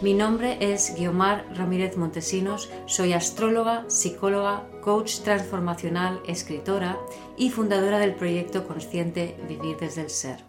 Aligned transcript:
Mi 0.00 0.14
nombre 0.14 0.58
es 0.60 0.94
Guiomar 0.96 1.44
Ramírez 1.56 1.96
Montesinos, 1.96 2.70
soy 2.86 3.14
astróloga, 3.14 3.84
psicóloga, 3.88 4.64
coach 4.80 5.22
transformacional, 5.24 6.20
escritora 6.24 6.96
y 7.36 7.50
fundadora 7.50 7.98
del 7.98 8.14
proyecto 8.14 8.64
consciente 8.68 9.36
Vivir 9.48 9.76
desde 9.76 10.02
el 10.02 10.10
Ser. 10.10 10.44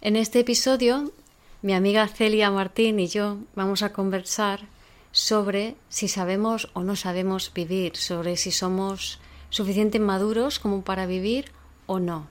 En 0.00 0.14
este 0.14 0.38
episodio, 0.38 1.10
mi 1.62 1.74
amiga 1.74 2.06
Celia 2.06 2.52
Martín 2.52 3.00
y 3.00 3.08
yo 3.08 3.38
vamos 3.56 3.82
a 3.82 3.92
conversar 3.92 4.60
sobre 5.10 5.74
si 5.88 6.06
sabemos 6.06 6.70
o 6.74 6.84
no 6.84 6.94
sabemos 6.94 7.52
vivir, 7.52 7.96
sobre 7.96 8.36
si 8.36 8.52
somos 8.52 9.18
suficientemente 9.50 9.98
maduros 9.98 10.60
como 10.60 10.82
para 10.82 11.06
vivir 11.06 11.50
o 11.86 11.98
no. 11.98 12.28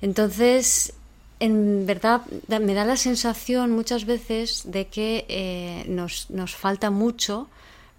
Entonces, 0.00 0.94
en 1.44 1.86
verdad 1.86 2.22
me 2.48 2.74
da 2.74 2.84
la 2.84 2.96
sensación 2.96 3.70
muchas 3.70 4.04
veces 4.06 4.62
de 4.64 4.86
que 4.86 5.26
eh, 5.28 5.84
nos, 5.88 6.30
nos, 6.30 6.54
falta 6.54 6.90
mucho 6.90 7.48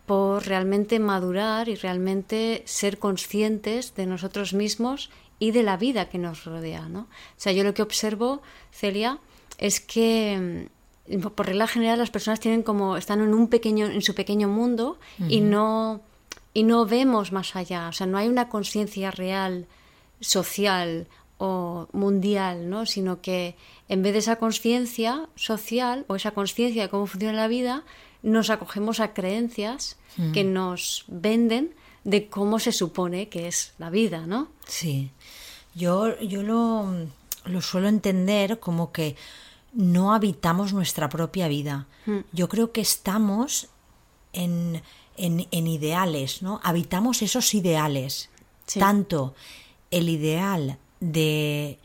por 0.05 0.45
realmente 0.47 0.99
madurar 0.99 1.69
y 1.69 1.75
realmente 1.75 2.63
ser 2.65 2.97
conscientes 2.97 3.93
de 3.95 4.05
nosotros 4.05 4.53
mismos 4.53 5.09
y 5.37 5.51
de 5.51 5.63
la 5.63 5.77
vida 5.77 6.09
que 6.09 6.17
nos 6.17 6.45
rodea. 6.45 6.87
¿no? 6.89 7.01
O 7.01 7.37
sea, 7.37 7.53
yo 7.53 7.63
lo 7.63 7.73
que 7.73 7.81
observo, 7.81 8.41
Celia, 8.71 9.19
es 9.57 9.79
que 9.79 10.69
mm, 11.07 11.21
por 11.35 11.45
regla 11.45 11.67
general 11.67 11.99
las 11.99 12.11
personas 12.11 12.39
tienen 12.39 12.63
como 12.63 12.97
están 12.97 13.21
en 13.21 13.33
un 13.33 13.47
pequeño 13.47 13.85
en 13.85 14.01
su 14.01 14.15
pequeño 14.15 14.47
mundo 14.47 14.97
y 15.29 15.41
no 15.41 16.01
y 16.53 16.63
no 16.63 16.85
vemos 16.85 17.31
más 17.31 17.55
allá, 17.55 17.89
o 17.89 17.93
sea, 17.93 18.07
no 18.07 18.17
hay 18.17 18.27
una 18.27 18.49
conciencia 18.49 19.11
real 19.11 19.67
social 20.19 21.07
o 21.37 21.87
mundial, 21.91 22.69
¿no? 22.69 22.85
sino 22.85 23.21
que 23.21 23.55
en 23.89 24.01
vez 24.03 24.13
de 24.13 24.19
esa 24.19 24.37
conciencia 24.37 25.27
social 25.35 26.05
o 26.07 26.15
esa 26.15 26.31
conciencia 26.31 26.83
de 26.83 26.89
cómo 26.89 27.07
funciona 27.07 27.33
la 27.33 27.47
vida, 27.47 27.83
nos 28.21 28.49
acogemos 28.49 28.99
a 28.99 29.13
creencias 29.13 29.97
mm. 30.17 30.31
que 30.31 30.43
nos 30.43 31.05
venden 31.07 31.75
de 32.03 32.29
cómo 32.29 32.59
se 32.59 32.71
supone 32.71 33.29
que 33.29 33.47
es 33.47 33.73
la 33.77 33.89
vida, 33.89 34.25
¿no? 34.27 34.49
Sí. 34.67 35.11
Yo, 35.73 36.17
yo 36.21 36.43
lo, 36.43 36.87
lo 37.45 37.61
suelo 37.61 37.87
entender 37.87 38.59
como 38.59 38.91
que 38.91 39.15
no 39.73 40.13
habitamos 40.13 40.71
nuestra 40.71 41.09
propia 41.09 41.47
vida. 41.47 41.87
Mm. 42.05 42.19
Yo 42.31 42.47
creo 42.47 42.71
que 42.71 42.81
estamos 42.81 43.67
en, 44.31 44.81
en, 45.17 45.47
en 45.51 45.67
ideales, 45.67 46.41
¿no? 46.41 46.61
Habitamos 46.63 47.21
esos 47.21 47.53
ideales. 47.53 48.29
Tanto 48.79 49.35
el 49.91 50.09
ideal 50.09 50.79
de 50.99 51.79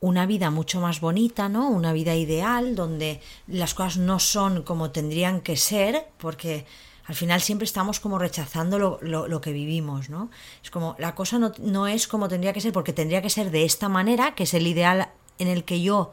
una 0.00 0.26
vida 0.26 0.50
mucho 0.50 0.80
más 0.80 1.00
bonita, 1.00 1.48
¿no? 1.48 1.68
Una 1.68 1.92
vida 1.92 2.14
ideal 2.14 2.74
donde 2.74 3.20
las 3.46 3.74
cosas 3.74 3.98
no 3.98 4.18
son 4.18 4.62
como 4.62 4.90
tendrían 4.90 5.40
que 5.40 5.56
ser, 5.56 6.06
porque 6.18 6.66
al 7.06 7.14
final 7.14 7.40
siempre 7.40 7.64
estamos 7.64 8.00
como 8.00 8.18
rechazando 8.18 8.78
lo, 8.78 8.98
lo, 9.02 9.40
que 9.40 9.52
vivimos, 9.52 10.08
¿no? 10.08 10.30
Es 10.62 10.70
como 10.70 10.96
la 10.98 11.14
cosa 11.14 11.38
no, 11.38 11.52
no, 11.58 11.86
es 11.86 12.08
como 12.08 12.28
tendría 12.28 12.52
que 12.52 12.60
ser, 12.60 12.72
porque 12.72 12.92
tendría 12.92 13.20
que 13.20 13.30
ser 13.30 13.50
de 13.50 13.64
esta 13.64 13.88
manera, 13.88 14.34
que 14.34 14.44
es 14.44 14.54
el 14.54 14.66
ideal 14.66 15.10
en 15.38 15.48
el 15.48 15.64
que 15.64 15.82
yo 15.82 16.12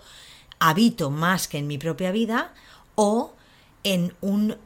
habito 0.60 1.10
más 1.10 1.48
que 1.48 1.60
en 1.60 1.68
mi 1.68 1.78
propia 1.78 2.12
vida, 2.12 2.54
o 2.96 3.34
en 3.84 4.14
un 4.22 4.58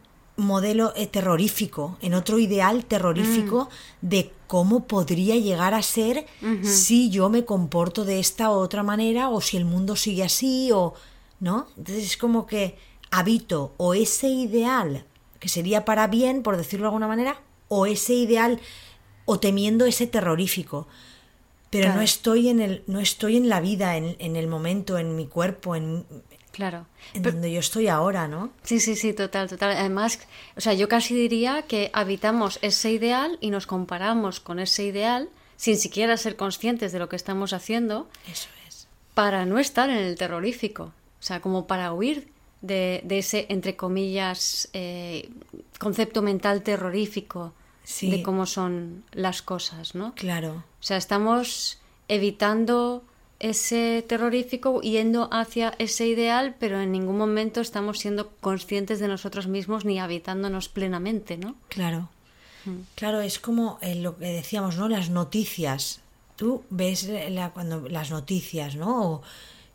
modelo 0.42 0.94
eh, 0.96 1.08
terrorífico, 1.08 1.98
en 2.02 2.14
otro 2.14 2.40
ideal 2.40 2.86
terrorífico 2.86 3.70
mm. 4.02 4.08
de 4.08 4.34
cómo 4.48 4.86
podría 4.88 5.36
llegar 5.38 5.74
a 5.74 5.82
ser 5.82 6.26
si 6.64 7.10
yo 7.10 7.30
me 7.30 7.46
comporto 7.46 8.04
de 8.04 8.20
esta 8.20 8.50
u 8.50 8.56
otra 8.56 8.84
manera 8.84 9.30
o 9.30 9.40
si 9.40 9.56
el 9.56 9.64
mundo 9.64 9.96
sigue 9.96 10.24
así 10.24 10.72
o 10.74 10.94
no. 11.40 11.68
Entonces 11.78 12.06
es 12.06 12.18
como 12.18 12.46
que 12.46 12.78
habito 13.12 13.74
o 13.78 13.94
ese 13.94 14.28
ideal 14.28 15.06
que 15.40 15.50
sería 15.50 15.86
para 15.86 16.08
bien, 16.08 16.44
por 16.44 16.58
decirlo 16.58 16.84
de 16.84 16.88
alguna 16.90 17.08
manera, 17.08 17.42
o 17.68 17.86
ese 17.86 18.14
ideal 18.14 18.60
o 19.26 19.40
temiendo 19.40 19.86
ese 19.86 20.06
terrorífico. 20.06 20.88
Pero 21.70 21.94
no 21.94 22.02
estoy 22.02 22.50
en 22.50 22.60
el 22.60 22.84
no 22.88 23.00
estoy 23.00 23.38
en 23.38 23.48
la 23.48 23.62
vida, 23.62 23.96
en, 23.96 24.18
en 24.20 24.36
el 24.36 24.48
momento, 24.48 24.98
en 24.98 25.16
mi 25.16 25.26
cuerpo, 25.26 25.78
en 25.78 26.06
Claro. 26.52 26.86
En 27.14 27.24
donde 27.24 27.52
yo 27.52 27.60
estoy 27.60 27.88
ahora, 27.88 28.28
¿no? 28.28 28.52
Sí, 28.64 28.80
sí, 28.80 28.96
sí, 28.96 29.14
total, 29.14 29.50
total. 29.50 29.72
Además, 29.78 30.20
o 30.58 30.62
sea, 30.62 30.74
yo 30.74 30.90
casi 30.90 31.16
diría 31.16 31.64
que 31.64 31.90
habitamos 31.94 32.60
ese 32.62 32.92
ideal 32.92 33.38
y 33.42 33.52
nos 33.52 33.68
comparamos 33.68 34.40
con 34.40 34.60
ese 34.60 34.84
ideal 34.84 35.30
sin 35.56 35.78
siquiera 35.78 36.18
ser 36.18 36.36
conscientes 36.36 36.92
de 36.92 37.00
lo 37.00 37.08
que 37.08 37.16
estamos 37.16 37.54
haciendo. 37.54 38.10
Eso 38.30 38.50
es. 38.68 38.88
Para 39.14 39.46
no 39.46 39.60
estar 39.60 39.90
en 39.90 39.98
el 39.98 40.18
terrorífico. 40.18 40.86
O 41.20 41.24
sea, 41.24 41.40
como 41.40 41.68
para 41.68 41.94
huir 41.94 42.30
de, 42.62 43.04
ese, 43.10 43.46
entre 43.50 43.76
comillas, 43.76 44.70
eh, 44.74 45.30
concepto 45.80 46.22
mental 46.22 46.64
terrorífico 46.64 47.54
de 48.02 48.24
cómo 48.24 48.46
son 48.46 49.04
las 49.12 49.42
cosas, 49.42 49.96
¿no? 49.96 50.14
Claro. 50.16 50.64
O 50.80 50.84
sea, 50.84 50.98
estamos 50.98 51.80
evitando 52.08 53.04
ese 53.42 54.06
terrorífico 54.08 54.82
yendo 54.82 55.28
hacia 55.32 55.74
ese 55.80 56.08
ideal, 56.08 56.56
pero 56.60 56.80
en 56.80 56.92
ningún 56.92 57.18
momento 57.18 57.60
estamos 57.60 58.00
siendo 58.00 58.30
conscientes 58.40 59.00
de 59.00 59.08
nosotros 59.08 59.48
mismos 59.48 59.84
ni 59.84 60.00
habitándonos 60.00 60.70
plenamente, 60.70 61.38
¿no? 61.38 61.56
Claro. 61.68 62.10
Mm. 62.66 62.82
Claro, 62.96 63.22
es 63.22 63.40
como 63.40 63.80
eh, 63.82 63.96
lo 63.96 64.18
que 64.18 64.28
decíamos, 64.28 64.78
¿no? 64.78 64.88
Las 64.88 65.10
noticias. 65.10 66.02
Tú 66.36 66.64
ves 66.70 67.10
la, 67.30 67.50
cuando 67.50 67.90
las 67.90 68.12
noticias, 68.12 68.76
¿no? 68.76 69.22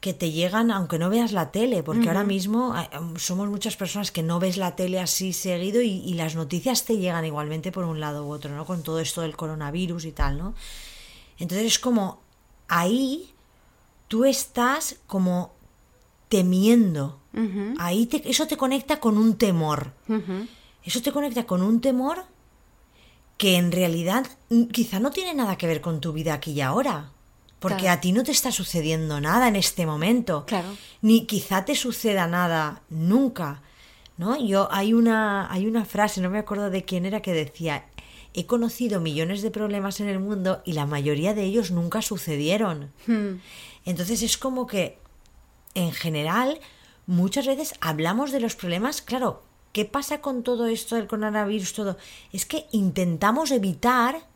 que 0.00 0.12
te 0.12 0.30
llegan 0.30 0.70
aunque 0.70 0.98
no 0.98 1.10
veas 1.10 1.32
la 1.32 1.50
tele, 1.50 1.82
porque 1.82 2.06
ahora 2.06 2.22
mismo 2.22 2.74
um, 2.96 3.16
somos 3.16 3.48
muchas 3.48 3.76
personas 3.76 4.12
que 4.12 4.22
no 4.22 4.38
ves 4.38 4.56
la 4.56 4.76
tele 4.76 5.00
así 5.00 5.32
seguido 5.32 5.80
y, 5.82 6.02
y, 6.04 6.14
las 6.14 6.36
noticias 6.36 6.84
te 6.84 6.98
llegan 6.98 7.24
igualmente 7.24 7.72
por 7.72 7.84
un 7.84 7.98
lado 7.98 8.24
u 8.24 8.30
otro, 8.30 8.54
¿no? 8.54 8.64
Con 8.66 8.84
todo 8.84 9.00
esto 9.00 9.22
del 9.22 9.36
coronavirus 9.36 10.04
y 10.04 10.12
tal, 10.12 10.38
¿no? 10.38 10.54
Entonces 11.38 11.66
es 11.66 11.78
como 11.80 12.20
ahí 12.68 13.34
tú 14.08 14.24
estás 14.24 14.96
como 15.06 15.52
temiendo. 16.28 17.20
Ahí 17.78 18.08
eso 18.24 18.46
te 18.46 18.56
conecta 18.56 18.98
con 18.98 19.18
un 19.18 19.36
temor. 19.36 19.92
Eso 20.84 21.02
te 21.02 21.12
conecta 21.12 21.44
con 21.44 21.62
un 21.62 21.80
temor 21.80 22.24
que 23.36 23.56
en 23.56 23.72
realidad 23.72 24.26
quizá 24.72 25.00
no 25.00 25.10
tiene 25.10 25.34
nada 25.34 25.58
que 25.58 25.66
ver 25.66 25.80
con 25.80 26.00
tu 26.00 26.12
vida 26.12 26.34
aquí 26.34 26.52
y 26.52 26.60
ahora. 26.60 27.10
Porque 27.58 27.88
a 27.88 28.00
ti 28.00 28.12
no 28.12 28.22
te 28.22 28.32
está 28.32 28.52
sucediendo 28.52 29.20
nada 29.20 29.48
en 29.48 29.56
este 29.56 29.86
momento. 29.86 30.44
Claro. 30.46 30.68
Ni 31.02 31.26
quizá 31.26 31.64
te 31.64 31.74
suceda 31.74 32.26
nada 32.26 32.82
nunca. 32.90 33.62
¿No? 34.18 34.36
Yo 34.42 34.68
hay 34.70 34.94
una 34.94 35.52
hay 35.52 35.66
una 35.66 35.84
frase, 35.84 36.22
no 36.22 36.30
me 36.30 36.38
acuerdo 36.38 36.70
de 36.70 36.84
quién 36.84 37.04
era 37.04 37.20
que 37.20 37.34
decía, 37.34 37.84
he 38.32 38.46
conocido 38.46 39.00
millones 39.00 39.42
de 39.42 39.50
problemas 39.50 40.00
en 40.00 40.08
el 40.08 40.20
mundo 40.20 40.62
y 40.64 40.72
la 40.72 40.86
mayoría 40.86 41.34
de 41.34 41.44
ellos 41.44 41.70
nunca 41.70 42.00
sucedieron. 42.00 42.92
Hmm. 43.06 43.40
Entonces 43.86 44.22
es 44.22 44.36
como 44.36 44.66
que, 44.66 44.98
en 45.74 45.92
general, 45.92 46.60
muchas 47.06 47.46
veces 47.46 47.74
hablamos 47.80 48.32
de 48.32 48.40
los 48.40 48.56
problemas, 48.56 49.00
claro, 49.00 49.42
¿qué 49.72 49.84
pasa 49.86 50.20
con 50.20 50.42
todo 50.42 50.66
esto 50.66 50.96
del 50.96 51.06
coronavirus? 51.06 51.72
Todo? 51.72 51.96
Es 52.32 52.44
que 52.44 52.66
intentamos 52.72 53.50
evitar 53.50 54.26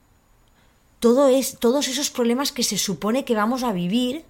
todo 1.01 1.29
es, 1.29 1.59
todos 1.59 1.89
esos 1.89 2.11
problemas 2.11 2.53
que 2.53 2.63
se 2.63 2.79
supone 2.79 3.25
que 3.25 3.35
vamos 3.35 3.63
a 3.63 3.73
vivir, 3.73 4.25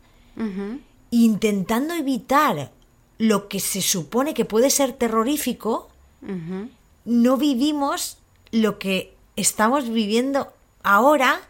intentando 1.10 1.94
evitar 1.94 2.72
lo 3.18 3.48
que 3.48 3.60
se 3.60 3.82
supone 3.82 4.32
que 4.32 4.44
puede 4.44 4.70
ser 4.70 4.92
terrorífico, 4.92 5.90
no 7.04 7.36
vivimos 7.36 8.18
lo 8.52 8.78
que 8.78 9.16
estamos 9.36 9.90
viviendo 9.90 10.52
ahora 10.82 11.40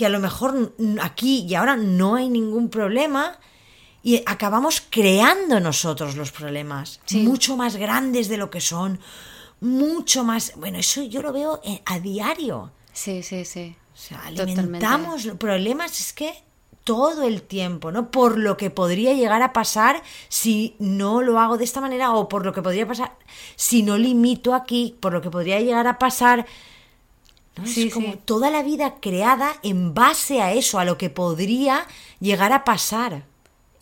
que 0.00 0.06
a 0.06 0.08
lo 0.08 0.18
mejor 0.18 0.74
aquí 1.02 1.44
y 1.46 1.54
ahora 1.54 1.76
no 1.76 2.14
hay 2.14 2.30
ningún 2.30 2.70
problema 2.70 3.38
y 4.02 4.22
acabamos 4.24 4.82
creando 4.88 5.60
nosotros 5.60 6.16
los 6.16 6.32
problemas, 6.32 7.00
mucho 7.12 7.54
más 7.54 7.76
grandes 7.76 8.30
de 8.30 8.38
lo 8.38 8.48
que 8.48 8.62
son, 8.62 8.98
mucho 9.60 10.24
más... 10.24 10.54
Bueno, 10.56 10.78
eso 10.78 11.02
yo 11.02 11.20
lo 11.20 11.34
veo 11.34 11.60
eh, 11.64 11.82
a 11.84 12.00
diario. 12.00 12.72
Sí, 12.94 13.22
sí, 13.22 13.44
sí. 13.44 13.76
O 13.92 13.96
sea, 13.98 14.22
alimentamos 14.22 15.28
problemas, 15.38 16.00
es 16.00 16.14
que 16.14 16.32
todo 16.82 17.24
el 17.24 17.42
tiempo, 17.42 17.92
¿no? 17.92 18.10
Por 18.10 18.38
lo 18.38 18.56
que 18.56 18.70
podría 18.70 19.12
llegar 19.12 19.42
a 19.42 19.52
pasar 19.52 20.02
si 20.30 20.76
no 20.78 21.20
lo 21.20 21.38
hago 21.38 21.58
de 21.58 21.64
esta 21.64 21.82
manera 21.82 22.12
o 22.12 22.26
por 22.26 22.46
lo 22.46 22.54
que 22.54 22.62
podría 22.62 22.88
pasar 22.88 23.18
si 23.54 23.82
no 23.82 23.98
limito 23.98 24.54
aquí, 24.54 24.96
por 24.98 25.12
lo 25.12 25.20
que 25.20 25.30
podría 25.30 25.60
llegar 25.60 25.86
a 25.86 25.98
pasar. 25.98 26.46
¿No? 27.56 27.66
Sí, 27.66 27.88
es 27.88 27.94
como 27.94 28.12
sí. 28.12 28.18
toda 28.24 28.50
la 28.50 28.62
vida 28.62 28.96
creada 29.00 29.54
en 29.62 29.94
base 29.94 30.40
a 30.42 30.52
eso, 30.52 30.78
a 30.78 30.84
lo 30.84 30.96
que 30.98 31.10
podría 31.10 31.86
llegar 32.20 32.52
a 32.52 32.64
pasar. 32.64 33.24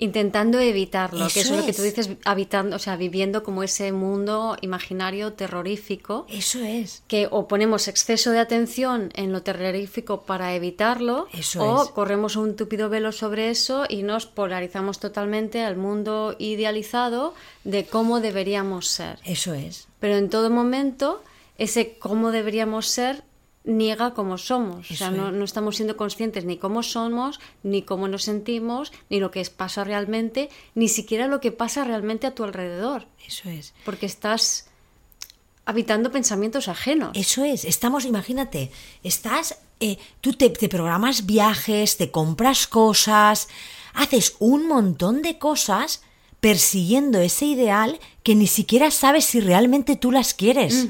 Intentando 0.00 0.60
evitarlo, 0.60 1.26
que 1.26 1.40
eso 1.40 1.54
Eso 1.54 1.54
es 1.54 1.60
lo 1.60 1.66
que 1.66 1.72
tú 1.72 1.82
es. 1.82 1.96
dices, 1.96 2.16
habitando, 2.24 2.76
o 2.76 2.78
sea, 2.78 2.94
viviendo 2.94 3.42
como 3.42 3.64
ese 3.64 3.90
mundo 3.90 4.56
imaginario 4.60 5.32
terrorífico. 5.32 6.24
Eso 6.28 6.60
es. 6.60 7.02
que 7.08 7.26
o 7.32 7.48
ponemos 7.48 7.88
exceso 7.88 8.30
de 8.30 8.38
atención 8.38 9.10
en 9.16 9.32
lo 9.32 9.42
terrorífico 9.42 10.22
para 10.22 10.54
evitarlo, 10.54 11.26
Eso 11.32 11.64
o 11.64 11.82
es. 11.82 11.88
corremos 11.90 12.36
un 12.36 12.54
tupido 12.54 12.88
velo 12.88 13.10
sobre 13.10 13.50
eso 13.50 13.86
y 13.88 14.04
nos 14.04 14.26
polarizamos 14.26 15.00
totalmente 15.00 15.64
al 15.64 15.76
mundo 15.76 16.36
idealizado 16.38 17.34
de 17.64 17.84
cómo 17.84 18.20
deberíamos 18.20 18.86
ser. 18.86 19.18
Eso 19.24 19.52
es. 19.52 19.88
Pero 19.98 20.16
en 20.16 20.30
todo 20.30 20.48
momento, 20.48 21.24
ese 21.58 21.98
cómo 21.98 22.30
deberíamos 22.30 22.86
ser 22.86 23.24
niega 23.68 24.14
cómo 24.14 24.38
somos. 24.38 24.90
o 24.90 24.94
sea, 24.96 25.10
no, 25.10 25.30
no 25.30 25.44
estamos 25.44 25.76
siendo 25.76 25.96
conscientes 25.96 26.44
ni 26.44 26.56
cómo 26.56 26.82
somos, 26.82 27.38
ni 27.62 27.82
cómo 27.82 28.08
nos 28.08 28.22
sentimos, 28.24 28.92
ni 29.10 29.20
lo 29.20 29.30
que 29.30 29.40
es- 29.40 29.50
pasa 29.50 29.84
realmente, 29.84 30.48
ni 30.74 30.88
siquiera 30.88 31.26
lo 31.26 31.38
que 31.40 31.52
pasa 31.52 31.84
realmente 31.84 32.26
a 32.26 32.34
tu 32.34 32.44
alrededor. 32.44 33.06
Eso 33.26 33.48
es. 33.50 33.74
Porque 33.84 34.06
estás 34.06 34.70
habitando 35.66 36.10
pensamientos 36.10 36.68
ajenos. 36.68 37.10
Eso 37.14 37.44
es, 37.44 37.64
estamos, 37.66 38.04
imagínate, 38.06 38.70
estás, 39.02 39.58
eh, 39.80 39.98
tú 40.22 40.32
te, 40.32 40.48
te 40.48 40.68
programas 40.68 41.26
viajes, 41.26 41.98
te 41.98 42.10
compras 42.10 42.66
cosas, 42.66 43.48
haces 43.92 44.34
un 44.38 44.66
montón 44.66 45.20
de 45.20 45.38
cosas 45.38 46.02
persiguiendo 46.40 47.18
ese 47.20 47.44
ideal 47.46 47.98
que 48.22 48.34
ni 48.34 48.46
siquiera 48.46 48.90
sabes 48.90 49.26
si 49.26 49.40
realmente 49.40 49.96
tú 49.96 50.10
las 50.10 50.32
quieres. 50.32 50.86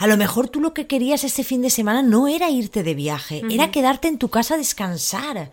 A 0.00 0.06
lo 0.06 0.16
mejor 0.16 0.48
tú 0.48 0.60
lo 0.60 0.74
que 0.74 0.86
querías 0.86 1.24
ese 1.24 1.44
fin 1.44 1.62
de 1.62 1.70
semana 1.70 2.02
no 2.02 2.26
era 2.26 2.50
irte 2.50 2.82
de 2.82 2.94
viaje, 2.94 3.42
era 3.50 3.70
quedarte 3.70 4.08
en 4.08 4.18
tu 4.18 4.28
casa 4.30 4.54
a 4.54 4.58
descansar. 4.58 5.52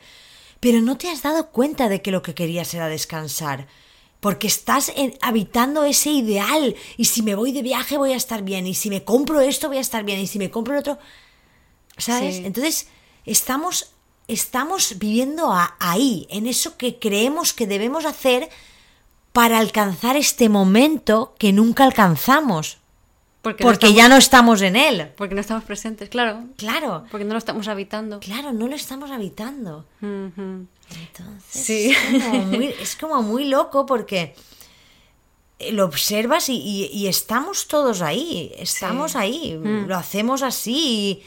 Pero 0.59 0.81
no 0.81 0.97
te 0.97 1.09
has 1.09 1.21
dado 1.21 1.49
cuenta 1.51 1.87
de 1.89 2.01
que 2.01 2.11
lo 2.11 2.21
que 2.23 2.33
querías 2.33 2.73
era 2.73 2.87
descansar. 2.87 3.67
Porque 4.19 4.47
estás 4.47 4.91
en- 4.95 5.15
habitando 5.21 5.83
ese 5.83 6.09
ideal. 6.09 6.75
Y 6.97 7.05
si 7.05 7.21
me 7.21 7.35
voy 7.35 7.51
de 7.51 7.61
viaje 7.61 7.97
voy 7.97 8.13
a 8.13 8.15
estar 8.15 8.41
bien. 8.41 8.65
Y 8.65 8.73
si 8.73 8.89
me 8.89 9.03
compro 9.03 9.39
esto 9.41 9.67
voy 9.67 9.77
a 9.77 9.81
estar 9.81 10.03
bien. 10.03 10.19
Y 10.19 10.25
si 10.27 10.39
me 10.39 10.49
compro 10.49 10.73
el 10.73 10.79
otro. 10.79 10.97
¿Sabes? 11.97 12.37
Sí. 12.37 12.41
Entonces, 12.45 12.87
estamos, 13.25 13.91
estamos 14.27 14.97
viviendo 14.97 15.53
a- 15.53 15.75
ahí, 15.79 16.25
en 16.31 16.47
eso 16.47 16.77
que 16.77 16.97
creemos 16.97 17.53
que 17.53 17.67
debemos 17.67 18.05
hacer 18.05 18.49
para 19.33 19.59
alcanzar 19.59 20.15
este 20.17 20.49
momento 20.49 21.35
que 21.37 21.53
nunca 21.53 21.83
alcanzamos. 21.83 22.77
Porque, 23.41 23.63
no 23.63 23.69
Porque 23.69 23.85
estamos- 23.87 23.97
ya 23.97 24.09
no 24.09 24.17
estamos 24.17 24.61
en 24.61 24.75
él. 24.75 25.11
Porque 25.15 25.35
no 25.35 25.41
estamos 25.41 25.63
presentes, 25.63 26.09
claro. 26.09 26.43
Claro, 26.57 27.05
Porque 27.11 27.23
no 27.25 27.33
lo 27.33 27.37
estamos 27.37 27.67
habitando. 27.67 28.19
claro, 28.19 28.51
no 28.51 28.67
lo 28.67 28.75
estamos 28.75 29.09
habitando. 29.11 29.85
Entonces, 30.01 31.41
Sí. 31.49 31.91
es, 31.91 32.23
como 32.23 32.45
muy, 32.45 32.65
es 32.67 32.95
como 32.95 33.21
muy 33.21 33.45
loco 33.45 33.85
porque 33.85 34.35
lo 35.71 35.85
observas 35.85 36.49
y, 36.49 36.55
y- 36.57 36.85
y 36.93 37.07
estamos 37.07 37.67
todos 37.67 38.01
ahí, 38.01 38.51
estamos 38.57 39.13
Sí. 39.13 39.17
ahí, 39.17 39.57
Mm. 39.57 39.85
lo 39.87 39.95
hacemos 39.95 40.41
así. 40.43 41.23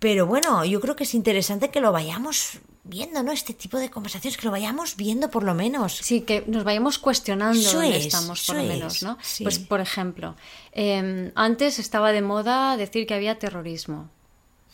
pero 0.00 0.26
bueno, 0.26 0.66
yo 0.66 0.80
creo 0.82 0.96
que 0.96 1.04
es 1.04 1.14
interesante 1.14 1.70
que 1.70 1.80
lo 1.80 1.90
vayamos 1.90 2.58
viendo, 2.84 3.22
¿no? 3.22 3.32
Este 3.32 3.54
tipo 3.54 3.78
de 3.78 3.90
conversaciones, 3.90 4.36
que 4.36 4.44
lo 4.46 4.52
vayamos 4.52 4.96
viendo 4.96 5.30
por 5.30 5.42
lo 5.42 5.54
menos. 5.54 5.96
Sí, 5.96 6.20
que 6.20 6.44
nos 6.46 6.64
vayamos 6.64 6.98
cuestionando 6.98 7.58
Eso 7.58 7.80
dónde 7.80 7.96
es, 7.96 8.06
estamos, 8.06 8.44
por 8.46 8.56
lo 8.56 8.62
menos, 8.62 9.02
¿no? 9.02 9.18
sí. 9.22 9.42
Pues, 9.42 9.58
por 9.58 9.80
ejemplo, 9.80 10.36
eh, 10.72 11.32
antes 11.34 11.78
estaba 11.78 12.12
de 12.12 12.22
moda 12.22 12.76
decir 12.76 13.06
que 13.06 13.14
había 13.14 13.38
terrorismo. 13.38 14.10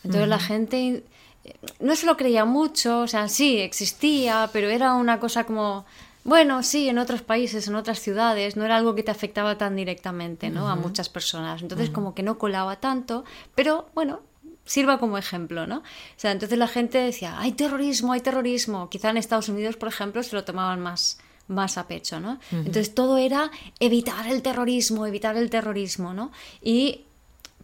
Entonces 0.03 0.27
la 0.27 0.39
gente 0.39 1.03
eh, 1.43 1.55
no 1.79 1.95
se 1.95 2.05
lo 2.05 2.17
creía 2.17 2.45
mucho, 2.45 3.01
o 3.01 3.07
sea, 3.07 3.27
sí, 3.27 3.59
existía, 3.59 4.49
pero 4.51 4.69
era 4.69 4.93
una 4.95 5.19
cosa 5.19 5.45
como, 5.45 5.85
bueno, 6.23 6.63
sí, 6.63 6.89
en 6.89 6.97
otros 6.97 7.21
países, 7.21 7.67
en 7.67 7.75
otras 7.75 7.99
ciudades, 7.99 8.57
no 8.57 8.65
era 8.65 8.77
algo 8.77 8.93
que 8.93 9.03
te 9.03 9.11
afectaba 9.11 9.57
tan 9.57 9.75
directamente, 9.75 10.49
¿no? 10.49 10.69
A 10.69 10.75
muchas 10.75 11.09
personas. 11.09 11.61
Entonces 11.61 11.89
como 11.89 12.13
que 12.13 12.23
no 12.23 12.37
colaba 12.37 12.79
tanto, 12.79 13.23
pero 13.55 13.89
bueno, 13.93 14.21
sirva 14.65 14.99
como 14.99 15.17
ejemplo, 15.17 15.67
¿no? 15.67 15.77
O 15.79 15.83
sea, 16.17 16.31
entonces 16.31 16.57
la 16.57 16.67
gente 16.67 16.97
decía, 16.97 17.39
hay 17.39 17.51
terrorismo, 17.53 18.13
hay 18.13 18.21
terrorismo. 18.21 18.89
Quizá 18.89 19.09
en 19.09 19.17
Estados 19.17 19.49
Unidos, 19.49 19.75
por 19.77 19.89
ejemplo, 19.89 20.23
se 20.23 20.35
lo 20.35 20.43
tomaban 20.43 20.79
más 20.79 21.17
más 21.47 21.77
a 21.77 21.85
pecho, 21.85 22.19
¿no? 22.19 22.39
Entonces 22.51 22.95
todo 22.95 23.17
era 23.17 23.51
evitar 23.79 24.27
el 24.27 24.41
terrorismo, 24.41 25.05
evitar 25.05 25.35
el 25.35 25.49
terrorismo, 25.49 26.13
¿no? 26.13 26.31
Y 26.61 27.01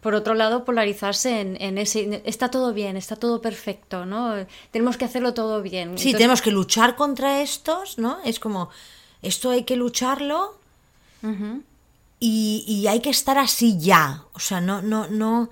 por 0.00 0.14
otro 0.14 0.34
lado, 0.34 0.64
polarizarse 0.64 1.40
en, 1.40 1.60
en 1.60 1.78
ese, 1.78 2.22
está 2.24 2.50
todo 2.50 2.72
bien, 2.72 2.96
está 2.96 3.16
todo 3.16 3.40
perfecto, 3.40 4.06
¿no? 4.06 4.46
Tenemos 4.70 4.96
que 4.96 5.04
hacerlo 5.04 5.34
todo 5.34 5.60
bien. 5.62 5.88
Sí, 5.88 6.10
Entonces, 6.10 6.12
tenemos 6.12 6.42
que 6.42 6.52
luchar 6.52 6.94
contra 6.94 7.40
estos, 7.40 7.98
¿no? 7.98 8.18
Es 8.24 8.38
como, 8.38 8.70
esto 9.22 9.50
hay 9.50 9.64
que 9.64 9.74
lucharlo 9.76 10.58
y, 12.20 12.64
y 12.66 12.86
hay 12.86 13.00
que 13.00 13.10
estar 13.10 13.38
así 13.38 13.78
ya. 13.78 14.24
O 14.34 14.38
sea, 14.38 14.60
no, 14.60 14.82
no, 14.82 15.08
no. 15.08 15.50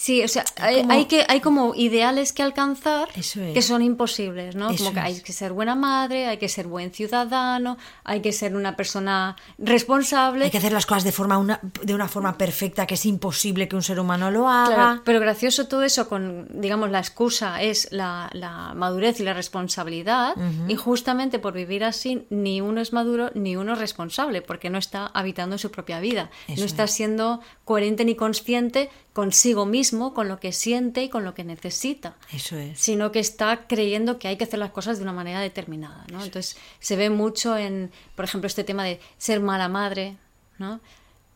Sí, 0.00 0.24
o 0.24 0.28
sea, 0.28 0.46
hay, 0.56 0.80
como- 0.80 0.92
hay 0.94 1.04
que, 1.04 1.26
hay 1.28 1.40
como 1.42 1.74
ideales 1.74 2.32
que 2.32 2.42
alcanzar 2.42 3.10
Eso 3.16 3.42
es. 3.42 3.52
que 3.52 3.60
son 3.60 3.82
imposibles, 3.82 4.56
¿no? 4.56 4.70
Eso 4.70 4.84
como 4.84 4.94
que 4.94 5.00
hay 5.00 5.20
que 5.20 5.34
ser 5.34 5.52
buena 5.52 5.74
madre, 5.74 6.26
hay 6.26 6.38
que 6.38 6.48
ser 6.48 6.66
buen 6.68 6.90
ciudadano, 6.90 7.76
hay 8.02 8.22
que 8.22 8.32
ser 8.32 8.56
una 8.56 8.76
persona 8.76 9.36
responsable. 9.58 10.46
Hay 10.46 10.50
que 10.50 10.56
hacer 10.56 10.72
las 10.72 10.86
cosas 10.86 11.04
de, 11.04 11.12
forma 11.12 11.36
una, 11.36 11.60
de 11.82 11.94
una 11.94 12.08
forma 12.08 12.38
perfecta, 12.38 12.86
que 12.86 12.94
es 12.94 13.04
imposible 13.04 13.68
que 13.68 13.76
un 13.76 13.82
ser 13.82 14.00
humano 14.00 14.30
lo 14.30 14.48
haga. 14.48 14.74
Claro, 14.74 15.02
pero 15.04 15.20
gracioso 15.20 15.68
todo 15.68 15.82
eso 15.82 16.08
con, 16.08 16.48
digamos, 16.50 16.90
la 16.90 17.00
excusa 17.00 17.60
es 17.60 17.88
la, 17.90 18.30
la 18.32 18.72
madurez 18.74 19.20
y 19.20 19.24
la 19.24 19.34
responsabilidad 19.34 20.34
y 20.66 20.76
justamente 20.76 21.38
por 21.38 21.52
vivir 21.52 21.84
así 21.84 22.26
ni 22.30 22.62
uno 22.62 22.80
es 22.80 22.94
maduro 22.94 23.32
ni 23.34 23.54
uno 23.54 23.74
es 23.74 23.78
responsable 23.78 24.40
porque 24.40 24.70
no 24.70 24.78
está 24.78 25.08
habitando 25.08 25.58
su 25.58 25.70
propia 25.70 26.00
vida, 26.00 26.30
Eso 26.48 26.60
no 26.60 26.64
está 26.66 26.86
siendo 26.86 27.40
coherente 27.66 28.06
ni 28.06 28.14
consciente 28.14 28.88
consigo 29.20 29.66
mismo, 29.66 30.14
con 30.14 30.28
lo 30.28 30.38
que 30.40 30.52
siente 30.52 31.02
y 31.04 31.08
con 31.08 31.22
lo 31.24 31.32
que 31.34 31.44
necesita 31.44 32.16
Eso 32.32 32.56
es. 32.56 32.78
sino 32.78 33.12
que 33.12 33.20
está 33.20 33.66
creyendo 33.66 34.18
que 34.18 34.28
hay 34.28 34.36
que 34.36 34.44
hacer 34.44 34.58
las 34.58 34.70
cosas 34.70 34.96
de 34.98 35.02
una 35.04 35.12
manera 35.12 35.40
determinada, 35.40 36.04
¿no? 36.12 36.18
Entonces 36.24 36.56
se 36.78 36.96
ve 36.96 37.08
mucho 37.10 37.56
en, 37.56 37.90
por 38.16 38.24
ejemplo, 38.24 38.46
este 38.46 38.64
tema 38.64 38.84
de 38.84 38.98
ser 39.18 39.40
mala 39.40 39.68
madre, 39.68 40.16
¿no? 40.58 40.80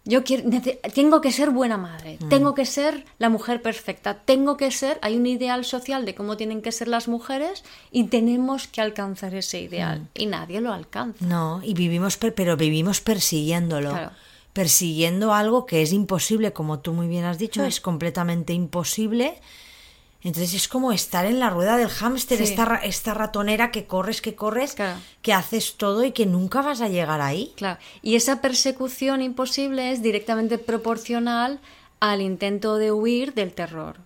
Yo 0.06 0.22
quiero, 0.22 0.44
tengo 0.94 1.22
que 1.22 1.32
ser 1.32 1.48
buena 1.48 1.78
madre, 1.78 2.18
tengo 2.28 2.54
que 2.54 2.66
ser 2.66 3.06
la 3.18 3.30
mujer 3.30 3.62
perfecta, 3.62 4.10
tengo 4.32 4.58
que 4.58 4.70
ser, 4.70 4.98
hay 5.00 5.16
un 5.16 5.24
ideal 5.26 5.64
social 5.64 6.04
de 6.04 6.14
cómo 6.14 6.36
tienen 6.36 6.60
que 6.60 6.72
ser 6.72 6.88
las 6.88 7.08
mujeres 7.08 7.64
y 7.90 8.04
tenemos 8.08 8.66
que 8.68 8.82
alcanzar 8.82 9.34
ese 9.34 9.60
ideal 9.62 10.06
y 10.14 10.26
nadie 10.26 10.60
lo 10.60 10.74
alcanza. 10.74 11.24
No, 11.24 11.62
y 11.64 11.72
vivimos, 11.72 12.18
per- 12.18 12.34
pero 12.34 12.54
vivimos 12.58 13.00
persiguiéndolo. 13.00 13.90
Claro. 13.92 14.10
Persiguiendo 14.54 15.34
algo 15.34 15.66
que 15.66 15.82
es 15.82 15.92
imposible, 15.92 16.52
como 16.54 16.78
tú 16.78 16.92
muy 16.94 17.06
bien 17.08 17.24
has 17.24 17.38
dicho, 17.38 17.62
Hmm. 17.62 17.66
es 17.66 17.80
completamente 17.82 18.52
imposible. 18.54 19.34
Entonces 20.22 20.54
es 20.54 20.68
como 20.68 20.92
estar 20.92 21.26
en 21.26 21.38
la 21.38 21.50
rueda 21.50 21.76
del 21.76 21.88
hámster, 21.90 22.38
Sí. 22.38 22.44
esta, 22.44 22.64
ra- 22.64 22.76
esta 22.82 23.12
ratonera 23.12 23.70
que 23.70 23.84
corres, 23.86 24.22
que 24.22 24.34
corres, 24.34 24.72
Claro. 24.74 24.98
que 25.20 25.34
haces 25.34 25.74
todo 25.74 26.02
y 26.02 26.12
que 26.12 26.24
nunca 26.24 26.62
vas 26.62 26.80
a 26.80 26.88
llegar 26.88 27.20
ahí. 27.20 27.52
Claro, 27.56 27.78
y 28.00 28.14
esa 28.14 28.40
persecución 28.40 29.20
imposible 29.20 29.90
es 29.92 30.00
directamente 30.02 30.56
proporcional 30.56 31.60
al 32.00 32.22
intento 32.22 32.76
de 32.76 32.90
huir 32.92 33.34
del 33.34 33.52
terror, 33.52 33.96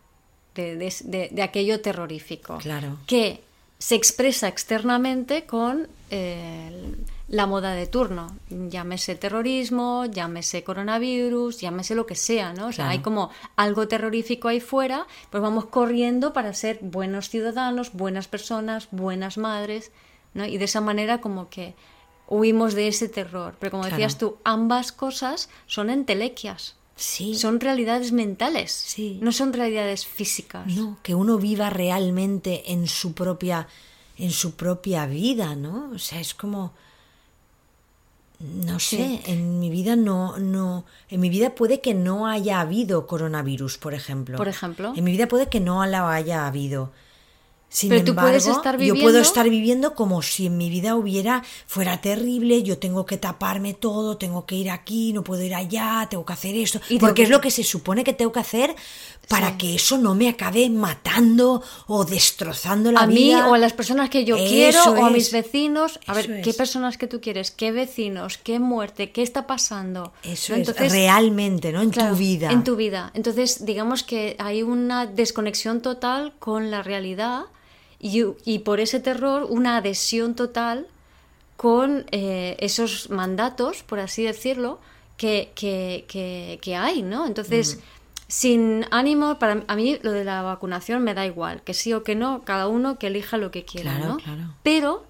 de, 0.57 0.75
de- 0.77 0.95
de- 1.05 1.29
de 1.31 1.43
aquello 1.43 1.81
terrorífico, 1.83 2.59
Claro. 2.59 2.97
que 3.07 3.41
se 3.79 3.95
expresa 3.95 4.49
externamente 4.49 5.45
con 5.45 5.87
eh, 6.11 6.95
la 7.29 7.47
moda 7.47 7.75
de 7.75 7.87
turno, 7.87 8.35
llámese 8.49 9.15
terrorismo, 9.15 10.07
llámese 10.07 10.65
coronavirus, 10.65 11.61
llámese 11.61 11.95
lo 11.95 12.07
que 12.07 12.15
sea, 12.15 12.55
¿no? 12.55 12.69
O 12.69 12.73
sea, 12.73 12.87
Claro. 12.87 12.91
hay 12.91 12.99
como 13.01 13.31
algo 13.57 13.87
terrorífico 13.87 14.49
ahí 14.49 14.61
fuera, 14.61 15.07
pues 15.31 15.43
vamos 15.43 15.67
corriendo 15.67 16.33
para 16.33 16.55
ser 16.55 16.79
buenos 16.81 17.29
ciudadanos, 17.29 17.93
buenas 17.93 18.29
personas, 18.29 18.89
buenas 18.93 19.37
madres, 19.37 19.93
¿no? 20.33 20.47
Y 20.47 20.57
de 20.57 20.65
esa 20.65 20.81
manera 20.81 21.21
como 21.21 21.51
que 21.51 21.75
huimos 22.29 22.73
de 22.75 22.89
ese 22.89 23.09
terror. 23.09 23.57
Pero 23.59 23.73
como 23.73 23.83
Claro. 23.83 23.97
decías 23.97 24.17
tú, 24.19 24.37
ambas 24.45 24.93
cosas 24.93 25.51
son 25.67 25.91
entelequias, 25.91 26.77
Sí. 26.97 27.35
son 27.35 27.61
realidades 27.61 28.11
mentales, 28.13 28.73
Sí. 28.73 29.19
no 29.23 29.33
son 29.33 29.53
realidades 29.53 30.07
físicas. 30.07 30.67
No, 30.75 30.97
que 31.03 31.15
uno 31.15 31.37
viva 31.39 31.69
realmente 31.71 32.73
en 32.73 32.87
su 32.87 33.13
propia 33.13 33.69
en 34.17 34.33
su 34.33 34.57
propia 34.57 35.07
vida, 35.07 35.55
¿no? 35.55 35.91
O 35.95 35.99
sea, 36.01 36.19
es 36.19 36.35
como 36.35 36.73
no 38.41 38.79
sé, 38.79 39.21
en 39.27 39.59
mi 39.59 39.69
vida 39.69 39.97
no 39.97 40.39
no 40.39 40.85
en 41.11 41.21
mi 41.21 41.29
vida 41.29 41.55
puede 41.57 41.81
que 41.81 41.95
no 41.95 42.27
haya 42.29 42.61
habido 42.61 43.07
coronavirus, 43.07 43.79
por 43.79 43.95
ejemplo. 43.95 44.37
Por 44.37 44.47
ejemplo. 44.49 44.93
En 44.97 45.03
mi 45.05 45.11
vida 45.11 45.27
puede 45.27 45.49
que 45.49 45.59
no 45.61 45.85
la 45.87 46.13
haya 46.13 46.47
habido. 46.47 46.93
Sin 47.71 47.91
Pero 47.91 48.03
tú 48.03 48.11
embargo, 48.13 48.31
puedes 48.31 48.47
estar 48.47 48.77
yo 48.79 48.95
puedo 48.95 48.95
viviendo- 48.95 49.19
estar 49.21 49.51
viviendo 49.51 49.95
como 49.95 50.23
si 50.23 50.47
en 50.47 50.57
mi 50.57 50.71
vida 50.71 50.95
hubiera 50.97 51.43
fuera 51.67 52.01
terrible, 52.01 52.63
yo 52.63 52.79
tengo 52.79 53.05
que 53.05 53.19
taparme 53.19 53.75
todo, 53.75 54.17
tengo 54.17 54.47
que 54.47 54.55
ir 54.55 54.71
aquí, 54.71 55.13
no 55.13 55.23
puedo 55.23 55.43
ir 55.43 55.55
allá, 55.55 56.07
tengo 56.09 56.25
que 56.25 56.33
hacer 56.33 56.55
esto, 56.57 56.81
Y 56.89 56.99
porque 56.99 57.15
que- 57.17 57.23
es 57.25 57.29
lo 57.29 57.43
que 57.43 57.51
se 57.51 57.65
supone 57.65 58.05
que 58.05 58.15
tengo 58.15 58.33
que 58.33 58.41
hacer 58.41 58.75
para 59.29 59.59
que 59.59 59.75
eso 59.75 59.99
no 59.99 60.15
me 60.15 60.29
acabe 60.29 60.71
matando 60.71 61.63
o 61.87 62.05
destrozando 62.05 62.91
la 62.91 63.01
a 63.01 63.07
mí 63.07 63.15
vida. 63.15 63.47
o 63.49 63.55
a 63.55 63.59
las 63.59 63.75
personas 63.75 64.09
que 64.09 64.25
yo 64.25 64.37
Eso 64.37 64.49
quiero 64.49 64.83
o 64.85 65.05
a 65.05 65.11
mis 65.11 65.31
vecinos. 65.33 66.01
A 66.07 66.19
Eso 66.19 66.29
ver, 66.29 66.41
¿qué 66.43 66.51
es. 66.51 66.57
personas 66.57 66.97
que 66.97 67.07
tú 67.07 67.21
quieres? 67.21 67.51
¿Qué 67.51 67.71
vecinos? 67.71 68.39
¿Qué 68.39 68.59
muerte? 68.59 69.11
¿Qué 69.11 69.23
está 69.23 69.47
pasando? 69.47 70.13
Eso 70.23 70.57
¿No? 70.57 70.63
es 70.63 70.77
realmente, 70.93 71.73
¿no? 71.73 71.83
En 71.83 71.91
claro, 71.91 72.13
tu 72.15 72.19
vida. 72.19 72.51
En 72.51 72.65
tu 72.65 72.75
vida. 72.77 73.11
Entonces, 73.15 73.67
digamos 73.67 74.03
que 74.03 74.35
hay 74.39 74.63
una 74.63 75.05
desconexión 75.07 75.83
total 75.83 76.33
con 76.39 76.71
la 76.71 76.83
realidad 76.83 77.43
y, 78.01 78.25
y 78.47 78.61
por 78.61 78.81
ese 78.81 78.99
terror 78.99 79.47
una 79.51 79.77
adhesión 79.77 80.35
total 80.37 80.87
con 81.57 82.07
eh, 82.13 82.57
esos 82.61 83.11
mandatos, 83.11 83.83
por 83.83 83.99
así 84.01 84.23
decirlo, 84.23 84.79
que, 85.17 85.51
que, 85.55 86.05
que- 86.09 86.59
que 86.63 86.77
hay, 86.77 87.03
¿no? 87.03 87.27
Entonces, 87.27 87.81
sin 88.29 88.85
ánimo, 88.91 89.39
para 89.39 89.65
a 89.67 89.75
mí 89.77 89.99
lo 90.03 90.13
de 90.13 90.25
la 90.25 90.43
vacunación 90.43 91.03
me 91.03 91.15
da 91.15 91.25
igual, 91.27 91.63
que 91.63 91.75
sí 91.75 91.93
o 91.95 92.05
que 92.05 92.15
no, 92.15 92.43
cada 92.45 92.69
uno 92.69 92.99
que 92.99 93.07
elija 93.09 93.37
lo 93.39 93.51
que 93.51 93.65
quiera, 93.65 93.97
Claro, 93.97 94.09
¿no? 94.09 94.17
claro. 94.19 94.43
Pero, 94.63 95.07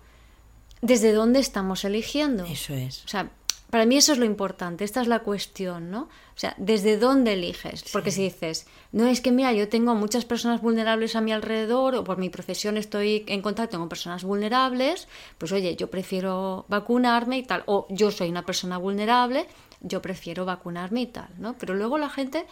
¿desde 0.82 1.12
dónde 1.12 1.40
estamos 1.40 1.84
eligiendo? 1.84 2.44
Eso 2.44 2.74
es. 2.74 3.04
O 3.04 3.08
sea, 3.08 3.30
para 3.70 3.84
mí 3.84 3.96
eso 3.98 4.12
es 4.12 4.18
lo 4.18 4.24
importante, 4.24 4.84
esta 4.84 5.02
es 5.02 5.08
la 5.08 5.18
cuestión, 5.18 5.90
¿no? 5.90 6.02
O 6.02 6.40
sea, 6.40 6.54
¿desde 6.56 6.96
dónde 6.96 7.32
eliges? 7.34 7.84
Porque 7.92 8.12
si 8.12 8.22
dices, 8.22 8.66
no 8.92 9.06
es 9.06 9.20
que 9.20 9.32
mira, 9.32 9.52
yo 9.52 9.68
tengo 9.68 9.94
muchas 9.96 10.24
personas 10.24 10.62
vulnerables 10.62 11.16
a 11.16 11.20
mi 11.20 11.32
alrededor 11.32 11.96
o 11.96 12.04
por 12.04 12.16
mi 12.16 12.30
profesión 12.30 12.76
estoy 12.78 13.24
en 13.26 13.42
contacto 13.42 13.78
con 13.78 13.88
personas 13.88 14.22
vulnerables, 14.24 15.08
pues 15.36 15.50
oye, 15.52 15.74
yo 15.76 15.90
prefiero 15.90 16.64
vacunarme 16.68 17.36
y 17.38 17.42
tal, 17.42 17.64
o 17.66 17.86
yo 17.90 18.10
soy 18.12 18.30
una 18.30 18.46
persona 18.46 18.78
vulnerable, 18.78 19.46
yo 19.80 20.00
prefiero 20.00 20.44
vacunarme 20.44 21.02
y 21.02 21.06
tal, 21.08 21.28
¿no? 21.38 21.54
Pero 21.58 21.74
luego 21.74 21.98
la 21.98 22.08
gente 22.08 22.46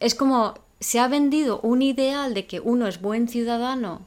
es 0.00 0.14
como 0.14 0.54
se 0.80 1.00
ha 1.00 1.08
vendido 1.08 1.60
un 1.60 1.82
ideal 1.82 2.34
de 2.34 2.46
que 2.46 2.60
uno 2.60 2.86
es 2.86 3.00
buen 3.00 3.28
ciudadano 3.28 4.02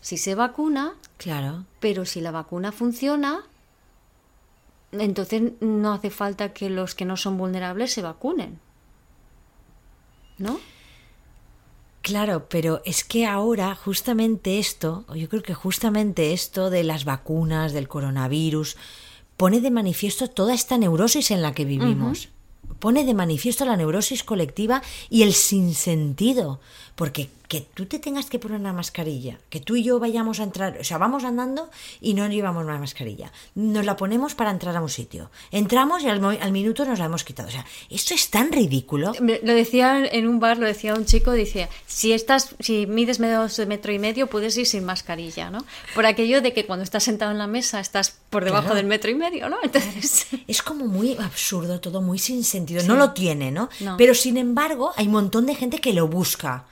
si 0.00 0.16
se 0.16 0.34
vacuna, 0.34 0.94
Claro. 1.18 1.64
pero 1.80 2.04
si 2.04 2.20
la 2.20 2.30
vacuna 2.30 2.72
funciona, 2.72 3.42
entonces 4.92 5.52
no 5.60 5.92
hace 5.92 6.10
falta 6.10 6.52
que 6.52 6.68
los 6.70 6.94
que 6.94 7.04
no 7.04 7.16
son 7.16 7.38
vulnerables 7.38 7.92
se 7.92 8.02
vacunen. 8.02 8.58
¿No? 10.38 10.58
Claro, 12.02 12.48
pero 12.48 12.82
es 12.84 13.04
que 13.04 13.26
ahora 13.26 13.74
justamente 13.76 14.58
esto, 14.58 15.04
yo 15.14 15.28
creo 15.28 15.42
que 15.42 15.54
justamente 15.54 16.32
esto 16.32 16.68
de 16.68 16.82
las 16.82 17.04
vacunas, 17.04 17.72
del 17.72 17.86
coronavirus, 17.86 18.76
pone 19.36 19.60
de 19.60 19.70
manifiesto 19.70 20.28
toda 20.28 20.52
esta 20.52 20.78
neurosis 20.78 21.30
en 21.30 21.42
la 21.42 21.52
que 21.52 21.64
vivimos. 21.64 22.28
Pone 22.82 23.04
de 23.04 23.14
manifiesto 23.14 23.64
la 23.64 23.76
neurosis 23.76 24.24
colectiva 24.24 24.82
y 25.08 25.22
el 25.22 25.34
sinsentido. 25.34 26.58
Porque 26.94 27.30
que 27.48 27.60
tú 27.74 27.84
te 27.86 27.98
tengas 27.98 28.26
que 28.30 28.38
poner 28.38 28.58
una 28.60 28.72
mascarilla, 28.72 29.38
que 29.50 29.60
tú 29.60 29.76
y 29.76 29.82
yo 29.82 29.98
vayamos 29.98 30.40
a 30.40 30.44
entrar, 30.44 30.78
o 30.80 30.84
sea, 30.84 30.96
vamos 30.96 31.22
andando 31.24 31.70
y 32.00 32.14
no 32.14 32.26
llevamos 32.26 32.64
una 32.64 32.78
mascarilla. 32.78 33.30
Nos 33.54 33.84
la 33.84 33.96
ponemos 33.96 34.34
para 34.34 34.50
entrar 34.50 34.74
a 34.76 34.80
un 34.80 34.88
sitio. 34.88 35.30
Entramos 35.50 36.02
y 36.02 36.08
al, 36.08 36.24
al 36.24 36.52
minuto 36.52 36.84
nos 36.86 36.98
la 36.98 37.06
hemos 37.06 37.24
quitado. 37.24 37.48
O 37.48 37.52
sea, 37.52 37.66
esto 37.90 38.14
es 38.14 38.30
tan 38.30 38.52
ridículo. 38.52 39.12
Lo 39.20 39.52
decía 39.54 40.02
en 40.04 40.28
un 40.28 40.40
bar, 40.40 40.56
lo 40.58 40.66
decía 40.66 40.94
un 40.94 41.04
chico, 41.04 41.32
dice, 41.32 41.68
si 41.86 42.12
estás, 42.14 42.54
si 42.60 42.86
mides 42.86 43.20
menos 43.20 43.56
de 43.56 43.66
metro 43.66 43.92
y 43.92 43.98
medio, 43.98 44.28
puedes 44.28 44.56
ir 44.56 44.66
sin 44.66 44.84
mascarilla, 44.84 45.50
¿no? 45.50 45.62
Por 45.94 46.06
aquello 46.06 46.40
de 46.40 46.54
que 46.54 46.64
cuando 46.64 46.84
estás 46.84 47.04
sentado 47.04 47.32
en 47.32 47.38
la 47.38 47.46
mesa 47.46 47.80
estás 47.80 48.16
por 48.30 48.44
debajo 48.44 48.62
Claro. 48.64 48.76
del 48.76 48.86
metro 48.86 49.10
y 49.10 49.14
medio, 49.14 49.48
¿no? 49.50 49.56
Entonces, 49.62 50.26
Es 50.46 50.62
como 50.62 50.86
muy 50.86 51.16
absurdo, 51.18 51.80
todo 51.80 52.00
muy 52.00 52.18
sin 52.18 52.44
sentido. 52.44 52.82
No 52.84 52.96
lo 52.96 53.12
tiene, 53.12 53.50
¿no? 53.50 53.68
No. 53.80 53.96
Pero 53.98 54.14
sin 54.14 54.36
embargo, 54.38 54.92
hay 54.96 55.06
un 55.06 55.12
montón 55.12 55.44
de 55.46 55.54
gente 55.54 55.78
que 55.80 55.92
lo 55.92 56.06
busca. 56.08 56.64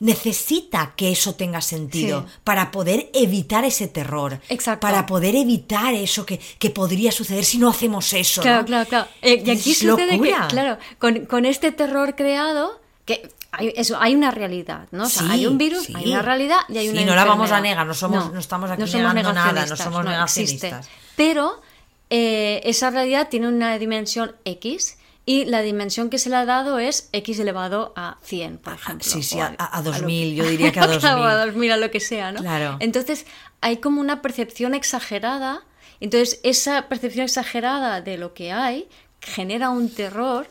Necesita 0.00 0.94
que 0.96 1.12
eso 1.12 1.34
tenga 1.34 1.60
sentido 1.60 2.24
Sí. 2.26 2.34
para 2.42 2.70
poder 2.70 3.10
evitar 3.12 3.64
ese 3.64 3.86
terror. 3.86 4.40
Exacto. 4.48 4.80
Para 4.80 5.04
poder 5.06 5.36
evitar 5.36 5.94
eso 5.94 6.24
que, 6.26 6.38
que 6.58 6.70
podría 6.70 7.12
suceder 7.12 7.44
si 7.44 7.58
no 7.58 7.68
hacemos 7.68 8.12
eso. 8.14 8.40
Claro, 8.42 8.60
¿no? 8.62 8.66
claro, 8.66 8.88
claro. 8.88 9.08
Eh, 9.22 9.42
y 9.44 9.50
aquí 9.50 9.70
Es 9.72 9.78
sucede 9.78 10.12
locura. 10.16 10.46
que, 10.48 10.54
claro, 10.54 10.78
con, 10.98 11.26
con 11.26 11.44
este 11.44 11.70
terror 11.70 12.16
creado, 12.16 12.80
que 13.04 13.28
hay, 13.52 13.72
eso, 13.76 13.98
hay 14.00 14.14
una 14.14 14.30
realidad, 14.30 14.88
¿no? 14.90 15.04
O 15.04 15.08
sea, 15.08 15.22
Sí, 15.24 15.28
hay 15.32 15.46
un 15.46 15.58
virus, 15.58 15.84
sí. 15.84 15.92
hay 15.94 16.10
una 16.10 16.22
realidad 16.22 16.60
y 16.68 16.78
hay 16.78 16.86
Sí, 16.88 16.92
una 16.92 17.04
no 17.04 17.14
la 17.14 17.24
vamos 17.26 17.50
a 17.52 17.60
negar, 17.60 17.86
no 17.86 17.94
somos- 17.94 18.32
no 18.32 18.40
estamos 18.40 18.70
aquí 18.70 18.82
somos 18.86 19.14
negando 19.14 19.32
nada, 19.34 19.46
no 19.48 19.52
negacionistas, 19.52 19.78
somos 19.84 20.00
existe. 20.00 20.66
negacionistas. 20.70 20.88
Pero 21.16 21.60
eh, 22.08 22.60
esa 22.64 22.90
realidad 22.90 23.28
tiene 23.28 23.48
una 23.48 23.78
dimensión 23.78 24.34
X 24.44 24.96
y 25.26 25.44
la 25.44 25.60
dimensión 25.62 26.10
que 26.10 26.18
se 26.18 26.28
le 26.30 26.36
ha 26.36 26.44
dado 26.44 26.78
es 26.78 27.08
X 27.12 27.38
elevado 27.38 27.92
a 27.96 28.18
100, 28.22 28.58
por 28.58 28.72
ejemplo. 28.74 29.08
sí, 29.08 29.22
sí, 29.22 29.38
o 29.38 29.42
a- 29.42 29.46
a 29.48 29.78
lo- 29.82 29.92
2000, 29.92 30.34
yo 30.34 30.44
diría 30.48 30.72
que 30.72 30.80
a 30.80 30.86
2000. 30.86 31.00
Claro, 31.00 31.24
a 31.24 31.46
2000, 31.46 31.72
a 31.72 31.76
lo 31.76 31.90
que 31.90 32.00
sea, 32.00 32.32
¿no? 32.32 32.40
Claro. 32.40 32.76
Entonces, 32.80 33.26
hay 33.60 33.76
como 33.78 34.00
una 34.00 34.22
percepción 34.22 34.74
exagerada. 34.74 35.62
Entonces, 36.00 36.40
esa 36.42 36.88
percepción 36.88 37.24
exagerada 37.24 38.00
de 38.00 38.16
lo 38.18 38.32
que 38.34 38.50
hay 38.52 38.88
genera 39.20 39.70
un 39.70 39.90
terror, 39.94 40.48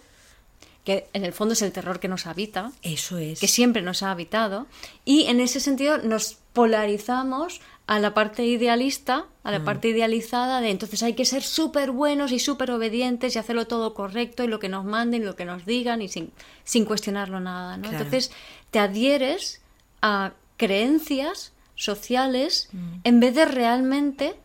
que 0.86 1.08
en 1.14 1.26
el 1.26 1.34
fondo 1.34 1.54
es 1.54 1.62
el 1.64 1.72
terror 1.72 2.00
que 2.00 2.08
nos 2.08 2.28
habita, 2.28 2.72
Eso 2.84 3.18
es. 3.18 3.40
que 3.40 3.48
siempre 3.48 3.82
nos 3.82 4.02
ha 4.04 4.12
habitado, 4.12 4.68
y 5.06 5.26
en 5.26 5.40
ese 5.40 5.60
sentido 5.60 5.98
nos 5.98 6.38
polarizamos 6.54 7.62
a 7.92 7.98
la 7.98 8.14
parte 8.14 8.46
idealista, 8.46 9.26
a 9.44 9.50
Mm. 9.50 9.52
la 9.52 9.64
parte 9.64 9.88
idealizada 9.90 10.62
de 10.62 10.70
entonces 10.70 11.02
hay 11.02 11.14
que 11.14 11.26
ser 11.26 11.42
súper 11.42 11.90
buenos 11.90 12.32
y 12.32 12.38
súper 12.38 12.70
obedientes 12.70 13.36
y 13.36 13.40
hacerlo 13.40 13.66
todo 13.66 13.96
correcto 13.96 14.44
y 14.44 14.48
lo 14.48 14.60
que 14.60 14.70
nos 14.70 14.86
manden 14.86 15.24
y 15.24 15.26
lo 15.26 15.36
que 15.36 15.44
nos 15.46 15.66
digan 15.66 16.02
y 16.04 16.08
sin, 16.08 16.32
sin 16.64 16.86
cuestionarlo 16.86 17.40
nada, 17.40 17.78
¿no? 17.78 17.90
Claro. 17.90 17.98
Entonces 17.98 18.32
te 18.70 18.78
adhieres 18.78 19.62
a 20.04 20.34
creencias 20.58 21.52
sociales 21.74 22.70
Mm. 22.74 22.78
en 23.06 23.20
vez 23.22 23.34
de 23.34 23.46
realmente 23.46 24.36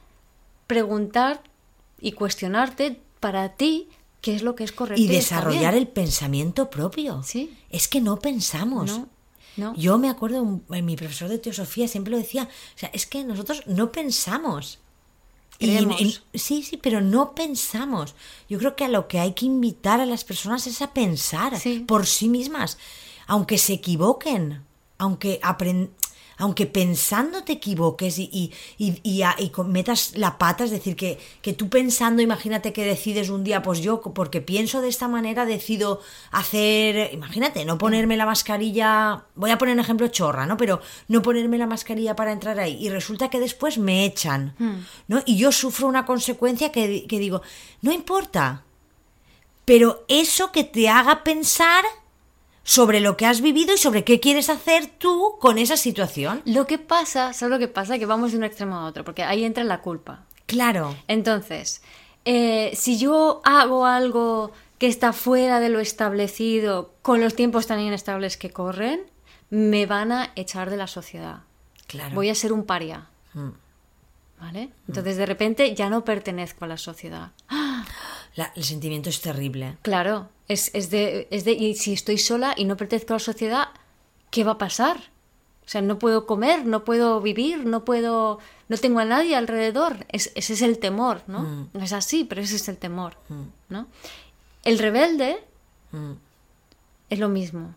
preguntar 0.67 1.43
y 2.01 2.13
cuestionarte 2.13 3.01
para 3.21 3.51
ti 3.57 3.89
qué 4.21 4.35
es 4.35 4.43
lo 4.43 4.55
que 4.55 4.65
es 4.65 4.73
correcto. 4.73 5.03
y 5.03 5.07
desarrollar 5.07 5.75
el 5.75 5.87
pensamiento 5.89 6.71
propio. 6.71 7.23
Sí. 7.23 7.55
Es 7.69 7.89
que 7.89 8.01
no 8.01 8.19
pensamos. 8.21 8.91
No, 8.99 9.09
no. 9.57 9.75
Yo 9.77 9.99
me 9.99 10.09
acuerdo, 10.11 10.43
un- 10.43 10.65
mi 10.69 10.97
profesor 10.97 11.29
de 11.29 11.39
teosofía 11.39 11.89
siempre 11.89 12.11
lo 12.11 12.19
decía, 12.19 12.49
o 12.75 12.79
sea, 12.79 12.91
es 12.93 13.07
que 13.07 13.25
nosotros 13.25 13.63
no 13.67 13.93
pensamos. 13.93 14.79
Y- 15.61 15.69
sí, 16.35 16.63
sí, 16.65 16.77
pero 16.77 17.01
no 17.01 17.33
pensamos. 17.35 18.15
Yo 18.49 18.59
creo 18.59 18.75
que 18.75 18.85
a 18.85 18.89
lo 18.89 19.07
que 19.07 19.21
hay 19.21 19.33
que 19.35 19.47
invitar 19.47 20.01
a 20.01 20.07
las 20.07 20.25
personas 20.25 20.67
es 20.67 20.83
a 20.83 20.93
pensar 20.93 21.59
Sí. 21.61 21.81
por 21.87 22.07
sí 22.07 22.29
mismas, 22.29 22.77
aunque 23.29 23.59
se 23.59 23.75
equivoquen, 23.75 24.63
aunque 24.99 25.39
aunque 26.37 26.67
pensando 26.67 27.45
te 27.45 27.53
equivoques 27.53 28.19
y, 28.19 28.29
y, 28.33 28.53
y, 28.79 29.01
y 29.03 29.23
a- 29.23 29.37
y 29.39 29.51
cometas 29.51 30.13
la 30.17 30.39
pata, 30.39 30.65
es 30.65 30.71
decir, 30.71 30.97
que, 30.97 31.19
que 31.43 31.53
tú 31.53 31.69
pensando, 31.69 32.23
imagínate 32.23 32.73
que 32.73 32.85
decides 32.85 33.29
un 33.31 33.45
día, 33.45 33.63
pues 33.63 33.81
yo, 33.81 34.01
porque 34.01 34.41
pienso 34.41 34.81
de 34.81 34.89
esta 34.89 35.09
manera, 35.09 35.47
decido 35.47 36.01
hacer, 36.31 37.13
imagínate, 37.13 37.65
no 37.65 37.79
ponerme 37.79 38.17
la 38.17 38.27
mascarilla, 38.27 39.25
voy 39.35 39.51
a 39.51 39.59
poner 39.59 39.75
un 39.75 39.81
ejemplo 39.81 40.09
chorra, 40.09 40.47
¿no? 40.47 40.57
Pero 40.57 40.81
no 41.09 41.23
ponerme 41.23 41.59
la 41.59 41.67
mascarilla 41.67 42.17
para 42.17 42.33
entrar 42.33 42.59
ahí 42.59 42.77
y 42.85 42.89
resulta 42.91 43.31
que 43.31 43.41
después 43.41 43.79
me 43.79 44.05
echan, 44.05 44.55
¿no? 45.09 45.23
Y 45.27 45.37
yo 45.37 45.53
sufro 45.53 45.87
una 45.87 46.05
consecuencia 46.05 46.73
que 46.73 47.05
digo, 47.09 47.43
no 47.83 47.93
importa, 47.93 48.65
pero 49.65 50.05
eso 50.09 50.53
que 50.53 50.65
te 50.65 50.89
haga 50.89 51.25
pensar 51.25 51.85
sobre 52.65 53.01
lo 53.01 53.17
que 53.17 53.27
has 53.27 53.41
vivido 53.41 53.75
y 53.75 53.79
sobre 53.79 54.05
qué 54.05 54.19
quieres 54.19 54.51
hacer 54.51 54.87
tú 54.87 55.37
con 55.39 55.59
esa 55.59 55.77
situación. 55.77 56.43
Lo 56.47 56.67
que 56.67 56.79
pasa, 56.79 57.33
¿sabes 57.33 57.53
lo 57.53 57.59
que 57.59 57.69
pasa? 57.69 57.99
Que 57.99 58.07
vamos 58.07 58.33
de 58.33 58.39
un 58.39 58.45
extremo 58.45 58.77
a 58.77 58.87
otro, 58.87 59.05
porque 59.05 59.23
ahí 59.23 59.45
entra 59.45 59.63
la 59.63 59.83
culpa. 59.83 60.25
Claro, 60.47 60.95
Entonces, 61.09 61.83
eh, 62.25 62.73
si 62.75 62.99
yo 62.99 63.41
hago 63.45 63.87
algo 63.87 64.53
que 64.79 64.89
está 64.89 65.13
fuera 65.13 65.61
de 65.61 65.69
lo 65.69 65.81
establecido, 65.81 66.93
con 67.03 67.21
los 67.21 67.35
tiempos 67.35 67.67
tan 67.67 67.81
inestables 67.81 68.37
que 68.37 68.51
corren, 68.51 69.01
me 69.51 69.87
van 69.87 70.13
a 70.13 70.33
echar 70.37 70.71
de 70.71 70.77
la 70.77 70.87
sociedad. 70.87 71.41
claro. 71.87 72.15
Voy 72.15 72.29
a 72.29 72.35
ser 72.35 72.53
un 72.53 72.65
paria. 72.65 73.09
Mm. 73.35 73.51
¿Vale? 74.41 74.71
Entonces, 74.89 75.17
de 75.17 75.27
repente, 75.27 75.75
ya 75.75 75.89
no 75.89 76.05
pertenezco 76.05 76.65
a 76.65 76.69
la 76.69 76.77
sociedad. 76.77 77.33
La- 78.37 78.53
el 78.57 78.65
sentimiento 78.65 79.09
es 79.11 79.21
terrible. 79.21 79.77
Claro, 79.83 80.29
es, 80.49 80.71
es 80.75 80.91
de, 80.91 81.29
es 81.31 81.45
de. 81.45 81.53
Y 81.53 81.75
si 81.77 81.93
estoy 81.93 82.19
sola 82.19 82.55
y 82.57 82.65
no 82.65 82.77
pertenezco 82.77 83.13
a 83.13 83.17
la 83.17 83.21
sociedad, 83.21 83.69
¿qué 84.31 84.45
va 84.45 84.53
a 84.53 84.59
pasar? 84.59 84.97
O 85.67 85.69
sea, 85.69 85.81
no 85.81 85.99
puedo 85.99 86.27
comer, 86.27 86.67
no 86.67 86.85
puedo 86.85 87.21
vivir, 87.21 87.65
no 87.65 87.85
puedo. 87.85 88.39
No 88.69 88.77
tengo 88.77 88.99
a 89.01 89.05
nadie 89.05 89.37
alrededor. 89.37 90.05
Es- 90.11 90.33
ese 90.35 90.55
es 90.55 90.63
el 90.63 90.79
temor, 90.79 91.23
¿no? 91.27 91.41
Mm. 91.41 91.69
No 91.75 91.85
es 91.85 91.93
así, 91.93 92.25
pero 92.25 92.41
ese 92.43 92.57
es 92.57 92.69
el 92.69 92.77
temor, 92.77 93.17
¿no? 93.69 93.87
El 94.65 94.79
rebelde 94.79 95.39
Mm. 95.93 96.13
es 97.11 97.19
lo 97.19 97.29
mismo. 97.29 97.75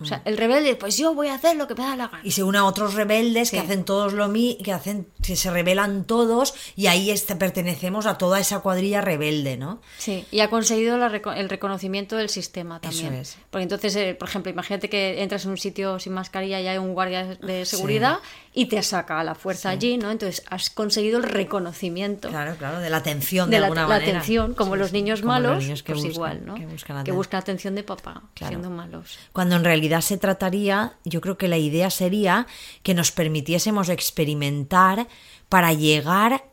O 0.00 0.04
sea, 0.04 0.20
el 0.26 0.36
rebelde, 0.36 0.76
pues 0.76 0.96
yo 0.98 1.14
voy 1.14 1.28
a 1.28 1.34
hacer 1.34 1.56
lo 1.56 1.66
que 1.66 1.74
me 1.74 1.82
da 1.84 1.96
la 1.96 2.08
gana. 2.08 2.20
Y 2.22 2.32
se 2.32 2.42
une 2.42 2.58
a 2.58 2.64
otros 2.64 2.94
rebeldes 2.94 3.50
que 3.50 3.58
hacen 3.58 3.84
todos 3.84 4.12
lo 4.12 4.28
mismo, 4.28 4.62
que 4.62 4.72
hacen, 4.72 5.08
que 5.22 5.36
se 5.36 5.50
rebelan 5.50 6.04
todos 6.04 6.54
y 6.76 6.86
ahí 6.88 7.10
este, 7.10 7.34
pertenecemos 7.36 8.04
a 8.06 8.18
toda 8.18 8.38
esa 8.38 8.60
cuadrilla 8.60 9.00
rebelde, 9.00 9.56
¿no? 9.56 9.80
Sí, 9.98 10.26
y 10.30 10.40
ha 10.40 10.50
conseguido 10.50 10.98
la 10.98 11.06
el 11.36 11.48
reconocimiento 11.48 12.16
del 12.16 12.28
sistema 12.28 12.78
también. 12.80 13.14
es. 13.14 13.38
Porque 13.50 13.62
entonces, 13.62 13.96
eh, 13.96 14.14
por 14.18 14.28
ejemplo, 14.28 14.50
imagínate 14.52 14.88
que 14.90 15.22
entras 15.22 15.44
en 15.46 15.52
un 15.52 15.56
sitio 15.58 15.98
sin 15.98 16.12
mascarilla 16.12 16.60
y 16.60 16.66
hay 16.66 16.76
un 16.78 16.92
guardia 16.92 17.24
de 17.40 17.64
seguridad 17.64 18.18
y 18.52 18.66
te 18.66 18.82
saca 18.82 19.18
a 19.20 19.24
la 19.24 19.34
fuerza 19.34 19.70
allí, 19.70 19.96
¿no? 19.96 20.10
Entonces 20.10 20.42
has 20.50 20.68
conseguido 20.70 21.18
el 21.18 21.24
reconocimiento 21.24 22.28
Claro, 22.28 22.54
claro, 22.56 22.80
de 22.80 22.90
la 22.90 22.98
atención 22.98 23.48
de, 23.50 23.56
de 23.56 23.60
la, 23.60 23.66
alguna 23.66 23.82
la 23.82 23.88
manera. 23.88 24.10
atención, 24.18 24.54
como 24.54 24.76
los 24.76 24.92
niños 24.92 25.20
como 25.22 25.32
los 25.34 25.42
malos, 25.42 25.62
niños 25.64 25.82
que 25.82 25.92
pues 25.92 26.04
buscan- 26.04 26.12
igual, 26.14 26.46
¿no? 26.46 26.54
Que 26.54 26.66
buscan, 26.66 26.96
que 26.96 27.00
atención. 27.00 27.16
buscan 27.16 27.40
atención 27.40 27.74
de 27.74 27.82
papá, 27.82 28.22
Claro. 28.34 28.50
siendo 28.50 28.70
malos. 28.70 29.18
Cuando 29.32 29.56
en 29.56 29.64
realidad 29.64 29.85
se 30.02 30.16
trataría, 30.18 30.96
yo 31.04 31.20
creo 31.20 31.36
que 31.38 31.48
la 31.48 31.58
idea 31.58 31.90
sería 31.90 32.46
que 32.82 32.94
nos 32.94 33.12
permitiésemos 33.12 33.88
experimentar 33.88 35.08
para 35.48 35.72
llegar 35.72 36.44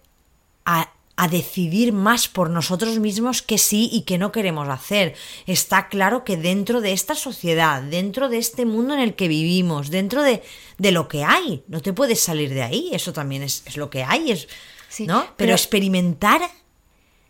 a, 0.66 0.92
a 1.16 1.28
decidir 1.28 1.94
más 1.94 2.28
por 2.28 2.50
nosotros 2.50 3.00
mismos 3.00 3.42
que 3.42 3.58
sí 3.58 3.90
y 3.92 4.02
que 4.02 4.18
no 4.18 4.32
queremos 4.32 4.68
hacer. 4.70 5.16
Está 5.48 5.88
claro 5.90 6.24
que 6.24 6.38
dentro 6.38 6.82
de 6.82 6.94
esta 6.94 7.16
sociedad, 7.16 7.82
dentro 7.82 8.30
de 8.30 8.38
este 8.38 8.66
mundo 8.66 8.94
en 8.94 9.00
el 9.02 9.16
que 9.16 9.28
vivimos, 9.28 9.90
dentro 9.90 10.24
de, 10.24 10.42
de 10.78 10.92
lo 10.92 11.08
que 11.08 11.24
hay, 11.24 11.64
no 11.68 11.82
te 11.82 11.94
puedes 11.94 12.20
salir 12.20 12.54
de 12.54 12.64
ahí, 12.64 12.90
eso 12.94 13.14
también 13.14 13.44
es, 13.44 13.64
es 13.66 13.78
lo 13.78 13.90
que 13.90 14.04
hay, 14.04 14.32
es, 14.32 14.48
Sí, 14.90 15.08
¿no? 15.08 15.22
Pero, 15.22 15.34
pero- 15.38 15.54
experimentar 15.54 16.42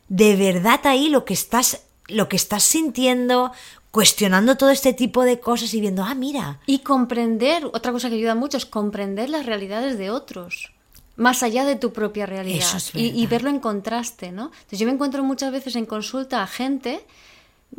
de 0.10 0.36
verdad 0.36 0.82
ahí 0.86 1.10
lo 1.10 1.24
que 1.26 1.34
estás, 1.34 1.84
lo 2.08 2.28
que 2.30 2.36
estás 2.36 2.64
sintiendo, 2.64 3.52
cuestionando 3.94 4.58
todo 4.58 4.72
este 4.72 4.92
tipo 4.94 5.24
de 5.24 5.40
cosas 5.40 5.72
y 5.76 5.80
viendo, 5.80 6.04
ah, 6.04 6.16
mira, 6.16 6.60
Y 6.66 6.80
comprender, 6.80 7.64
otra 7.74 7.92
cosa 7.92 8.10
que 8.10 8.16
ayuda 8.16 8.34
mucho 8.34 8.58
es 8.58 8.66
comprender 8.66 9.30
las 9.30 9.46
realidades 9.46 10.00
de 10.00 10.10
otros, 10.10 10.72
más 11.16 11.44
allá 11.44 11.64
de 11.64 11.76
tu 11.76 11.94
propia 11.94 12.26
realidad. 12.26 12.58
Eso 12.68 12.78
es 12.78 12.96
y, 12.96 13.12
y 13.12 13.28
verlo 13.28 13.52
en 13.52 13.60
contraste, 13.60 14.32
¿no? 14.32 14.46
Entonces 14.46 14.80
yo 14.80 14.88
me 14.88 14.94
encuentro 14.94 15.24
muchas 15.24 15.52
veces 15.52 15.76
en 15.76 15.86
consulta 15.86 16.42
a 16.42 16.48
gente, 16.48 17.06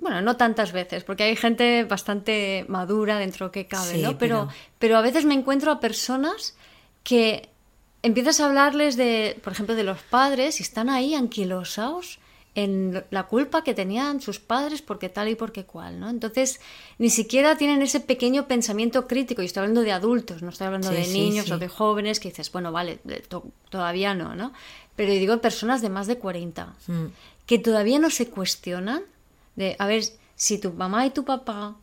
bueno, 0.01 0.23
no 0.23 0.37
tantas 0.37 0.71
veces, 0.71 1.03
porque 1.03 1.25
hay 1.25 1.35
gente 1.35 1.83
bastante 1.83 2.65
madura 2.69 3.19
dentro 3.19 3.51
que 3.51 3.67
cabe, 3.67 3.95
Sí, 3.97 4.03
¿no? 4.03 4.17
Pero, 4.17 4.47
pero- 4.47 4.49
pero 4.79 4.97
a 4.99 5.01
veces 5.03 5.25
me 5.25 5.35
encuentro 5.35 5.73
a 5.73 5.81
personas 5.81 6.55
que 7.03 7.49
empiezas 8.05 8.39
a 8.39 8.47
hablarles 8.47 8.97
de, 8.97 9.37
por 9.43 9.53
ejemplo, 9.53 9.75
de 9.75 9.83
los 9.83 9.99
padres 10.01 10.61
y 10.61 10.63
están 10.63 10.91
ahí 10.91 11.17
anquilosados 11.17 12.21
en 12.57 13.05
la 13.11 13.25
culpa 13.25 13.65
que 13.65 13.75
tenían 13.75 14.21
sus 14.21 14.39
padres 14.39 14.81
porque 14.81 15.09
tal 15.09 15.29
y 15.29 15.35
porque 15.35 15.65
cual, 15.65 15.99
¿no? 15.99 16.09
Entonces, 16.09 16.61
ni 16.99 17.11
siquiera 17.11 17.57
tienen 17.57 17.83
ese 17.83 17.99
pequeño 18.01 18.47
pensamiento 18.47 19.09
crítico, 19.09 19.43
y 19.43 19.47
estoy 19.47 19.63
hablando 19.63 19.81
de 19.83 19.91
adultos, 19.93 20.43
no 20.43 20.51
estoy 20.51 20.67
hablando 20.69 20.91
Sí, 20.91 20.95
de 20.97 21.05
sí, 21.05 21.13
niños 21.21 21.47
sí. 21.47 21.53
o 21.53 21.59
de 21.59 21.67
jóvenes 21.69 22.21
que 22.21 22.29
dices, 22.29 22.53
bueno, 22.53 22.71
vale, 22.71 23.01
to- 23.29 23.45
todavía 23.71 24.15
no, 24.15 24.37
¿no? 24.37 24.53
Pero 24.95 25.13
yo 25.13 25.19
digo 25.19 25.39
personas 25.41 25.83
de 25.83 25.89
más 25.91 26.07
de 26.07 26.19
40, 26.19 26.75
Mm. 26.87 27.07
que 27.47 27.59
todavía 27.59 27.99
no 27.99 28.09
se 28.11 28.29
cuestionan 28.29 29.03
de, 29.57 29.75
a 29.81 29.87
ver, 29.89 30.05
si 30.37 30.59
tu 30.59 30.73
mamá 30.73 31.05
y 31.07 31.11
tu 31.11 31.25
papá 31.25 31.75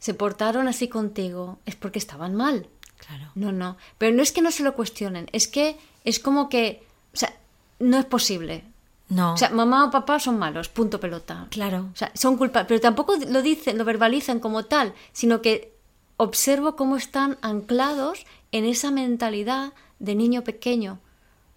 se 0.00 0.14
portaron 0.14 0.66
así 0.68 0.88
contigo, 0.88 1.58
es 1.66 1.76
porque 1.76 1.98
estaban 2.00 2.34
mal. 2.34 2.66
claro, 2.98 3.30
No, 3.36 3.52
no. 3.52 3.76
Pero 3.98 4.16
no 4.16 4.22
es 4.24 4.32
que 4.32 4.42
no 4.42 4.50
se 4.50 4.64
lo 4.64 4.74
cuestionen, 4.74 5.28
es 5.32 5.46
que 5.46 5.76
es 6.04 6.18
como 6.18 6.48
que, 6.48 6.82
o 7.14 7.16
sea, 7.16 7.32
no 7.78 7.96
es 7.98 8.04
posible. 8.04 8.64
No, 9.08 9.34
O 9.34 9.36
sea, 9.36 9.50
mamá 9.50 9.86
o 9.86 9.90
papá 9.90 10.18
son 10.18 10.38
malos, 10.38 10.68
punto 10.68 11.00
pelota. 11.00 11.46
claro, 11.50 11.88
O 11.92 11.96
sea, 11.96 12.10
son 12.14 12.36
culpables, 12.36 12.68
pero 12.68 12.80
tampoco 12.80 13.14
lo 13.28 13.42
dicen, 13.42 13.78
lo 13.78 13.84
verbalizan 13.84 14.38
como 14.40 14.64
tal, 14.66 14.92
sino 15.12 15.40
que 15.40 15.72
observo 16.18 16.76
cómo 16.76 16.96
están 16.96 17.38
anclados 17.42 18.26
en 18.52 18.64
esa 18.64 18.90
mentalidad 18.90 19.72
de 19.98 20.14
niño 20.14 20.44
pequeño, 20.44 20.98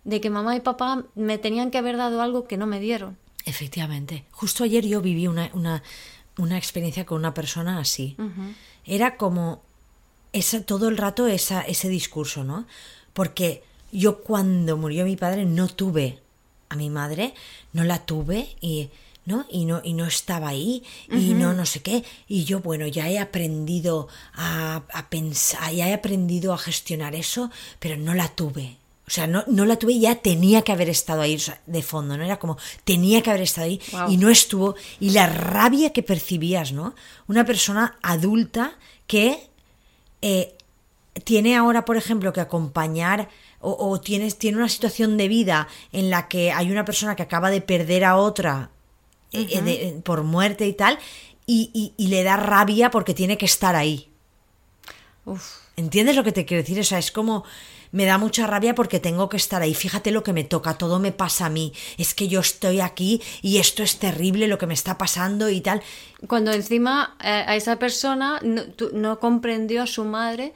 de 0.03 0.21
que 0.21 0.29
mamá 0.29 0.55
y 0.55 0.61
papá 0.61 1.03
me 1.15 1.37
tenían 1.37 1.71
que 1.71 1.77
haber 1.77 1.97
dado 1.97 2.21
algo 2.21 2.47
que 2.47 2.57
no 2.57 2.67
me 2.67 2.79
dieron. 2.79 3.17
efectivamente. 3.45 4.25
Justo 4.31 4.63
ayer 4.63 4.85
yo 4.85 5.01
viví 5.01 5.27
una, 5.27 5.49
una, 5.53 5.83
una 6.37 6.57
experiencia 6.57 7.05
con 7.05 7.17
una 7.17 7.33
persona 7.33 7.79
así. 7.79 8.15
Era 8.85 9.17
como 9.17 9.61
esa, 10.31 10.63
todo 10.63 10.87
el 10.89 10.97
rato 10.97 11.27
esa, 11.27 11.61
ese 11.61 11.89
discurso, 11.89 12.43
¿no? 12.43 12.65
Porque 13.13 13.63
yo 13.91 14.21
cuando 14.21 14.77
murió 14.77 15.03
mi 15.05 15.17
padre 15.17 15.45
no 15.45 15.67
tuve 15.67 16.19
a 16.71 16.75
mi 16.75 16.89
madre, 16.89 17.33
no 17.73 17.83
la 17.83 18.05
tuve 18.05 18.55
y 18.61 18.89
¿no? 19.23 19.45
Y 19.51 19.65
no, 19.65 19.81
y 19.83 19.93
no 19.93 20.05
estaba 20.07 20.47
ahí, 20.49 20.83
y 21.11 21.35
no, 21.35 21.53
no 21.53 21.67
sé 21.67 21.81
qué. 21.81 22.03
Y 22.27 22.43
yo, 22.43 22.59
bueno, 22.61 22.87
ya 22.87 23.07
he 23.07 23.19
aprendido 23.19 24.07
a, 24.33 24.81
a 24.91 25.09
pensar, 25.09 25.71
ya 25.71 25.87
he 25.87 25.93
aprendido 25.93 26.53
a 26.53 26.57
gestionar 26.57 27.13
eso, 27.13 27.51
pero 27.79 27.97
no 27.97 28.15
la 28.15 28.29
tuve. 28.29 28.77
O 29.05 29.11
sea, 29.11 29.27
no, 29.27 29.43
no 29.45 29.65
la 29.65 29.77
tuve, 29.77 29.99
ya 29.99 30.15
tenía 30.15 30.63
que 30.63 30.71
haber 30.71 30.89
estado 30.89 31.21
ahí 31.21 31.35
o 31.35 31.39
sea, 31.39 31.61
de 31.67 31.83
fondo, 31.83 32.17
¿no? 32.17 32.23
Era 32.23 32.39
como, 32.39 32.57
tenía 32.83 33.21
que 33.21 33.29
haber 33.29 33.43
estado 33.43 33.65
ahí 33.67 33.79
Wow. 33.91 34.09
y 34.11 34.17
no 34.17 34.29
estuvo. 34.29 34.75
Y 34.99 35.11
la 35.11 35.27
rabia 35.27 35.93
que 35.93 36.01
percibías, 36.01 36.71
¿no? 36.71 36.95
Una 37.27 37.45
persona 37.45 37.99
adulta 38.01 38.73
que 39.05 39.49
eh, 40.23 40.55
tiene 41.25 41.55
ahora, 41.57 41.85
por 41.85 41.97
ejemplo, 41.97 42.33
que 42.33 42.41
acompañar 42.41 43.29
o, 43.61 43.89
o 43.89 43.99
tienes, 44.01 44.37
tiene 44.37 44.57
una 44.57 44.69
situación 44.69 45.17
de 45.17 45.27
vida 45.27 45.67
en 45.91 46.09
la 46.09 46.27
que 46.27 46.51
hay 46.51 46.71
una 46.71 46.85
persona 46.85 47.15
que 47.15 47.23
acaba 47.23 47.49
de 47.51 47.61
perder 47.61 48.03
a 48.05 48.15
otra 48.17 48.69
eh, 49.31 49.47
eh, 49.49 49.61
de- 49.61 50.01
por 50.03 50.23
muerte 50.23 50.67
y 50.67 50.73
tal, 50.73 50.99
y, 51.45 51.69
y- 51.73 51.93
y 51.97 52.07
le 52.07 52.23
da 52.23 52.35
rabia 52.37 52.91
porque 52.91 53.13
tiene 53.13 53.37
que 53.37 53.45
estar 53.45 53.75
ahí. 53.75 54.09
Uf. 55.25 55.57
¿Entiendes 55.77 56.15
lo 56.15 56.23
que 56.23 56.31
te 56.31 56.45
quiero 56.45 56.63
decir? 56.63 56.79
O 56.79 56.83
sea, 56.83 56.99
es 56.99 57.11
como 57.11 57.43
me 57.93 58.05
da 58.05 58.17
mucha 58.17 58.47
rabia 58.47 58.73
porque 58.73 58.99
tengo 59.01 59.27
que 59.29 59.37
estar 59.37 59.61
ahí. 59.61 59.73
Fíjate 59.73 60.11
lo 60.11 60.23
que 60.23 60.31
me 60.33 60.43
toca, 60.45 60.77
todo 60.77 60.99
me 60.99 61.11
pasa 61.11 61.47
a 61.47 61.49
mí. 61.49 61.73
Es 61.97 62.13
que 62.13 62.27
yo 62.29 62.39
estoy 62.39 62.79
aquí 62.79 63.21
y 63.41 63.57
esto 63.57 63.83
es 63.83 63.97
terrible 63.99 64.47
lo 64.47 64.57
que 64.57 64.65
me 64.67 64.73
está 64.73 64.97
pasando 64.97 65.49
y 65.49 65.59
tal. 65.61 65.81
Cuando 66.27 66.51
encima 66.53 67.17
eh, 67.21 67.27
a 67.47 67.55
esa 67.55 67.77
persona 67.77 68.39
no 68.93 69.19
comprendió 69.19 69.83
a 69.83 69.87
su 69.87 70.05
madre 70.05 70.53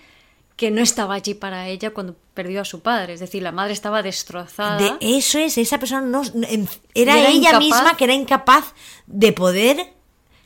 que 0.55 0.71
no 0.71 0.81
estaba 0.81 1.15
allí 1.15 1.33
para 1.33 1.67
ella 1.67 1.91
cuando 1.91 2.15
perdió 2.33 2.61
a 2.61 2.65
su 2.65 2.79
padre. 2.81 3.13
Es 3.13 3.19
decir, 3.19 3.43
la 3.43 3.51
madre 3.51 3.73
estaba 3.73 4.01
destrozada. 4.01 4.77
De 4.77 4.93
eso 5.01 5.37
es, 5.39 5.57
esa 5.57 5.77
persona 5.79 6.01
no 6.01 6.21
era, 6.93 7.27
ella 7.29 7.59
misma 7.59 7.97
que 7.97 8.05
era 8.05 8.13
incapaz 8.13 8.73
de 9.05 9.33
poder 9.33 9.93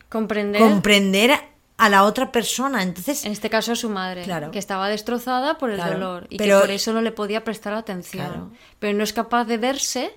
comprender, 0.09 0.61
comprender 0.61 1.39
a 1.77 1.89
la 1.89 2.03
otra 2.03 2.31
persona. 2.31 2.81
Entonces, 2.83 3.23
en 3.25 3.31
este 3.31 3.49
caso 3.49 3.71
a 3.73 3.75
su 3.75 3.89
madre, 3.89 4.23
Claro. 4.23 4.51
que 4.51 4.59
estaba 4.59 4.89
destrozada 4.89 5.57
por 5.57 5.69
el 5.69 5.77
Claro, 5.77 5.93
dolor 5.93 6.27
y 6.29 6.37
pero- 6.37 6.57
que 6.57 6.61
por 6.61 6.71
eso 6.71 6.91
no 6.93 7.01
le 7.01 7.11
podía 7.11 7.43
prestar 7.43 7.73
atención. 7.73 8.25
Claro. 8.27 8.51
Pero 8.79 8.97
no 8.97 9.03
es 9.03 9.13
capaz 9.13 9.45
de 9.45 9.57
verse 9.57 10.13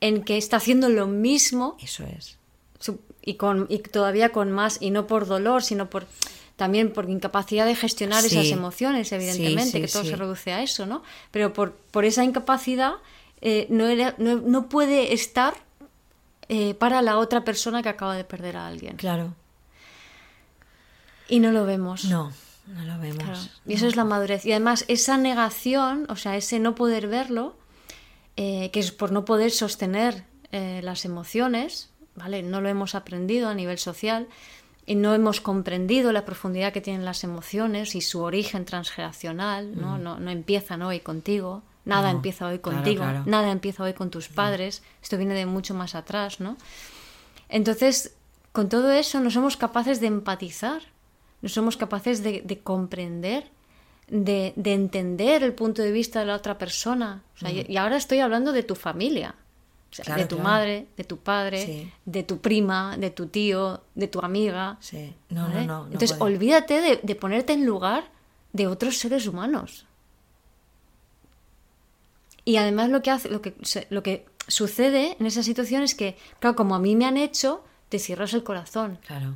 en 0.00 0.22
que 0.22 0.36
está 0.38 0.58
haciendo 0.58 0.88
lo 0.88 1.06
mismo 1.06 1.76
eso 1.82 2.04
es. 2.04 2.38
y, 3.22 3.34
con, 3.34 3.66
y 3.70 3.78
todavía 3.78 4.30
con 4.32 4.52
más, 4.52 4.76
y 4.80 4.90
no 4.90 5.06
por 5.06 5.26
dolor, 5.26 5.62
sino 5.62 5.88
por 5.90 6.06
también 6.56 6.92
por 6.92 7.08
incapacidad 7.10 7.66
de 7.66 7.74
gestionar 7.74 8.22
Sí. 8.22 8.28
esas 8.28 8.50
emociones, 8.52 9.10
evidentemente, 9.12 9.64
Sí, 9.64 9.70
sí, 9.72 9.80
que 9.80 9.88
todo 9.88 10.04
se 10.04 10.16
reduce 10.16 10.52
a 10.52 10.62
eso, 10.62 10.86
¿no? 10.86 11.02
Pero 11.30 11.52
por, 11.52 11.72
por 11.74 12.04
esa 12.04 12.22
incapacidad 12.24 12.94
eh, 13.40 13.66
no, 13.70 13.86
era, 13.86 14.14
no, 14.18 14.36
no 14.36 14.68
puede 14.68 15.12
estar 15.12 15.54
eh, 16.48 16.74
para 16.74 17.02
la 17.02 17.18
otra 17.18 17.44
persona 17.44 17.82
que 17.82 17.88
acaba 17.88 18.14
de 18.16 18.24
perder 18.24 18.56
a 18.56 18.66
alguien. 18.66 18.96
Claro. 18.96 19.34
Y 21.28 21.40
no 21.40 21.50
lo 21.52 21.64
vemos. 21.64 22.04
No, 22.04 22.32
no 22.66 22.84
lo 22.84 22.98
vemos. 22.98 23.24
Claro. 23.24 23.40
Y 23.66 23.74
eso 23.74 23.86
es 23.86 23.96
la 23.96 24.04
madurez. 24.04 24.44
Y 24.44 24.52
además 24.52 24.84
esa 24.88 25.16
negación, 25.16 26.06
o 26.08 26.16
sea, 26.16 26.36
ese 26.36 26.58
no 26.58 26.74
poder 26.74 27.08
verlo, 27.08 27.56
eh, 28.36 28.70
que 28.72 28.80
es 28.80 28.92
por 28.92 29.10
no 29.12 29.24
poder 29.24 29.50
sostener 29.50 30.24
eh, 30.52 30.80
las 30.82 31.04
emociones, 31.04 31.90
¿vale? 32.14 32.42
No 32.42 32.60
lo 32.60 32.68
hemos 32.68 32.94
aprendido 32.94 33.48
a 33.48 33.54
nivel 33.54 33.78
social 33.78 34.28
y 34.86 34.94
no 34.96 35.14
hemos 35.14 35.40
comprendido 35.40 36.12
la 36.12 36.24
profundidad 36.24 36.72
que 36.72 36.80
tienen 36.80 37.04
las 37.04 37.24
emociones 37.24 37.94
y 37.94 38.00
su 38.00 38.20
origen 38.20 38.64
transgeneracional, 38.64 39.80
¿no? 39.80 39.98
No, 39.98 40.18
no 40.18 40.30
empiezan 40.30 40.82
hoy 40.82 41.00
contigo, 41.00 41.62
nada 41.84 42.10
No, 42.10 42.16
empieza 42.16 42.46
hoy 42.46 42.58
contigo, 42.58 43.02
claro. 43.02 43.22
nada 43.26 43.50
empieza 43.50 43.82
hoy 43.82 43.94
con 43.94 44.10
tus 44.10 44.28
padres, 44.28 44.82
esto 45.02 45.16
viene 45.16 45.34
de 45.34 45.46
mucho 45.46 45.74
más 45.74 45.94
atrás, 45.94 46.40
¿no? 46.40 46.56
Entonces, 47.48 48.14
con 48.52 48.68
todo 48.68 48.92
eso 48.92 49.20
no 49.20 49.30
somos 49.30 49.56
capaces 49.56 50.00
de 50.00 50.06
empatizar, 50.08 50.82
no 51.40 51.48
somos 51.48 51.76
capaces 51.76 52.22
de, 52.22 52.42
de 52.44 52.60
comprender, 52.60 53.50
de, 54.08 54.52
de 54.56 54.74
entender 54.74 55.42
el 55.42 55.54
punto 55.54 55.82
de 55.82 55.92
vista 55.92 56.20
de 56.20 56.26
la 56.26 56.34
otra 56.36 56.58
persona. 56.58 57.22
O 57.36 57.38
sea, 57.38 57.50
y, 57.50 57.64
y 57.68 57.76
ahora 57.78 57.96
estoy 57.96 58.20
hablando 58.20 58.52
de 58.52 58.62
tu 58.62 58.74
familia, 58.74 59.34
o 59.94 59.96
sea, 59.96 60.04
Claro, 60.06 60.22
de 60.22 60.26
tu 60.28 60.34
claro. 60.36 60.50
madre, 60.50 60.86
de 60.96 61.04
tu 61.04 61.18
padre, 61.18 61.64
Sí. 61.64 61.92
de 62.04 62.22
tu 62.24 62.38
prima, 62.40 62.96
de 62.96 63.10
tu 63.10 63.28
tío, 63.28 63.84
de 63.94 64.08
tu 64.08 64.18
amiga. 64.20 64.76
Sí. 64.80 65.14
No, 65.28 65.42
¿vale? 65.48 65.60
no, 65.60 65.66
no. 65.66 65.78
no 65.80 65.84
Entonces, 65.92 66.14
puede. 66.14 66.34
olvídate 66.34 66.80
de, 66.80 67.00
de 67.00 67.14
ponerte 67.14 67.52
en 67.52 67.64
lugar 67.64 68.10
de 68.52 68.66
otros 68.66 68.98
seres 68.98 69.28
humanos. 69.28 69.86
Y 72.44 72.56
además 72.56 72.90
lo 72.90 73.02
que 73.02 73.10
hace, 73.10 73.28
lo 73.30 73.40
que, 73.40 73.54
lo 73.90 74.02
que 74.02 74.26
sucede 74.48 75.16
en 75.18 75.26
esa 75.26 75.42
situación 75.42 75.82
es 75.82 75.94
que, 75.94 76.16
claro, 76.40 76.56
como 76.56 76.74
a 76.74 76.78
mí 76.78 76.96
me 76.96 77.06
han 77.06 77.16
hecho, 77.16 77.64
te 77.88 77.98
cierras 77.98 78.34
el 78.34 78.42
corazón. 78.42 78.98
Claro. 79.06 79.34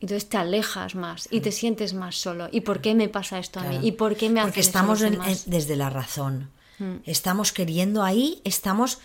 Entonces 0.00 0.28
te 0.30 0.38
alejas 0.38 0.94
más 0.94 1.28
y 1.30 1.40
te 1.40 1.52
sientes 1.52 1.92
más 1.92 2.16
solo. 2.16 2.48
¿Y 2.50 2.62
por 2.62 2.80
qué 2.80 2.94
me 2.94 3.08
pasa 3.10 3.38
esto 3.38 3.60
a 3.60 3.64
mí? 3.64 3.78
¿Y 3.82 3.92
por 3.92 4.16
qué 4.16 4.30
me 4.30 4.40
Porque 4.40 4.60
estamos 4.60 5.00
desde 5.44 5.76
la 5.76 5.90
razón. 5.90 6.50
Mm. 6.78 6.96
Estamos 7.04 7.52
queriendo 7.52 8.02
ahí, 8.02 8.40
estamos, 8.44 8.98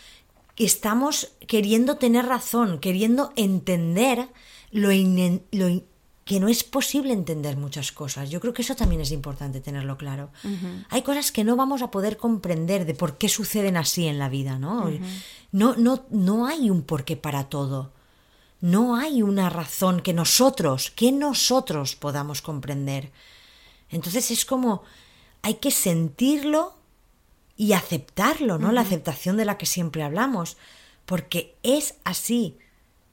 estamos 0.58 1.34
queriendo 1.48 1.98
tener 1.98 2.26
razón, 2.26 2.80
queriendo 2.80 3.32
entender 3.36 4.30
lo, 4.72 4.90
lo 5.52 5.82
que 6.26 6.40
no 6.40 6.48
es 6.48 6.64
posible 6.64 7.14
entender 7.14 7.56
muchas 7.56 7.92
cosas. 7.92 8.32
Yo 8.32 8.42
creo 8.42 8.54
que 8.54 8.64
eso 8.64 8.76
también 8.76 9.02
es 9.02 9.12
importante 9.12 9.62
tenerlo 9.62 9.96
claro. 9.98 10.32
Hay 10.90 11.04
cosas 11.04 11.32
que 11.32 11.44
no 11.44 11.56
vamos 11.56 11.84
a 11.84 11.92
poder 11.92 12.18
comprender 12.18 12.86
de 12.86 12.96
por 12.96 13.18
qué 13.18 13.30
suceden 13.30 13.78
así 13.78 14.08
en 14.08 14.18
la 14.18 14.28
vida, 14.28 14.58
¿no? 14.58 14.90
no, 15.52 15.76
no, 15.76 16.06
no 16.10 16.48
hay 16.48 16.70
un 16.72 16.82
porqué 16.82 17.16
para 17.16 17.48
todo. 17.50 17.94
No 18.60 18.96
hay 18.96 19.22
una 19.22 19.52
razón 19.52 20.02
que 20.02 20.14
nosotros, 20.14 20.90
que 20.90 21.12
nosotros 21.12 21.96
podamos 21.96 22.42
comprender. 22.42 23.12
Entonces 23.90 24.32
es 24.32 24.46
como 24.46 24.82
hay 25.44 25.56
que 25.56 25.70
sentirlo 25.70 26.74
y 27.58 27.74
aceptarlo, 27.74 28.58
¿no? 28.58 28.72
La 28.72 28.82
aceptación 28.82 29.38
de 29.38 29.46
la 29.46 29.58
que 29.58 29.66
siempre 29.66 30.04
hablamos, 30.04 30.58
porque 31.06 31.56
es 31.64 31.96
así. 32.04 32.58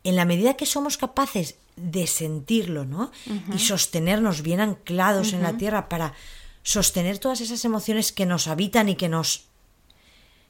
En 0.04 0.16
la 0.16 0.24
medida 0.24 0.54
que 0.54 0.66
somos 0.66 0.96
capaces 0.96 1.56
de 1.76 2.06
sentirlo, 2.06 2.84
¿no? 2.84 3.12
Y 3.54 3.58
sostenernos 3.58 4.42
bien 4.42 4.60
anclados 4.60 5.32
en 5.32 5.42
la 5.42 5.56
tierra 5.56 5.88
para 5.88 6.14
sostener 6.62 7.18
todas 7.18 7.40
esas 7.40 7.64
emociones 7.64 8.12
que 8.12 8.26
nos 8.26 8.48
habitan 8.48 8.88
y 8.88 8.96
que 8.96 9.08
nos 9.08 9.44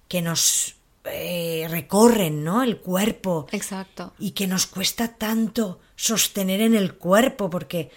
que 0.08 0.20
nos 0.20 0.74
eh, 1.04 1.66
recorren, 1.70 2.44
¿no? 2.44 2.62
El 2.62 2.78
cuerpo. 2.78 3.46
Exacto. 3.52 4.12
Y 4.18 4.32
que 4.32 4.46
nos 4.46 4.66
cuesta 4.66 5.16
tanto 5.16 5.80
sostener 5.96 6.60
en 6.60 6.74
el 6.74 6.94
cuerpo 6.94 7.48
porque 7.48 7.90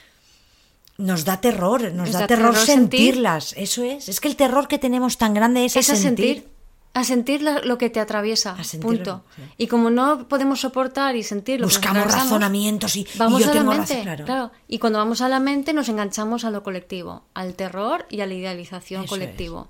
nos 0.98 1.26
da 1.26 1.42
terror, 1.42 1.92
nos, 1.94 2.12
da, 2.12 2.28
terror, 2.28 2.56
sentirlas. 2.56 3.54
Eso 3.58 3.84
es. 3.84 4.08
Es 4.08 4.20
que 4.20 4.28
el 4.28 4.36
terror 4.36 4.68
que 4.68 4.80
tenemos 4.80 5.18
tan 5.18 5.34
grande 5.34 5.66
es, 5.66 5.76
a 5.76 5.84
sentir. 5.84 6.48
A 6.94 7.04
sentir 7.04 7.42
lo 7.42 7.78
que 7.78 7.90
te 7.90 8.00
atraviesa. 8.00 8.52
A 8.58 8.80
punto. 8.80 9.24
Y 9.58 9.68
como 9.68 9.90
no 9.90 10.30
podemos 10.30 10.62
soportar 10.62 11.18
y 11.18 11.24
sentirlo, 11.24 11.68
buscamos 11.68 12.06
razonamientos 12.06 12.96
y, 12.96 13.06
vamos 13.16 13.44
yo 13.44 13.50
a 13.50 13.54
tengo 13.54 13.74
la 13.74 13.80
mente. 13.80 14.24
claro. 14.24 14.52
Y 14.68 14.80
cuando 14.80 15.00
vamos 15.00 15.20
a 15.20 15.28
la 15.28 15.42
mente 15.42 15.74
nos 15.74 15.90
enganchamos 15.90 16.46
a 16.46 16.52
lo 16.52 16.64
colectivo, 16.64 17.24
al 17.34 17.56
terror 17.56 18.06
y 18.10 18.22
a 18.22 18.28
la 18.28 18.34
idealización 18.34 19.06
colectivo. 19.08 19.68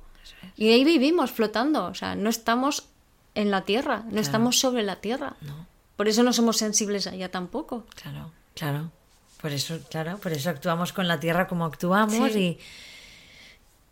Y 0.55 0.69
ahí 0.69 0.83
vivimos 0.83 1.31
flotando. 1.31 1.85
O 1.85 1.95
sea, 1.95 2.15
no 2.15 2.29
estamos 2.29 2.85
en 3.33 3.49
la 3.49 3.61
tierra, 3.61 4.03
no 4.11 4.21
estamos 4.21 4.59
sobre 4.59 4.83
la 4.83 4.97
tierra. 4.97 5.35
No. 5.41 5.65
Por 5.95 6.07
eso 6.07 6.23
no 6.23 6.33
somos 6.33 6.57
sensibles 6.57 7.07
a 7.07 7.15
ella 7.15 7.31
tampoco. 7.31 7.85
Claro, 7.95 8.31
claro. 8.53 8.91
Por 9.45 9.53
eso, 9.53 9.77
claro, 9.91 10.17
por 10.17 10.31
eso 10.31 10.49
actuamos 10.49 10.91
con 10.91 11.07
la 11.07 11.19
tierra 11.19 11.47
como 11.47 11.65
actuamos 11.65 12.35
y, 12.35 12.57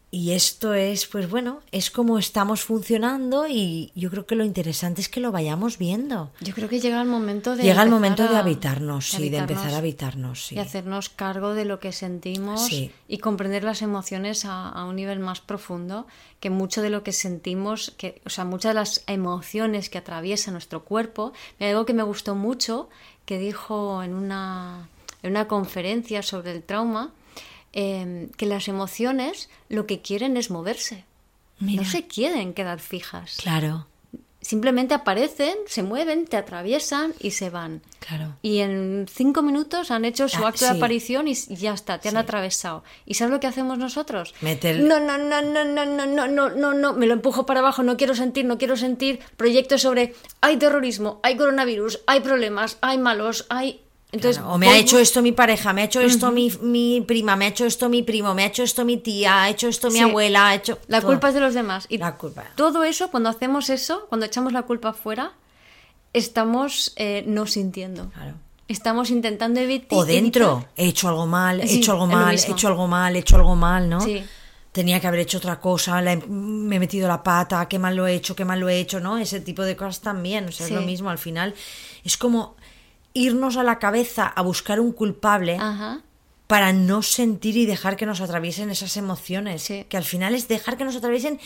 y 0.10 0.32
esto 0.32 0.74
es, 0.74 1.06
pues 1.06 1.30
bueno, 1.30 1.60
es 1.72 1.92
como 1.92 2.18
estamos 2.18 2.64
funcionando 2.64 3.46
y 3.48 3.92
yo 3.94 4.10
creo 4.10 4.26
que 4.26 4.34
lo 4.34 4.46
interesante 4.46 5.00
es 5.00 5.10
que 5.10 5.20
lo 5.20 5.32
vayamos 5.32 5.78
viendo. 5.78 6.32
Yo 6.40 6.56
creo 6.56 6.68
que 6.70 6.80
llega 6.80 7.00
el 7.00 7.08
momento 7.08 7.56
de 7.56 7.62
llega 7.62 7.84
el 7.84 7.92
momento 7.92 8.28
de 8.28 8.36
habitarnos, 8.36 9.12
sí, 9.12 9.30
de 9.30 9.38
empezar 9.38 9.76
a 9.76 9.78
habitarnos, 9.78 10.48
sí. 10.48 10.56
y 10.56 10.58
hacernos 10.58 11.10
cargo 11.10 11.54
de 11.54 11.66
lo 11.66 11.80
que 11.80 11.92
sentimos 11.92 12.72
y 12.72 13.18
comprender 13.20 13.64
las 13.64 13.84
emociones 13.84 14.46
a, 14.46 14.70
a, 14.70 14.86
un 14.86 14.96
nivel 14.96 15.20
más 15.20 15.40
profundo, 15.40 16.08
que 16.40 16.50
mucho 16.50 16.82
de 16.82 16.90
lo 16.90 17.04
que 17.04 17.12
sentimos, 17.12 17.94
que, 17.96 18.24
o 18.26 18.32
sea, 18.32 18.44
muchas 18.44 18.72
de 18.72 18.74
las 18.74 19.04
emociones 19.06 19.92
que 19.92 20.00
atraviesa 20.00 20.50
nuestro 20.50 20.84
cuerpo, 20.84 21.32
algo 21.60 21.86
que 21.86 21.94
me 21.94 22.02
gustó 22.02 22.34
mucho 22.34 22.90
que 23.26 23.38
dijo 23.38 24.04
en 24.04 24.14
una 24.14 24.90
en 25.24 25.32
una 25.32 25.48
conferencia 25.48 26.22
sobre 26.22 26.52
el 26.52 26.64
trauma, 26.64 27.12
em, 27.72 28.30
que 28.30 28.46
las 28.46 28.68
emociones 28.68 29.50
lo 29.70 29.88
que 29.88 30.02
quieren 30.02 30.38
es 30.38 30.52
moverse. 30.52 31.06
No 31.60 31.86
se 31.86 32.06
quieren 32.08 32.54
quedar 32.54 32.80
fijas. 32.80 33.38
Claro. 33.42 33.88
Simplemente 34.42 34.94
aparecen, 34.94 35.56
se 35.68 35.84
mueven, 35.84 36.26
te 36.26 36.36
atraviesan 36.36 37.14
y 37.22 37.32
se 37.32 37.50
van. 37.50 37.82
Claro. 38.00 38.36
Y 38.42 38.60
en 38.60 39.06
cinco 39.10 39.42
minutos 39.42 39.90
han 39.90 40.04
hecho 40.04 40.28
su 40.28 40.44
ah, 40.44 40.50
acto 40.50 40.66
de 40.66 40.72
aparición 40.72 41.30
y 41.30 41.34
ya 41.34 41.74
está, 41.74 42.00
te 42.00 42.10
han 42.10 42.18
atravesado. 42.18 42.84
¿Y 43.06 43.14
sabes 43.14 43.32
lo 43.32 43.40
que 43.40 43.48
hacemos 43.48 43.78
nosotros? 43.78 44.36
Meter... 44.42 44.82
No, 44.82 45.00
no, 45.00 45.18
no, 45.18 45.42
no, 45.42 45.64
no, 45.64 45.86
no, 45.86 46.06
no, 46.06 46.28
no, 46.28 46.50
no, 46.50 46.74
no, 46.74 46.94
me 46.94 47.08
lo 47.08 47.14
empujo 47.14 47.46
para 47.46 47.62
abajo, 47.62 47.84
no 47.84 47.96
quiero 47.96 48.16
sentir, 48.16 48.44
no 48.44 48.58
quiero 48.58 48.76
sentir. 48.76 49.22
Proyectos 49.38 49.82
sobre 49.82 50.14
hay 50.42 50.58
terrorismo, 50.58 51.22
hay 51.24 51.38
coronavirus, 51.38 52.02
hay 52.06 52.20
problemas, 52.20 52.78
hay 52.82 52.98
malos, 52.98 53.46
hay 53.50 53.80
o 54.46 54.58
me 54.58 54.68
ha 54.70 54.78
hecho 54.78 55.00
esto 55.00 55.22
mi 55.22 55.32
pareja, 55.32 55.74
me 55.74 55.82
ha 55.82 55.86
hecho 55.86 56.02
esto 56.02 56.32
mi, 56.32 56.52
mi, 56.62 57.02
prima, 57.02 57.36
me 57.36 57.46
ha 57.46 57.48
hecho 57.50 57.66
esto 57.66 57.90
mi 57.90 58.04
primo, 58.04 58.34
me 58.34 58.44
ha 58.44 58.48
hecho 58.48 58.64
esto 58.64 58.86
mi 58.86 58.98
tía, 58.98 59.44
ha 59.44 59.50
hecho 59.50 59.68
esto 59.68 59.90
mi 59.90 60.00
abuela, 60.00 60.50
ha 60.50 60.56
hecho... 60.56 60.78
La 60.88 61.02
culpa 61.02 61.30
es 61.30 61.34
de 61.34 61.40
los 61.40 61.54
demás. 61.54 61.86
Y 61.90 61.98
la 61.98 62.16
culpa. 62.16 62.44
Todo 62.56 62.84
eso, 62.84 63.10
cuando 63.10 63.30
hacemos 63.30 63.70
eso, 63.70 64.06
cuando 64.10 64.26
echamos 64.26 64.54
la 64.54 64.64
culpa 64.64 64.90
afuera, 64.90 65.34
estamos 66.14 66.94
eh, 66.96 67.24
no 67.26 67.48
sintiendo. 67.48 68.10
Claro. 68.10 68.36
Estamos 68.68 69.10
intentando 69.10 69.60
evitar... 69.60 69.98
O 69.98 70.06
dentro, 70.06 70.66
he 70.76 70.88
hecho 70.88 71.08
algo 71.08 71.26
mal, 71.26 71.62
he 71.62 71.74
hecho 71.74 71.92
algo 71.94 72.08
mal, 72.08 72.36
he 72.38 72.52
hecho 72.52 72.68
algo 72.68 72.88
mal, 72.88 73.16
he 73.16 73.20
hecho 73.20 73.36
algo 73.36 73.56
mal, 73.56 73.90
¿no? 73.90 74.02
Sí. 74.02 74.24
Tenía 74.72 75.00
que 75.00 75.08
haber 75.08 75.20
hecho 75.22 75.38
otra 75.38 75.60
cosa, 75.60 76.02
me 76.02 76.76
he 76.76 76.80
metido 76.80 77.08
la 77.08 77.22
pata, 77.22 77.68
qué 77.68 77.78
mal 77.78 77.96
lo 77.96 78.08
he 78.08 78.16
hecho, 78.16 78.36
qué 78.36 78.44
mal 78.44 78.60
lo 78.60 78.70
he 78.70 78.80
hecho, 78.80 79.00
¿no? 79.00 79.20
Ese 79.20 79.40
tipo 79.40 79.62
de 79.64 79.76
cosas 79.76 80.02
también, 80.02 80.46
o 80.48 80.52
sea, 80.52 80.66
es 80.66 80.72
lo 80.72 80.82
mismo 80.82 81.12
al 81.12 81.20
final. 81.20 81.54
Es 82.04 82.18
como 82.18 82.56
irnos 83.14 83.58
a 83.58 83.64
la 83.64 83.80
cabeza 83.80 84.28
a 84.28 84.42
buscar 84.42 84.80
un 84.80 84.92
culpable 84.92 85.58
para 86.48 86.74
no 86.74 87.02
sentir 87.02 87.58
y 87.58 87.66
dejar 87.66 87.96
que 87.96 88.06
nos 88.06 88.22
atraviesen 88.22 88.70
esas 88.70 88.98
emociones. 88.98 89.72
Que 89.90 89.98
al 89.98 90.04
final 90.04 90.36
es 90.36 90.48
dejar 90.48 90.78
que 90.78 90.86
nos 90.86 90.96
atraviesen 90.96 91.40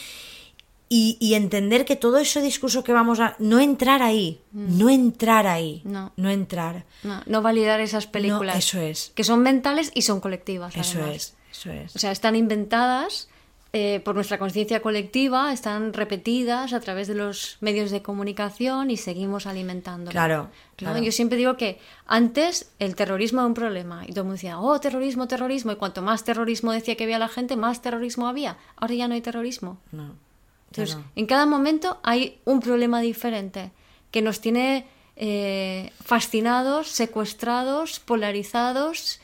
y, 0.89 1.33
entender 1.33 1.85
que 1.85 1.95
todo 1.95 2.17
ese 2.17 2.41
discurso 2.41 2.83
que 2.83 2.93
vamos 2.93 3.19
a... 3.19 3.35
No 3.39 3.59
entrar 3.59 4.01
ahí, 4.01 4.41
mm. 4.51 4.77
no 4.77 4.89
entrar 4.89 5.45
ahí, 5.45 5.81
no, 5.83 6.13
no 6.15 6.29
entrar. 6.29 6.85
No, 7.25 7.41
validar 7.41 7.81
esas 7.81 8.07
películas. 8.07 8.57
eso 8.57 8.79
es. 8.79 9.11
Que 9.13 9.23
son 9.23 9.41
mentales 9.41 9.91
y 9.93 10.03
son 10.03 10.21
colectivas. 10.21 10.75
Eso 10.77 11.05
es, 11.05 11.35
eso 11.51 11.71
es. 11.71 11.95
O 11.95 11.99
sea, 11.99 12.11
están 12.11 12.35
inventadas 12.35 13.27
eh, 13.79 13.99
por 13.99 14.15
nuestra 14.15 14.39
conciencia 14.39 14.81
colectiva, 14.81 15.53
están 15.53 15.93
repetidas 15.93 16.73
a 16.73 16.79
través 16.79 17.07
de 17.07 17.13
los 17.13 17.57
medios 17.61 17.91
de 17.91 18.01
comunicación 18.01 18.89
y 18.89 18.97
seguimos 18.97 19.45
alimentando. 19.45 20.09
Claro, 20.09 20.49
Yo 20.79 21.11
siempre 21.11 21.37
digo 21.37 21.57
que 21.57 21.77
antes 22.07 22.71
el 22.79 22.95
terrorismo 22.95 23.41
era 23.41 23.45
un 23.45 23.53
problema 23.53 24.03
y 24.03 24.13
todo 24.13 24.21
el 24.21 24.23
mundo 24.23 24.33
decía, 24.33 24.59
oh, 24.59 24.79
terrorismo, 24.79 25.27
terrorismo, 25.27 25.73
y 25.73 25.75
cuanto 25.75 26.01
más 26.01 26.23
terrorismo 26.23 26.71
decía 26.71 26.95
que 26.95 27.03
había 27.03 27.19
la 27.19 27.27
gente, 27.27 27.55
más 27.55 27.83
terrorismo 27.83 28.27
había. 28.27 28.57
Ahora 28.77 28.95
ya 28.95 29.07
no 29.07 29.13
hay 29.13 29.21
terrorismo. 29.21 29.77
No. 29.91 30.15
Entonces, 30.71 30.97
en 31.15 31.27
cada 31.27 31.45
momento 31.45 31.99
hay 32.01 32.41
un 32.45 32.61
problema 32.61 32.99
diferente 32.99 33.69
que 34.09 34.23
nos 34.23 34.41
tiene 34.41 34.87
eh, 35.17 35.91
fascinados, 36.03 36.87
secuestrados, 36.87 37.99
polarizados 37.99 39.19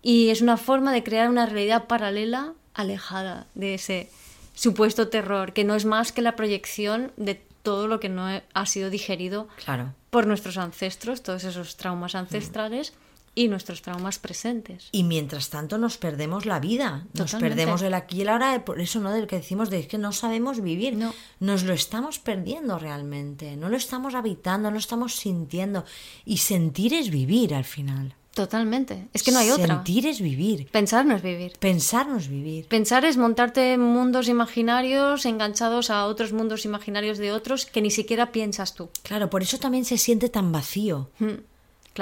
y 0.00 0.28
es 0.28 0.42
una 0.42 0.58
forma 0.58 0.92
de 0.92 1.02
crear 1.02 1.28
una 1.28 1.46
realidad 1.46 1.88
paralela 1.88 2.54
alejada 2.76 3.46
de 3.54 3.74
ese 3.74 4.08
supuesto 4.54 5.08
terror, 5.08 5.52
que 5.52 5.64
no 5.64 5.74
es 5.74 5.84
más 5.84 6.12
que 6.12 6.22
la 6.22 6.36
proyección 6.36 7.12
de 7.16 7.34
todo 7.62 7.88
lo 7.88 7.98
que 7.98 8.08
no 8.08 8.26
ha 8.52 8.66
sido 8.66 8.90
digerido 8.90 9.48
claro. 9.64 9.92
por 10.10 10.26
nuestros 10.26 10.56
ancestros, 10.56 11.22
todos 11.22 11.42
esos 11.42 11.76
traumas 11.76 12.14
ancestrales. 12.14 12.92
Y 13.38 13.48
nuestros 13.48 13.82
traumas 13.82 14.18
presentes. 14.18 14.88
Y 14.92 15.02
mientras 15.02 15.50
tanto 15.50 15.76
nos 15.76 15.98
perdemos 15.98 16.46
la 16.46 16.58
vida, 16.58 17.04
nos 17.12 17.34
perdemos 17.34 17.82
el 17.82 17.92
aquí 17.92 18.16
y 18.16 18.20
el 18.22 18.30
ahora, 18.30 18.64
por 18.64 18.80
eso 18.80 18.98
no 18.98 19.12
del 19.12 19.26
que 19.26 19.36
decimos 19.36 19.68
de 19.68 19.86
que 19.86 19.98
no 19.98 20.12
sabemos 20.12 20.62
vivir, 20.62 20.96
no. 20.96 21.12
nos 21.38 21.62
lo 21.64 21.74
estamos 21.74 22.18
perdiendo 22.18 22.78
realmente, 22.78 23.54
no 23.58 23.68
lo 23.68 23.76
estamos 23.76 24.14
habitando, 24.14 24.70
no 24.70 24.76
lo 24.76 24.78
estamos 24.78 25.16
sintiendo. 25.16 25.84
Y 26.24 26.38
sentir 26.38 26.94
es 26.94 27.10
vivir 27.10 27.54
al 27.54 27.64
final. 27.64 28.14
Totalmente. 28.36 29.08
Es 29.14 29.22
que 29.22 29.32
no 29.32 29.38
hay 29.38 29.50
otra. 29.50 29.76
Sentir 29.76 30.06
es 30.06 30.20
vivir. 30.20 30.68
Pensar 30.70 31.06
no 31.06 31.16
es 31.16 31.22
vivir. 31.22 31.54
Pensar 31.58 32.06
no 32.06 32.18
es 32.18 32.28
vivir. 32.28 32.66
Pensar 32.66 33.06
es 33.06 33.16
montarte 33.16 33.78
mundos 33.78 34.28
imaginarios 34.28 35.24
enganchados 35.24 35.88
a 35.88 36.04
otros 36.04 36.34
mundos 36.34 36.66
imaginarios 36.66 37.16
de 37.16 37.32
otros 37.32 37.64
que 37.64 37.80
ni 37.80 37.90
siquiera 37.90 38.32
piensas 38.32 38.74
tú. 38.74 38.90
Claro, 39.04 39.30
por 39.30 39.42
eso 39.42 39.56
también 39.56 39.86
se 39.86 39.96
siente 39.96 40.28
tan 40.28 40.52
vacío. 40.52 41.08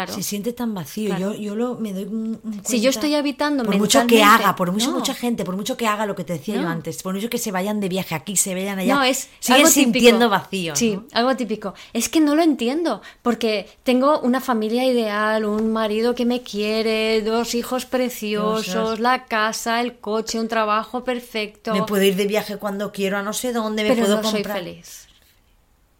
Se 0.09 0.23
siente 0.23 0.53
tan 0.53 0.75
vacío. 0.75 1.17
Yo, 1.17 1.35
yo 1.35 1.55
lo, 1.55 1.77
me 1.77 1.93
doy 1.93 2.05
un, 2.05 2.41
Si 2.65 2.81
yo 2.81 2.91
estoy 2.91 3.15
habitando 3.15 3.65
Por 3.65 3.77
mucho 3.79 4.07
que 4.07 4.23
haga, 4.23 4.57
por 4.57 4.73
mucho 4.73 4.91
mucha 4.91 5.15
gente, 5.15 5.45
por 5.45 5.57
mucho 5.57 5.77
que 5.77 5.87
haga 5.87 6.07
lo 6.07 6.15
que 6.15 6.25
te 6.25 6.35
decía 6.35 6.57
yo 6.57 6.69
antes, 6.69 7.03
por 7.03 7.15
mucho 7.15 7.31
que 7.31 7.39
se 7.39 7.53
vayan 7.53 7.81
de 7.81 7.89
viaje 7.89 8.15
aquí, 8.15 8.37
se 8.37 8.55
vayan 8.55 8.79
allá, 8.79 8.95
no, 8.95 9.03
es 9.03 9.29
siguen 9.39 9.69
sintiendo 9.69 10.29
vacío. 10.29 10.75
Sí, 10.75 10.99
algo 11.13 11.37
típico. 11.37 11.75
Es 11.93 12.09
que 12.09 12.21
no 12.21 12.35
lo 12.35 12.43
entiendo, 12.43 13.03
porque 13.23 13.69
tengo 13.83 14.21
una 14.21 14.41
familia 14.41 14.85
ideal, 14.85 15.45
un 15.45 15.73
marido 15.73 16.15
que 16.15 16.25
me 16.25 16.43
quiere, 16.43 17.23
dos 17.23 17.55
hijos 17.55 17.87
preciosos, 17.87 19.01
la 19.01 19.27
casa, 19.27 19.81
el 19.81 19.97
coche, 19.97 20.41
un 20.41 20.49
trabajo 20.49 21.05
perfecto. 21.05 21.73
Me 21.73 21.83
puedo 21.85 22.03
ir 22.03 22.17
de 22.17 22.27
viaje 22.27 22.57
cuando 22.57 22.93
quiero 22.93 23.19
a 23.19 23.23
no 23.23 23.33
sé 23.33 23.53
dónde, 23.53 23.85
me 23.85 23.95
puedo 23.95 24.17
no 24.17 24.23
comprar. 24.23 24.57
soy 24.59 24.65
feliz. 24.65 25.07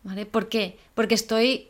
¿Vale? 0.03 0.27
¿Por 0.27 0.49
qué? 0.49 0.79
Porque 0.95 1.15
estoy 1.15 1.69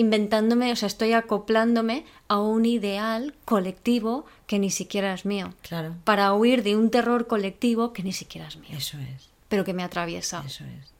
inventándome, 0.00 0.72
o 0.72 0.76
sea, 0.76 0.86
estoy 0.86 1.12
acoplándome 1.12 2.06
a 2.26 2.40
un 2.40 2.64
ideal 2.64 3.34
colectivo 3.44 4.24
que 4.46 4.58
ni 4.58 4.70
siquiera 4.70 5.12
es 5.12 5.26
mío. 5.26 5.52
Claro. 5.60 5.94
Para 6.04 6.32
huir 6.32 6.62
de 6.62 6.74
un 6.74 6.90
terror 6.90 7.26
colectivo 7.26 7.92
que 7.92 8.02
ni 8.02 8.12
siquiera 8.12 8.48
es 8.48 8.56
mío. 8.56 8.76
Eso 8.76 8.96
es. 8.98 9.28
Pero 9.48 9.62
que 9.62 9.74
me 9.74 9.82
atraviesa. 9.82 10.42
Eso 10.46 10.64
es. 10.64 10.92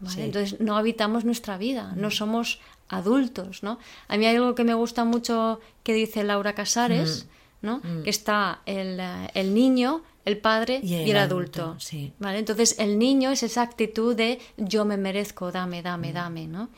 ¿vale? 0.00 0.14
Sí. 0.14 0.22
Entonces 0.22 0.60
no 0.60 0.76
habitamos 0.76 1.24
nuestra 1.24 1.56
vida, 1.58 1.92
no 1.94 2.10
somos 2.10 2.58
adultos, 2.88 3.62
¿no? 3.62 3.78
A 4.08 4.16
mí 4.16 4.26
hay 4.26 4.34
algo 4.36 4.56
que 4.56 4.64
me 4.64 4.74
gusta 4.74 5.04
mucho 5.04 5.60
que 5.84 5.94
dice 5.94 6.24
Laura 6.24 6.54
Casares, 6.54 7.28
¿no? 7.62 7.80
Que 8.02 8.10
está 8.10 8.60
el, 8.66 8.98
eh, 9.00 9.30
el 9.34 9.54
niño, 9.54 10.02
el 10.24 10.38
padre 10.38 10.80
y 10.82 10.94
el, 10.94 11.16
adulto. 11.16 11.62
adulto, 11.62 11.80
sí. 11.80 12.12
¿vale? 12.18 12.38
Entonces 12.38 12.76
el 12.78 12.98
niño 12.98 13.30
es 13.30 13.42
esa 13.42 13.62
actitud 13.62 14.16
de 14.16 14.40
yo 14.56 14.84
me 14.84 14.96
merezco, 14.96 15.52
dame, 15.52 15.82
dame, 15.82 16.12
dame, 16.12 16.46
¿no? 16.46 16.68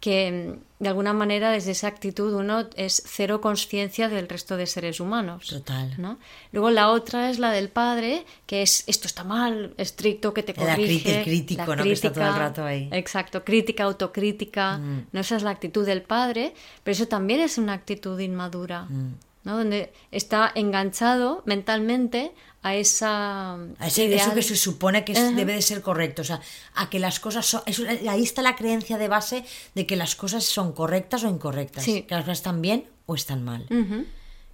Que 0.00 0.30
mm, 0.78 0.82
de 0.82 0.88
alguna 0.90 1.14
manera 1.14 1.50
desde 1.50 1.70
esa 1.70 1.86
actitud 1.88 2.34
uno 2.34 2.66
es 2.76 3.02
cero 3.06 3.40
conciencia 3.40 4.08
del 4.10 4.28
resto 4.28 4.56
de 4.58 4.66
seres 4.66 5.00
humanos. 5.00 5.46
Total. 5.48 5.94
¿no? 5.96 6.18
Luego 6.52 6.70
la 6.70 6.90
otra 6.90 7.30
es 7.30 7.38
la 7.38 7.50
del 7.50 7.70
padre, 7.70 8.24
que 8.46 8.60
es 8.62 8.84
esto 8.86 9.06
está 9.06 9.24
mal, 9.24 9.72
estricto, 9.78 10.34
que 10.34 10.42
te 10.42 10.52
La 10.54 10.76
corrige. 10.76 11.18
el 11.20 11.24
crítico, 11.24 11.64
la 11.70 11.76
¿no? 11.76 11.82
Que 11.82 11.92
está 11.92 12.12
todo 12.12 12.26
el 12.26 12.34
rato 12.34 12.64
ahí. 12.64 12.88
Exacto, 12.92 13.42
crítica, 13.42 13.84
autocrítica. 13.84 14.76
Mm. 14.78 15.06
¿no? 15.12 15.20
Esa 15.20 15.36
es 15.36 15.42
la 15.42 15.50
actitud 15.50 15.86
del 15.86 16.02
padre, 16.02 16.52
pero 16.84 16.92
eso 16.92 17.08
también 17.08 17.40
es 17.40 17.56
una 17.56 17.72
actitud 17.72 18.18
inmadura, 18.20 18.82
Mm. 18.90 19.14
¿no? 19.44 19.56
Donde 19.56 19.92
está 20.10 20.52
enganchado 20.54 21.42
mentalmente 21.46 22.32
a 22.66 22.74
esa... 22.74 23.54
A 23.54 23.86
ese- 23.86 24.04
ideal. 24.04 24.20
eso 24.26 24.34
que 24.34 24.42
se 24.42 24.56
supone 24.56 25.04
que 25.04 25.12
es- 25.12 25.36
debe 25.36 25.54
de 25.54 25.62
ser 25.62 25.82
correcto, 25.82 26.22
o 26.22 26.24
sea, 26.24 26.40
a 26.74 26.88
que 26.90 26.98
las 26.98 27.20
cosas 27.20 27.46
son... 27.46 27.62
eso- 27.66 27.84
ahí 28.08 28.22
está 28.22 28.42
la 28.42 28.56
creencia 28.56 28.98
de 28.98 29.08
base 29.08 29.44
de 29.74 29.86
que 29.86 29.96
las 29.96 30.16
cosas 30.16 30.44
son 30.44 30.72
correctas 30.72 31.24
o 31.24 31.28
incorrectas, 31.28 31.84
Sí. 31.84 32.02
que 32.02 32.14
las 32.14 32.24
cosas 32.24 32.38
están 32.38 32.60
bien 32.62 32.88
o 33.06 33.14
están 33.14 33.44
mal. 33.44 33.66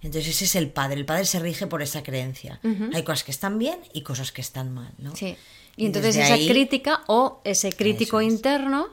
Entonces 0.01 0.35
ese 0.35 0.45
es 0.45 0.55
el 0.55 0.69
padre, 0.69 0.95
el 0.99 1.05
padre 1.05 1.25
se 1.25 1.39
rige 1.39 1.65
por 1.67 1.81
esa 1.81 2.03
creencia. 2.03 2.59
Hay 2.93 3.03
cosas 3.03 3.23
que 3.23 3.31
están 3.31 3.57
bien 3.57 3.79
y 3.93 4.01
cosas 4.01 4.31
que 4.31 4.41
están 4.41 4.73
mal, 4.73 4.93
¿no? 4.97 5.15
Sí. 5.15 5.35
Y 5.75 5.85
entonces 5.87 6.15
desde 6.15 6.25
esa 6.25 6.33
ahí- 6.35 6.47
crítica 6.47 7.01
o 7.07 7.41
ese 7.45 7.71
crítico 7.71 8.19
es. 8.19 8.31
interno, 8.31 8.89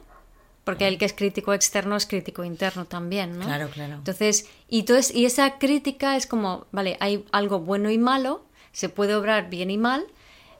porque 0.63 0.87
el 0.87 0.97
que 0.97 1.05
es 1.05 1.13
crítico 1.13 1.53
externo 1.53 1.95
es 1.95 2.05
crítico 2.05 2.43
interno 2.43 2.85
también, 2.85 3.37
¿no? 3.37 3.45
Claro, 3.45 3.69
claro. 3.69 3.95
Entonces, 3.95 4.45
y, 4.69 4.79
entonces, 4.79 5.13
y 5.13 5.25
esa 5.25 5.57
crítica 5.59 6.15
es 6.15 6.25
como, 6.27 6.65
vale, 6.71 6.97
hay 6.99 7.25
algo 7.31 7.59
bueno 7.59 7.91
y 7.91 7.97
malo, 7.97 8.45
se 8.71 8.89
puede 8.89 9.15
obrar 9.15 9.49
bien 9.49 9.69
y 9.69 9.77
mal, 9.77 10.05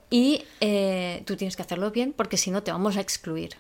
y 0.10 0.43
eh, 0.60 1.24
tú 1.26 1.38
tienes 1.38 1.56
que 1.56 1.62
hacerlo 1.62 1.89
bien 1.91 2.13
porque 2.13 2.38
si 2.38 2.52
no 2.52 2.62
te 2.63 2.71
vamos 2.71 2.97
a 2.97 3.02
excluir. 3.02 3.58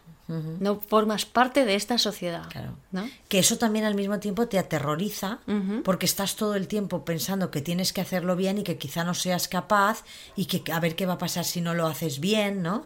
No 0.61 0.79
formas 0.79 1.25
parte 1.25 1.65
de 1.65 1.75
esta 1.75 1.97
sociedad. 1.97 2.47
Claro. 2.49 2.77
¿no? 2.91 3.09
Que 3.27 3.39
eso 3.39 3.57
también 3.57 3.83
al 3.83 3.95
mismo 3.95 4.19
tiempo 4.19 4.47
te 4.47 4.57
aterroriza 4.59 5.39
porque 5.83 6.05
estás 6.05 6.37
todo 6.37 6.55
el 6.55 6.69
tiempo 6.69 7.03
pensando 7.03 7.51
que 7.51 7.59
tienes 7.59 7.91
que 7.91 7.99
hacerlo 7.99 8.37
bien 8.37 8.57
y 8.57 8.63
que 8.63 8.77
quizá 8.77 9.03
no 9.03 9.13
seas 9.13 9.49
capaz 9.49 10.05
y 10.37 10.45
que 10.45 10.71
a 10.71 10.79
ver 10.79 10.95
qué 10.95 11.05
va 11.05 11.13
a 11.13 11.17
pasar 11.17 11.43
si 11.43 11.59
no 11.59 11.73
lo 11.73 11.85
haces 11.85 12.21
bien, 12.21 12.61
¿no? 12.61 12.85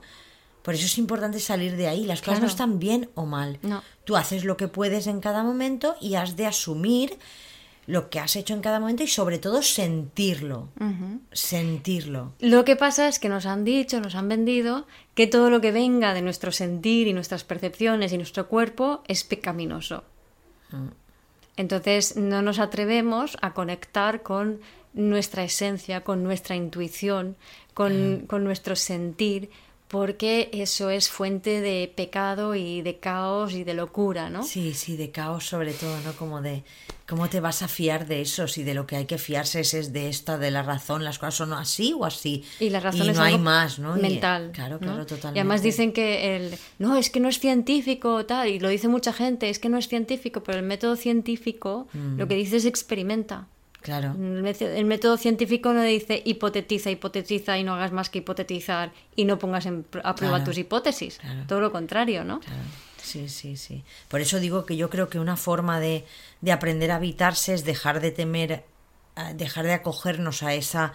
Por 0.63 0.73
eso 0.73 0.88
es 0.88 0.97
importante 0.97 1.39
salir 1.39 1.75
de 1.75 1.88
ahí. 1.88 2.06
Las 2.06 2.23
cosas 2.23 2.41
no 2.41 2.47
están 2.47 2.80
bien 2.80 3.12
o 3.13 3.28
mal. 3.28 3.60
No. 3.62 3.84
Tú 4.04 4.17
haces 4.17 4.43
lo 4.43 4.58
que 4.58 4.67
puedes 4.67 5.06
en 5.06 5.19
cada 5.19 5.43
momento 5.43 5.95
y 6.01 6.15
has 6.15 6.36
de 6.36 6.47
asumir 6.47 7.19
lo 7.87 8.09
que 8.09 8.19
has 8.19 8.35
hecho 8.35 8.53
en 8.53 8.61
cada 8.61 8.79
momento 8.79 9.03
y 9.03 9.07
sobre 9.07 9.37
todo 9.37 9.61
sentirlo. 9.61 10.69
Sentirlo. 11.31 12.33
Lo 12.39 12.65
que 12.65 12.75
pasa 12.75 13.07
es 13.07 13.19
que 13.19 13.29
nos 13.29 13.45
han 13.45 13.63
dicho, 13.63 13.99
nos 14.01 14.15
han 14.15 14.27
vendido, 14.27 14.87
que 15.13 15.27
todo 15.27 15.49
lo 15.49 15.61
que 15.61 15.71
venga 15.71 16.13
de 16.13 16.21
nuestro 16.21 16.51
sentir 16.51 17.07
y 17.07 17.13
nuestras 17.13 17.43
percepciones 17.43 18.11
y 18.11 18.17
nuestro 18.17 18.47
cuerpo 18.47 19.03
es 19.07 19.23
pecaminoso. 19.23 20.03
Entonces 21.57 22.17
no 22.17 22.41
nos 22.41 22.59
atrevemos 22.59 23.37
a 23.41 23.53
conectar 23.53 24.23
con 24.23 24.59
nuestra 24.93 25.43
esencia, 25.43 26.01
con 26.01 26.23
nuestra 26.23 26.55
intuición, 26.55 27.35
con, 27.73 28.25
con 28.27 28.43
nuestro 28.43 28.75
sentir, 28.75 29.49
porque 29.87 30.49
eso 30.51 30.89
es 30.89 31.09
fuente 31.09 31.61
de 31.61 31.91
pecado 31.95 32.55
y 32.55 32.81
de 32.81 32.97
caos 32.97 33.53
y 33.53 33.63
de 33.63 33.73
locura, 33.75 34.29
¿no? 34.29 34.43
Sí, 34.43 34.73
sí, 34.73 34.97
de 34.97 35.11
caos 35.11 35.45
sobre 35.45 35.73
todo, 35.73 35.95
¿no? 36.01 36.13
Como 36.13 36.41
de 36.41 36.63
cómo 37.07 37.29
te 37.29 37.39
vas 37.39 37.61
a 37.61 37.67
fiar 37.67 38.07
de 38.07 38.21
eso, 38.21 38.47
si 38.47 38.63
de 38.63 38.73
lo 38.73 38.87
que 38.87 38.95
hay 38.95 39.05
que 39.05 39.19
fiarse 39.19 39.59
es, 39.59 39.75
es 39.75 39.93
de 39.93 40.09
esta, 40.09 40.39
de 40.39 40.49
la 40.49 40.63
razón, 40.63 41.03
las 41.03 41.19
cosas 41.19 41.35
son 41.35 41.53
así 41.53 41.93
o 41.93 42.03
así. 42.03 42.43
Y 42.59 42.71
la 42.71 42.79
razón 42.79 43.13
no 43.13 43.21
hay 43.21 43.37
más, 43.37 43.77
¿no? 43.77 43.95
Y- 43.95 44.01
mental. 44.01 44.51
claro, 44.53 44.75
¿no? 44.75 44.87
claro, 44.87 45.05
totalmente. 45.05 45.37
Y 45.37 45.39
además 45.41 45.61
dicen 45.61 45.93
que 45.93 46.35
el 46.35 46.57
no, 46.79 46.97
es 46.97 47.11
que 47.11 47.19
no 47.19 47.29
es 47.29 47.39
científico, 47.39 48.25
tal, 48.25 48.49
y 48.49 48.59
lo 48.59 48.69
dice 48.69 48.87
mucha 48.87 49.13
gente, 49.13 49.49
es 49.51 49.59
que 49.59 49.69
no 49.69 49.77
es 49.77 49.87
científico, 49.87 50.41
pero 50.43 50.57
el 50.57 50.65
método 50.65 50.95
científico 50.95 51.87
Mm. 51.93 52.17
lo 52.17 52.27
que 52.27 52.35
dice 52.35 52.57
es 52.57 52.65
experimenta. 52.65 53.47
Claro, 53.85 54.15
El 54.17 54.85
método, 54.85 55.15
científico 55.17 55.71
no 55.71 55.83
dice 55.83 56.19
hipotetiza, 56.25 56.89
hipotetiza 56.89 57.59
y 57.59 57.63
no 57.63 57.75
hagas 57.75 57.91
más 57.91 58.09
que 58.09 58.17
hipotetizar 58.17 58.91
y 59.15 59.25
no 59.25 59.37
pongas 59.37 59.67
en 59.67 59.85
a 60.03 60.15
prueba 60.15 60.37
Claro, 60.37 60.43
tus 60.43 60.57
hipótesis. 60.57 61.19
claro. 61.19 61.43
Todo 61.47 61.61
lo 61.61 61.71
contrario, 61.71 62.23
¿no? 62.23 62.39
claro. 62.39 62.63
Sí, 63.03 63.29
sí, 63.29 63.55
sí. 63.57 63.83
Por 64.07 64.21
eso 64.21 64.39
digo 64.39 64.65
que 64.65 64.75
yo 64.75 64.89
creo 64.89 65.07
que 65.09 65.19
una 65.19 65.37
forma 65.37 65.79
de, 65.79 66.03
de 66.41 66.51
aprender 66.51 66.89
a 66.89 66.95
habitarse 66.95 67.53
es 67.53 67.63
dejar 67.63 67.99
de 67.99 68.09
temer, 68.09 68.63
dejar 69.35 69.65
de 69.65 69.73
acogernos 69.73 70.41
a 70.41 70.55
esa 70.55 70.93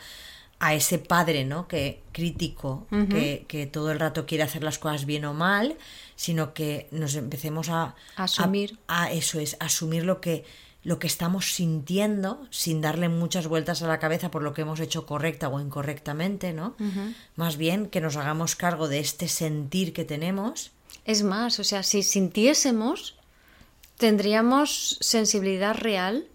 a 0.63 0.75
ese 0.75 0.99
padre, 0.99 1.45
¿no? 1.47 1.69
Que 1.69 2.03
crítico, 2.13 2.87
que, 3.09 3.47
que 3.49 3.67
todo 3.67 3.93
el 3.93 4.01
rato 4.01 4.27
quiere 4.27 4.43
hacer 4.45 4.63
las 4.65 4.79
cosas 4.79 5.07
bien 5.07 5.25
o 5.25 5.33
mal, 5.33 5.77
sino 6.17 6.53
que 6.53 6.87
nos 6.91 7.15
empecemos 7.15 7.69
a 7.71 7.95
Asumir. 8.17 8.79
a, 8.89 9.05
a 9.05 9.13
eso 9.13 9.41
es 9.41 9.57
asumir 9.61 10.05
lo 10.05 10.21
que 10.21 10.45
lo 10.83 10.99
que 10.99 11.07
estamos 11.07 11.55
sintiendo 11.55 12.47
sin 12.51 12.81
darle 12.81 13.09
muchas 13.09 13.47
vueltas 13.47 13.83
a 13.83 13.87
la 13.87 13.99
cabeza 13.99 14.31
por 14.31 14.43
lo 14.43 14.55
que 14.55 14.63
hemos 14.63 14.81
hecho 14.81 15.05
correcta 15.05 15.49
o 15.49 15.61
incorrectamente, 15.61 16.53
¿no? 16.53 16.75
Más 17.37 17.57
bien 17.57 17.87
que 17.87 18.01
nos 18.01 18.17
hagamos 18.17 18.57
cargo 18.57 18.89
de 18.89 19.01
este 19.01 19.29
sentir 19.29 19.93
que 19.93 20.05
tenemos. 20.05 20.73
Es 21.05 21.23
más, 21.23 21.59
o 21.59 21.65
sea, 21.65 21.83
si 21.83 22.03
sintiésemos, 22.03 23.17
tendríamos 23.99 24.97
sensibilidad 25.01 25.77
real 25.77 26.27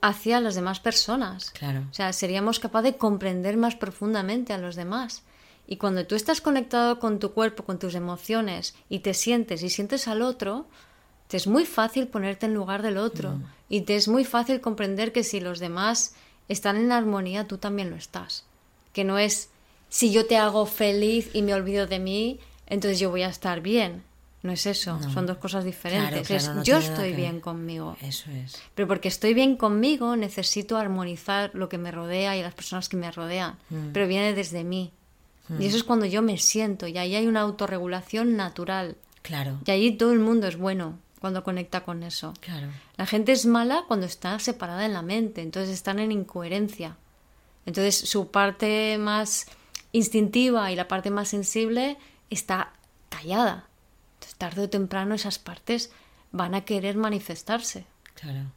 hacia 0.00 0.40
las 0.40 0.54
demás 0.54 0.80
personas. 0.80 1.50
Claro. 1.50 1.84
O 1.90 1.94
sea, 1.94 2.12
seríamos 2.12 2.60
capaces 2.60 2.92
de 2.92 2.98
comprender 2.98 3.56
más 3.56 3.76
profundamente 3.76 4.52
a 4.52 4.58
los 4.58 4.76
demás. 4.76 5.22
Y 5.66 5.76
cuando 5.76 6.06
tú 6.06 6.16
estás 6.16 6.40
conectado 6.40 6.98
con 6.98 7.18
tu 7.18 7.32
cuerpo, 7.32 7.64
con 7.64 7.78
tus 7.78 7.94
emociones, 7.94 8.74
y 8.88 9.00
te 9.00 9.14
sientes 9.14 9.62
y 9.62 9.70
sientes 9.70 10.08
al 10.08 10.22
otro, 10.22 10.66
te 11.32 11.38
es 11.38 11.46
muy 11.46 11.64
fácil 11.64 12.08
ponerte 12.08 12.44
en 12.44 12.52
lugar 12.52 12.82
del 12.82 12.98
otro. 12.98 13.40
Y 13.70 13.80
te 13.80 13.96
es 13.96 14.06
muy 14.06 14.22
fácil 14.22 14.60
comprender 14.60 15.12
que 15.12 15.24
si 15.24 15.40
los 15.40 15.60
demás 15.60 16.14
están 16.46 16.76
en 16.76 16.92
armonía, 16.92 17.48
tú 17.48 17.56
también 17.56 17.88
lo 17.88 17.96
estás. 17.96 18.44
Que 18.92 19.02
no 19.02 19.16
es, 19.16 19.48
si 19.88 20.12
yo 20.12 20.26
te 20.26 20.36
hago 20.36 20.66
feliz 20.66 21.30
y 21.32 21.40
me 21.40 21.54
olvido 21.54 21.86
de 21.86 22.00
mí, 22.00 22.38
entonces 22.66 23.00
yo 23.00 23.08
voy 23.08 23.22
a 23.22 23.30
estar 23.30 23.62
bien. 23.62 24.02
No 24.42 24.52
es 24.52 24.66
eso, 24.66 25.00
son 25.14 25.24
dos 25.24 25.38
cosas 25.38 25.64
diferentes. 25.64 26.26
claro, 26.26 26.42
es, 26.42 26.48
no 26.54 26.64
yo 26.64 26.76
estoy 26.76 27.14
bien 27.14 27.36
ver. 27.36 27.40
conmigo. 27.40 27.96
Eso 28.02 28.30
es. 28.30 28.60
Pero 28.74 28.86
porque 28.86 29.08
estoy 29.08 29.32
bien 29.32 29.56
conmigo, 29.56 30.16
necesito 30.16 30.76
armonizar 30.76 31.50
lo 31.54 31.70
que 31.70 31.78
me 31.78 31.92
rodea 31.92 32.36
y 32.36 32.42
las 32.42 32.52
personas 32.52 32.90
que 32.90 32.98
me 32.98 33.10
rodean. 33.10 33.56
Mm. 33.70 33.92
Pero 33.94 34.06
viene 34.06 34.34
desde 34.34 34.64
mí. 34.64 34.92
Y 35.58 35.64
eso 35.64 35.78
es 35.78 35.84
cuando 35.84 36.04
yo 36.04 36.20
me 36.20 36.36
siento. 36.36 36.86
Y 36.88 36.98
ahí 36.98 37.14
hay 37.14 37.26
una 37.26 37.40
autorregulación 37.40 38.36
natural. 38.36 38.96
Claro. 39.22 39.60
Y 39.64 39.70
allí 39.70 39.92
todo 39.92 40.12
el 40.12 40.18
mundo 40.18 40.46
es 40.46 40.58
bueno 40.58 40.98
cuando 41.22 41.44
conecta 41.44 41.84
con 41.84 42.02
eso. 42.02 42.34
Claro. 42.40 42.66
La 42.96 43.06
gente 43.06 43.32
es 43.32 43.46
mala 43.46 43.84
cuando 43.86 44.04
está 44.04 44.38
separada 44.40 44.84
en 44.84 44.92
la 44.92 45.02
mente. 45.02 45.40
Entonces 45.40 45.72
están 45.72 46.00
en 46.00 46.12
incoherencia. 46.12 46.96
Entonces 47.64 47.96
su 47.96 48.30
parte 48.30 48.98
más 48.98 49.46
instintiva 49.92 50.70
y 50.72 50.76
la 50.76 50.88
parte 50.88 51.10
más 51.10 51.28
sensible 51.28 51.96
está 52.28 52.72
callada. 53.08 53.68
Entonces 54.14 54.36
tarde 54.36 54.62
o 54.62 54.68
temprano 54.68 55.14
esas 55.14 55.38
partes 55.38 55.92
van 56.32 56.56
a 56.56 56.64
querer 56.64 56.96
manifestarse. 56.96 57.86
Claro. 58.14 58.50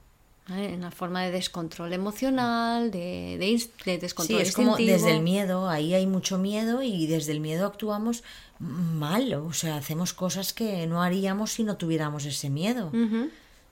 ¿Vale? 0.47 0.73
En 0.73 0.81
la 0.81 0.91
forma 0.91 1.23
de 1.23 1.31
descontrol 1.31 1.93
emocional, 1.93 2.91
de, 2.91 3.37
de, 3.39 3.45
de 3.45 3.57
Sí, 3.59 3.97
descontrol 3.97 4.41
es 4.41 4.53
como 4.53 4.69
instintivo. 4.71 4.97
desde 4.97 5.15
el 5.15 5.23
miedo, 5.23 5.69
ahí 5.69 5.93
hay 5.93 6.07
mucho 6.07 6.37
miedo 6.37 6.81
y 6.81 7.07
desde 7.07 7.31
el 7.31 7.39
miedo 7.39 7.65
actuamos 7.65 8.23
mal, 8.59 9.33
o 9.33 9.53
sea, 9.53 9.77
hacemos 9.77 10.13
cosas 10.13 10.53
que 10.53 10.87
no 10.87 11.01
haríamos 11.03 11.51
si 11.53 11.63
no 11.63 11.77
tuviéramos 11.77 12.25
ese 12.25 12.49
miedo. 12.49 12.91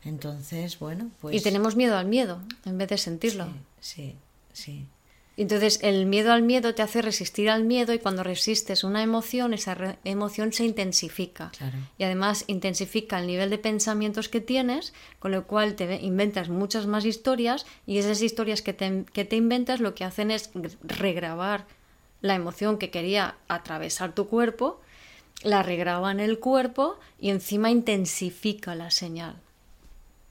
Entonces, 0.03 0.79
bueno, 0.79 1.09
pues... 1.21 1.35
Y 1.35 1.41
tenemos 1.41 1.75
miedo 1.75 1.97
al 1.97 2.07
miedo 2.07 2.39
en 2.65 2.77
vez 2.77 2.89
de 2.89 2.97
sentirlo. 2.97 3.47
Sí, 3.79 4.15
sí. 4.51 4.85
Entonces 5.35 5.79
el 5.81 6.05
miedo 6.05 6.31
al 6.31 6.43
miedo 6.43 6.75
te 6.75 6.83
hace 6.83 7.01
resistir 7.01 7.49
al 7.49 7.63
miedo 7.63 7.93
y 7.93 7.99
cuando 7.99 8.23
resistes 8.23 8.83
una 8.83 9.01
emoción, 9.01 9.53
esa 9.53 9.97
emoción 10.03 10.53
se 10.53 10.65
intensifica. 10.65 11.51
Claro. 11.57 11.77
Y 11.97 12.03
además 12.03 12.43
intensifica 12.47 13.19
el 13.19 13.27
nivel 13.27 13.49
de 13.49 13.57
pensamientos 13.57 14.29
que 14.29 14.41
tienes, 14.41 14.93
con 15.19 15.31
lo 15.31 15.47
cual 15.47 15.75
te 15.75 15.95
inventas 16.01 16.49
muchas 16.49 16.85
más 16.85 17.05
historias 17.05 17.65
y 17.87 17.97
esas 17.97 18.21
historias 18.21 18.61
que 18.61 18.73
te, 18.73 19.05
que 19.11 19.25
te 19.25 19.35
inventas 19.35 19.79
lo 19.79 19.95
que 19.95 20.03
hacen 20.03 20.29
es 20.29 20.51
regrabar 20.83 21.65
la 22.21 22.35
emoción 22.35 22.77
que 22.77 22.91
quería 22.91 23.35
atravesar 23.47 24.13
tu 24.13 24.27
cuerpo, 24.27 24.79
la 25.43 25.63
regraba 25.63 26.11
en 26.11 26.19
el 26.19 26.39
cuerpo 26.39 26.97
y 27.19 27.31
encima 27.31 27.71
intensifica 27.71 28.75
la 28.75 28.91
señal. 28.91 29.35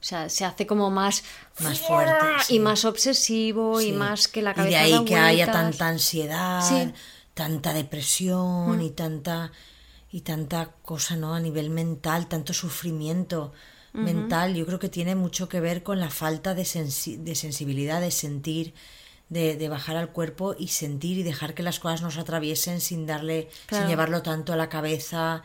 O 0.03 0.05
sea, 0.05 0.27
se 0.27 0.43
hace 0.43 0.67
como 0.67 0.91
más, 0.91 1.23
Más 1.59 1.79
fuerte, 1.79 2.13
y 2.49 2.59
más 2.59 2.83
obsesivo 2.83 3.79
y 3.79 3.93
más 3.93 4.27
que 4.27 4.41
la 4.41 4.51
Y 4.51 4.55
cabeza 4.55 4.69
de 4.69 4.83
ahí 4.83 4.91
da 4.91 5.05
que 5.05 5.15
haya 5.15 5.49
tanta 5.49 5.87
ansiedad, 5.87 6.61
Sí. 6.67 6.75
Mm. 6.87 6.93
tanta 7.33 7.71
depresión 7.73 8.81
y 8.81 8.89
tanta 8.91 9.51
y 10.11 10.21
tanta 10.21 10.71
cosa, 10.83 11.15
¿no? 11.15 11.33
A 11.33 11.39
nivel 11.39 11.69
mental, 11.69 12.27
tanto 12.27 12.53
sufrimiento 12.53 13.53
mental. 13.93 14.53
Yo 14.55 14.65
creo 14.65 14.77
que 14.77 14.89
tiene 14.89 15.15
mucho 15.15 15.47
que 15.47 15.59
ver 15.61 15.83
con 15.83 15.99
la 15.99 16.09
falta 16.09 16.53
de, 16.53 16.63
sensi- 16.63 17.17
de 17.17 17.33
sensibilidad, 17.35 18.01
de 18.01 18.11
sentir, 18.11 18.73
de, 19.29 19.55
de 19.55 19.69
bajar 19.69 19.95
al 19.95 20.09
cuerpo 20.11 20.53
y 20.59 20.67
sentir 20.67 21.17
y 21.17 21.23
dejar 21.23 21.53
que 21.55 21.63
las 21.63 21.79
cosas 21.79 22.01
nos 22.01 22.17
atraviesen 22.17 22.81
sin 22.81 23.05
darle, 23.07 23.47
Claro. 23.67 23.85
Mm. 23.85 23.87
sin 23.87 23.89
llevarlo 23.89 24.21
tanto 24.21 24.51
a 24.53 24.55
la 24.57 24.67
cabeza 24.69 25.43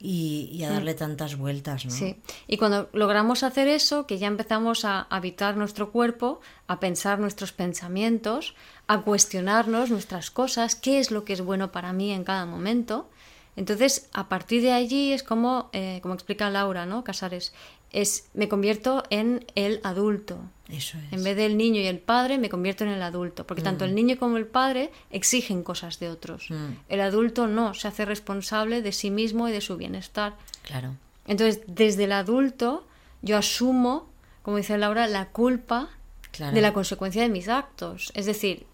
y, 0.00 0.48
y 0.52 0.64
a 0.64 0.70
darle 0.70 0.94
tantas 0.94 1.36
vueltas, 1.36 1.84
¿no? 1.84 1.90
Sí, 1.90 2.16
y 2.48 2.56
cuando 2.56 2.88
logramos 2.92 3.42
hacer 3.42 3.68
eso, 3.68 4.06
que 4.06 4.18
ya 4.18 4.26
empezamos 4.26 4.84
a 4.84 5.02
habitar 5.02 5.56
nuestro 5.56 5.92
cuerpo, 5.92 6.40
a 6.66 6.80
pensar 6.80 7.18
nuestros 7.18 7.52
pensamientos, 7.52 8.54
a 8.86 9.02
cuestionarnos 9.02 9.90
nuestras 9.90 10.30
cosas, 10.30 10.74
qué 10.74 10.98
es 10.98 11.10
lo 11.10 11.24
que 11.24 11.34
es 11.34 11.42
bueno 11.42 11.70
para 11.70 11.92
mí 11.92 12.10
en 12.12 12.24
cada 12.24 12.46
momento, 12.46 13.10
entonces 13.56 14.08
a 14.12 14.28
partir 14.28 14.62
de 14.62 14.72
allí 14.72 15.12
es 15.12 15.22
como, 15.22 15.68
eh, 15.72 15.98
como 16.02 16.14
explica 16.14 16.48
Laura, 16.48 16.86
¿no? 16.86 17.04
Casares, 17.04 17.52
es 17.92 18.28
me 18.34 18.48
convierto 18.48 19.02
en 19.10 19.44
el 19.54 19.80
adulto. 19.82 20.38
Eso 20.68 20.98
es. 20.98 21.12
En 21.12 21.24
vez 21.24 21.36
del 21.36 21.56
niño 21.56 21.80
y 21.80 21.86
el 21.86 21.98
padre, 21.98 22.38
me 22.38 22.48
convierto 22.48 22.84
en 22.84 22.90
el 22.90 23.02
adulto. 23.02 23.46
Porque 23.46 23.62
tanto 23.62 23.84
el 23.84 23.94
niño 23.94 24.16
como 24.18 24.36
el 24.36 24.46
padre 24.46 24.92
exigen 25.10 25.62
cosas 25.64 25.98
de 25.98 26.08
otros. 26.08 26.48
El 26.88 27.00
adulto 27.00 27.48
no, 27.48 27.74
se 27.74 27.88
hace 27.88 28.04
responsable 28.04 28.80
de 28.82 28.92
sí 28.92 29.10
mismo 29.10 29.48
y 29.48 29.52
de 29.52 29.60
su 29.60 29.76
bienestar. 29.76 30.36
Claro. 30.62 30.94
Entonces, 31.26 31.62
desde 31.66 32.04
el 32.04 32.12
adulto, 32.12 32.86
yo 33.22 33.36
asumo, 33.36 34.08
como 34.42 34.58
dice 34.58 34.78
Laura, 34.78 35.06
la 35.06 35.26
culpa 35.30 35.90
Claro. 36.30 36.54
de 36.54 36.60
la 36.60 36.72
consecuencia 36.72 37.22
de 37.22 37.28
mis 37.28 37.48
actos. 37.48 38.12
Es 38.14 38.24
decir, 38.26 38.64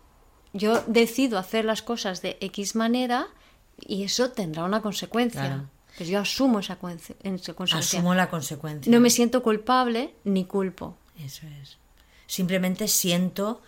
yo 0.52 0.82
decido 0.86 1.38
hacer 1.38 1.64
las 1.64 1.80
cosas 1.80 2.20
de 2.20 2.36
X 2.42 2.76
manera 2.76 3.28
y 3.80 4.04
eso 4.04 4.30
tendrá 4.32 4.64
una 4.64 4.82
consecuencia. 4.82 5.40
Claro. 5.40 5.70
Pues 5.96 6.08
yo 6.08 6.20
asumo 6.20 6.60
esa, 6.60 6.76
consecuencia. 6.76 7.78
Asumo 7.78 8.14
la 8.14 8.28
consecuencia. 8.28 8.90
No 8.92 9.00
me 9.00 9.10
siento 9.10 9.42
culpable 9.42 10.14
ni 10.24 10.44
culpo. 10.44 10.96
Eso 11.18 11.46
es. 11.62 11.78
Simplemente 12.26 12.88
siento 12.88 13.62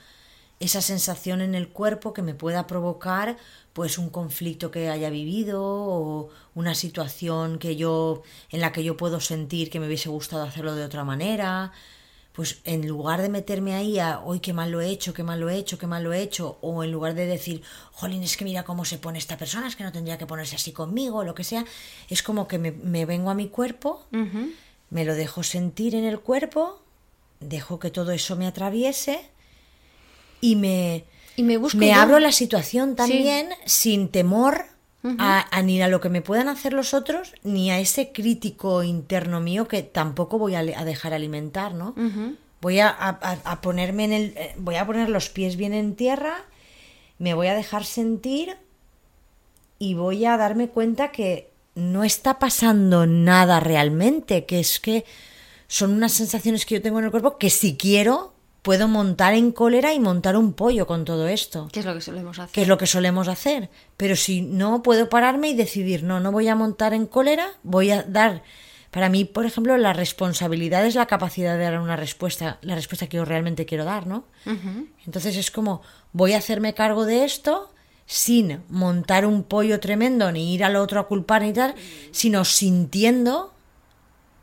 esa 0.61 0.83
sensación 0.83 1.41
en 1.41 1.55
el 1.55 1.69
cuerpo 1.69 2.13
que 2.13 2.23
me 2.23 2.35
pueda 2.35 2.67
provocar 2.67 3.37
pues 3.73 3.97
un 3.97 4.11
conflicto 4.11 4.71
que 4.71 4.89
haya 4.89 5.09
vivido 5.09 5.63
o 5.63 6.31
una 6.55 6.75
situación 6.75 7.59
que 7.59 7.77
yo 7.77 8.23
en 8.51 8.61
la 8.61 8.73
que 8.73 8.83
yo 8.83 8.97
puedo 8.97 9.21
sentir 9.21 9.71
que 9.71 9.79
me 9.79 9.87
hubiese 9.87 10.09
gustado 10.09 10.43
hacerlo 10.43 10.75
de 10.75 10.85
otra 10.85 11.05
manera 11.05 11.73
pues 12.39 12.61
en 12.63 12.87
lugar 12.87 13.21
de 13.21 13.29
meterme 13.29 13.75
ahí 13.75 13.99
a 13.99 14.21
hoy 14.21 14.39
qué 14.39 14.53
mal 14.53 14.71
lo 14.71 14.81
he 14.81 14.89
hecho, 14.89 15.13
qué 15.13 15.25
mal 15.25 15.41
lo 15.41 15.51
he 15.51 15.57
hecho, 15.57 15.77
qué 15.77 15.89
mal 15.89 16.05
lo 16.05 16.13
he 16.13 16.23
hecho, 16.23 16.57
o 16.61 16.85
en 16.85 16.93
lugar 16.93 17.15
de 17.15 17.27
decir, 17.27 17.65
jolín, 17.91 18.23
es 18.23 18.37
que 18.37 18.45
mira 18.45 18.63
cómo 18.63 18.85
se 18.85 18.97
pone 18.97 19.19
esta 19.19 19.37
persona, 19.37 19.67
es 19.67 19.75
que 19.75 19.83
no 19.83 19.91
tendría 19.91 20.19
que 20.19 20.27
ponerse 20.27 20.55
así 20.55 20.71
conmigo, 20.71 21.19
o 21.19 21.25
lo 21.25 21.35
que 21.35 21.43
sea, 21.43 21.65
es 22.09 22.23
como 22.23 22.47
que 22.47 22.59
me, 22.59 22.71
me 22.71 23.07
vengo 23.07 23.31
a 23.31 23.35
mi 23.35 23.49
cuerpo, 23.49 24.07
me 24.91 25.05
lo 25.05 25.17
dejo 25.17 25.43
sentir 25.43 25.97
en 25.97 26.05
el 26.05 26.21
cuerpo, 26.21 26.81
dejo 27.41 27.81
que 27.81 27.91
todo 27.91 28.13
eso 28.13 28.37
me 28.37 28.47
atraviese 28.47 29.19
y 30.41 30.55
me, 30.55 31.07
Y 31.35 31.43
me 31.43 31.57
busco 31.57 31.77
me 31.77 31.93
abro 31.93 32.21
la 32.21 32.31
situación 32.31 32.95
también 32.95 33.49
sin 33.67 34.11
temor 34.11 34.67
a, 35.19 35.47
a 35.57 35.63
ni 35.63 35.81
a 35.81 35.89
lo 35.89 36.01
que 36.01 36.09
me 36.09 36.23
puedan 36.23 36.49
hacer 36.49 36.73
los 36.73 36.93
otros, 36.93 37.33
ni 37.45 37.71
a 37.71 37.79
ese 37.79 38.13
crítico 38.13 38.83
interno 38.83 39.41
mío 39.41 39.69
que 39.69 39.83
tampoco 39.83 40.39
voy 40.39 40.55
a, 40.55 40.63
dejar 40.63 41.15
alimentar, 41.15 41.75
¿no? 41.75 41.95
Voy 42.61 42.81
a 42.81 43.19
ponerme 43.63 44.05
en 44.05 44.13
el. 44.13 44.25
eh, 44.37 44.55
Voy 44.59 44.75
a 44.75 44.85
poner 44.87 45.09
los 45.09 45.29
pies 45.31 45.57
bien 45.57 45.73
en 45.73 45.95
tierra, 45.95 46.35
me 47.19 47.35
voy 47.35 47.47
a 47.47 47.55
dejar 47.55 47.85
sentir 47.85 48.57
y 49.79 49.95
voy 49.95 50.25
a 50.25 50.37
darme 50.37 50.69
cuenta 50.69 51.13
que 51.13 51.51
no 51.77 52.03
está 52.03 52.41
pasando 52.41 53.07
nada 53.07 53.61
realmente, 53.61 54.45
que 54.47 54.59
es 54.59 54.81
que 54.81 55.05
son 55.69 55.93
unas 55.93 56.13
sensaciones 56.13 56.67
que 56.67 56.75
yo 56.75 56.83
tengo 56.83 56.99
en 56.99 57.05
el 57.05 57.11
cuerpo 57.13 57.39
que 57.39 57.51
si 57.51 57.77
quiero 57.77 58.33
puedo 58.69 58.87
montar 58.87 59.33
en 59.33 59.51
cólera 59.51 59.95
y 59.95 59.99
montar 59.99 60.37
un 60.37 60.53
pollo 60.53 60.87
con 60.87 61.07
todo 61.07 61.27
esto, 61.27 61.69
¿Qué 61.73 61.81
es 61.81 61.87
lo 61.87 61.95
que 61.95 62.03
solemos 62.03 62.39
hacer? 62.39 62.53
que 62.53 62.61
es 62.61 62.69
lo 62.69 62.77
que 62.77 62.87
solemos 62.87 63.27
hacer. 63.27 63.71
Pero 63.97 64.15
si 64.15 64.43
no 64.43 64.83
puedo 64.83 65.09
pararme 65.09 65.49
y 65.49 65.55
decidir, 65.55 66.03
no, 66.03 66.21
no 66.21 66.33
voy 66.33 66.49
a 66.49 66.55
montar 66.55 66.93
en 66.93 67.07
cólera, 67.07 67.49
voy 67.63 67.93
a 67.93 68.03
dar... 68.03 68.43
Para 68.91 69.09
mí, 69.09 69.25
por 69.25 69.47
ejemplo, 69.47 69.75
la 69.79 69.95
responsabilidad 69.95 70.85
es 70.85 70.97
la 70.97 71.07
capacidad 71.07 71.57
de 71.57 71.65
dar 71.65 71.81
una 71.81 71.97
respuesta, 71.97 72.59
la 72.61 72.75
respuesta 72.75 73.07
que 73.07 73.17
yo 73.17 73.25
realmente 73.25 73.65
quiero 73.65 73.87
dar, 73.87 74.07
¿no? 74.07 74.25
Entonces 75.07 75.39
es 75.39 75.51
como, 75.51 75.81
voy 76.13 76.35
a 76.35 76.39
hacerme 76.39 76.75
cargo 76.75 77.07
de 77.07 77.25
esto 77.25 77.73
sin 78.05 78.61
montar 78.69 79.25
un 79.25 79.45
pollo 79.45 79.81
tremendo, 79.81 80.31
ni 80.31 80.53
ir 80.53 80.63
al 80.63 80.77
otro 80.77 81.01
a 81.01 81.07
culpar 81.09 81.41
ni 81.41 81.55
tal, 81.55 81.75
sino 82.11 82.45
sintiendo 82.45 83.55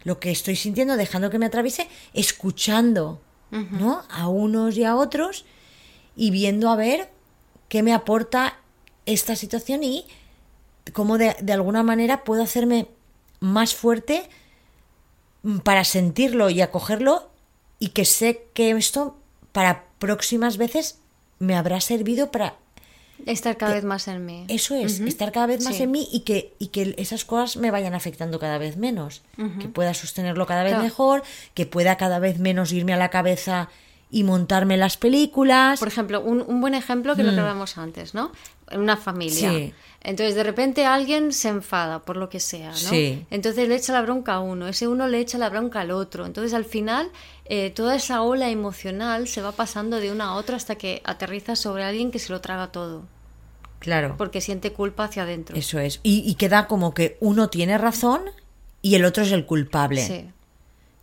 lo 0.03 0.19
que 0.19 0.31
estoy 0.31 0.55
sintiendo, 0.55 0.97
dejando 0.97 1.29
que 1.29 1.37
me 1.37 1.45
atraviese, 1.45 1.87
escuchando, 2.15 3.21
¿no? 3.51 4.03
A 4.09 4.27
unos 4.27 4.77
y 4.77 4.83
a 4.83 4.95
otros 4.95 5.45
y 6.15 6.31
viendo 6.31 6.69
a 6.69 6.75
ver 6.75 7.09
qué 7.69 7.83
me 7.83 7.93
aporta 7.93 8.57
esta 9.05 9.35
situación 9.35 9.83
y 9.83 10.05
cómo 10.93 11.17
de, 11.17 11.35
de 11.41 11.53
alguna 11.53 11.83
manera 11.83 12.23
puedo 12.23 12.43
hacerme 12.43 12.87
más 13.39 13.75
fuerte 13.75 14.29
mm, 15.43 15.59
para 15.59 15.83
sentirlo 15.83 16.49
y 16.49 16.61
acogerlo 16.61 17.29
y 17.79 17.89
que 17.89 18.05
sé 18.05 18.47
que 18.53 18.71
esto 18.71 19.17
para 19.51 19.85
próximas 19.99 20.57
veces 20.57 20.99
me 21.39 21.55
habrá 21.55 21.81
servido 21.81 22.31
para 22.31 22.57
Estar 23.25 23.55
cada 23.57 23.73
vez 23.73 23.83
más 23.83 24.07
en 24.07 24.25
mí. 24.25 24.45
eso 24.49 24.75
es, 24.75 24.99
estar 24.99 25.31
cada 25.31 25.47
vez 25.47 25.63
más 25.63 25.75
Sí. 25.75 25.83
en 25.83 25.91
mí 25.91 26.07
y 26.11 26.19
que, 26.21 26.53
y 26.59 26.67
que 26.67 26.93
esas 26.97 27.23
cosas 27.25 27.57
me 27.57 27.71
vayan 27.71 27.93
afectando 27.93 28.39
cada 28.39 28.57
vez 28.57 28.77
menos. 28.77 29.21
Que 29.59 29.67
pueda 29.67 29.93
sostenerlo 29.93 30.45
cada 30.45 30.63
vez 30.63 30.71
Claro. 30.73 30.83
mejor, 30.83 31.23
que 31.53 31.65
pueda 31.65 31.95
cada 31.97 32.19
vez 32.19 32.39
menos 32.39 32.71
irme 32.73 32.93
a 32.93 32.97
la 32.97 33.09
cabeza 33.09 33.69
y 34.11 34.23
montarme 34.23 34.77
las 34.77 34.97
películas. 34.97 35.79
Por 35.79 35.87
ejemplo, 35.87 36.21
un, 36.21 36.43
un 36.47 36.61
buen 36.61 36.73
ejemplo 36.75 37.15
que 37.15 37.23
lo 37.23 37.31
que 37.31 37.39
hablábamos 37.39 37.77
antes, 37.77 38.13
¿no? 38.13 38.31
En 38.69 38.79
una 38.79 38.97
familia. 38.97 39.51
Mm. 39.51 39.55
Sí. 39.55 39.73
Entonces, 40.01 40.35
de 40.35 40.43
repente 40.43 40.85
alguien 40.85 41.33
se 41.33 41.49
enfada 41.49 41.99
por 41.99 42.15
lo 42.15 42.29
que 42.29 42.39
sea, 42.39 42.69
¿no? 42.69 42.75
Sí. 42.77 43.25
Entonces 43.31 43.67
le 43.67 43.75
echa 43.75 43.91
la 43.93 44.01
bronca 44.03 44.35
a 44.35 44.39
uno, 44.39 44.67
ese 44.67 44.87
uno 44.87 45.07
le 45.07 45.19
echa 45.19 45.37
la 45.39 45.49
bronca 45.49 45.81
al 45.81 45.89
otro. 45.91 46.25
Entonces, 46.27 46.53
al 46.53 46.65
final, 46.65 47.09
eh, 47.45 47.71
toda 47.71 47.95
esa 47.95 48.21
ola 48.21 48.49
emocional 48.49 49.27
se 49.27 49.41
va 49.41 49.51
pasando 49.51 49.99
de 49.99 50.11
una 50.11 50.25
a 50.25 50.35
otra 50.35 50.55
hasta 50.57 50.75
que 50.75 51.01
aterriza 51.05 51.55
sobre 51.55 51.83
alguien 51.83 52.11
que 52.11 52.19
se 52.19 52.31
lo 52.31 52.39
traga 52.41 52.71
todo, 52.71 53.03
Claro, 53.79 54.15
porque 54.17 54.41
siente 54.41 54.71
culpa 54.71 55.05
hacia 55.05 55.23
adentro. 55.23 55.55
eso 55.57 55.79
es. 55.79 55.99
Y, 56.03 56.19
y 56.29 56.35
queda 56.35 56.67
como 56.67 56.93
que 56.93 57.17
uno 57.19 57.49
tiene 57.49 57.77
razón 57.77 58.21
y 58.83 58.95
el 58.95 59.05
otro 59.05 59.23
es 59.23 59.31
el 59.31 59.45
culpable. 59.45 60.05
Sí. 60.05 60.29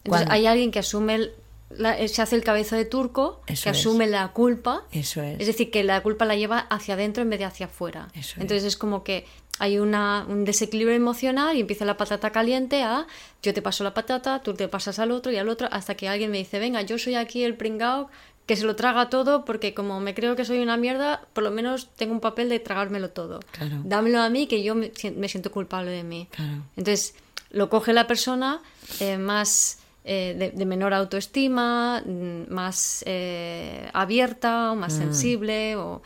Entonces, 0.05 0.29
hay 0.31 0.47
alguien 0.47 0.71
que 0.71 0.79
asume, 0.81 1.15
el- 1.17 1.33
la- 1.77 2.09
se 2.09 2.23
hace 2.23 2.37
el 2.37 2.45
cabeza 2.45 2.77
de 2.77 2.85
turco, 2.85 3.41
Eso 3.47 3.65
que 3.65 3.71
es. 3.71 3.79
asume 3.79 4.07
la 4.07 4.29
culpa. 4.29 4.85
Eso 4.93 5.23
es. 5.23 5.41
Es 5.41 5.47
decir, 5.47 5.71
que 5.71 5.85
la 5.85 6.03
culpa 6.03 6.25
la 6.25 6.37
lleva 6.37 6.59
hacia 6.59 6.95
adentro 6.95 7.23
en 7.23 7.31
vez 7.31 7.39
de 7.39 7.45
hacia 7.47 7.67
afuera. 7.67 8.09
Eso 8.15 8.41
Entonces 8.41 8.65
es 8.65 8.77
como 8.77 9.03
que 9.05 9.27
hay 9.59 9.79
una, 9.79 10.25
un 10.29 10.45
desequilibrio 10.45 10.97
emocional 10.97 11.57
y 11.57 11.61
empieza 11.61 11.85
la 11.85 11.97
patata 11.97 12.31
caliente 12.31 12.83
a 12.83 13.07
yo 13.43 13.53
te 13.55 13.61
paso 13.63 13.85
la 13.85 13.93
patata, 13.95 14.41
tú 14.43 14.55
te 14.55 14.67
pasas 14.69 14.99
al 14.99 15.11
otro 15.11 15.31
y 15.31 15.37
al 15.37 15.49
otro, 15.49 15.69
hasta 15.71 15.95
que 15.95 16.09
alguien 16.09 16.31
me 16.31 16.39
dice, 16.39 16.59
venga, 16.59 16.83
yo 16.83 16.99
soy 16.99 17.15
aquí 17.17 17.45
el 17.45 17.57
pringao 17.57 18.09
que 18.47 18.57
se 18.57 18.65
lo 18.65 18.75
traga 18.75 19.09
todo 19.09 19.45
porque 19.45 19.73
como 19.73 20.01
me 20.01 20.15
creo 20.15 20.35
que 20.37 20.45
soy 20.45 20.59
una 20.59 20.77
mierda, 20.77 21.23
por 21.33 21.45
lo 21.45 21.51
menos 21.53 21.91
tengo 21.97 22.13
un 22.13 22.21
papel 22.21 22.49
de 22.49 22.59
tragármelo 22.61 23.11
todo. 23.11 23.39
Claro. 23.53 23.77
Dámelo 23.85 24.21
a 24.21 24.29
mí 24.31 24.47
que 24.49 24.63
yo 24.65 24.75
me 24.75 24.91
siento 25.29 25.53
culpable 25.53 25.91
de 25.93 26.03
mí. 26.03 26.29
Claro. 26.33 26.63
Entonces 26.77 27.15
lo 27.51 27.69
coge 27.69 27.93
la 27.93 28.07
persona 28.07 28.61
eh, 29.01 29.17
más 29.19 29.79
eh, 30.05 30.35
de, 30.39 30.51
de 30.51 30.67
menor 30.67 30.93
autoestima, 30.95 32.03
mm, 32.05 32.53
más 32.53 33.03
eh, 33.07 33.89
abierta 33.93 34.73
o 34.73 34.77
Mm. 34.77 34.79
más 34.79 34.93
sensible 34.93 35.77
o 35.77 36.03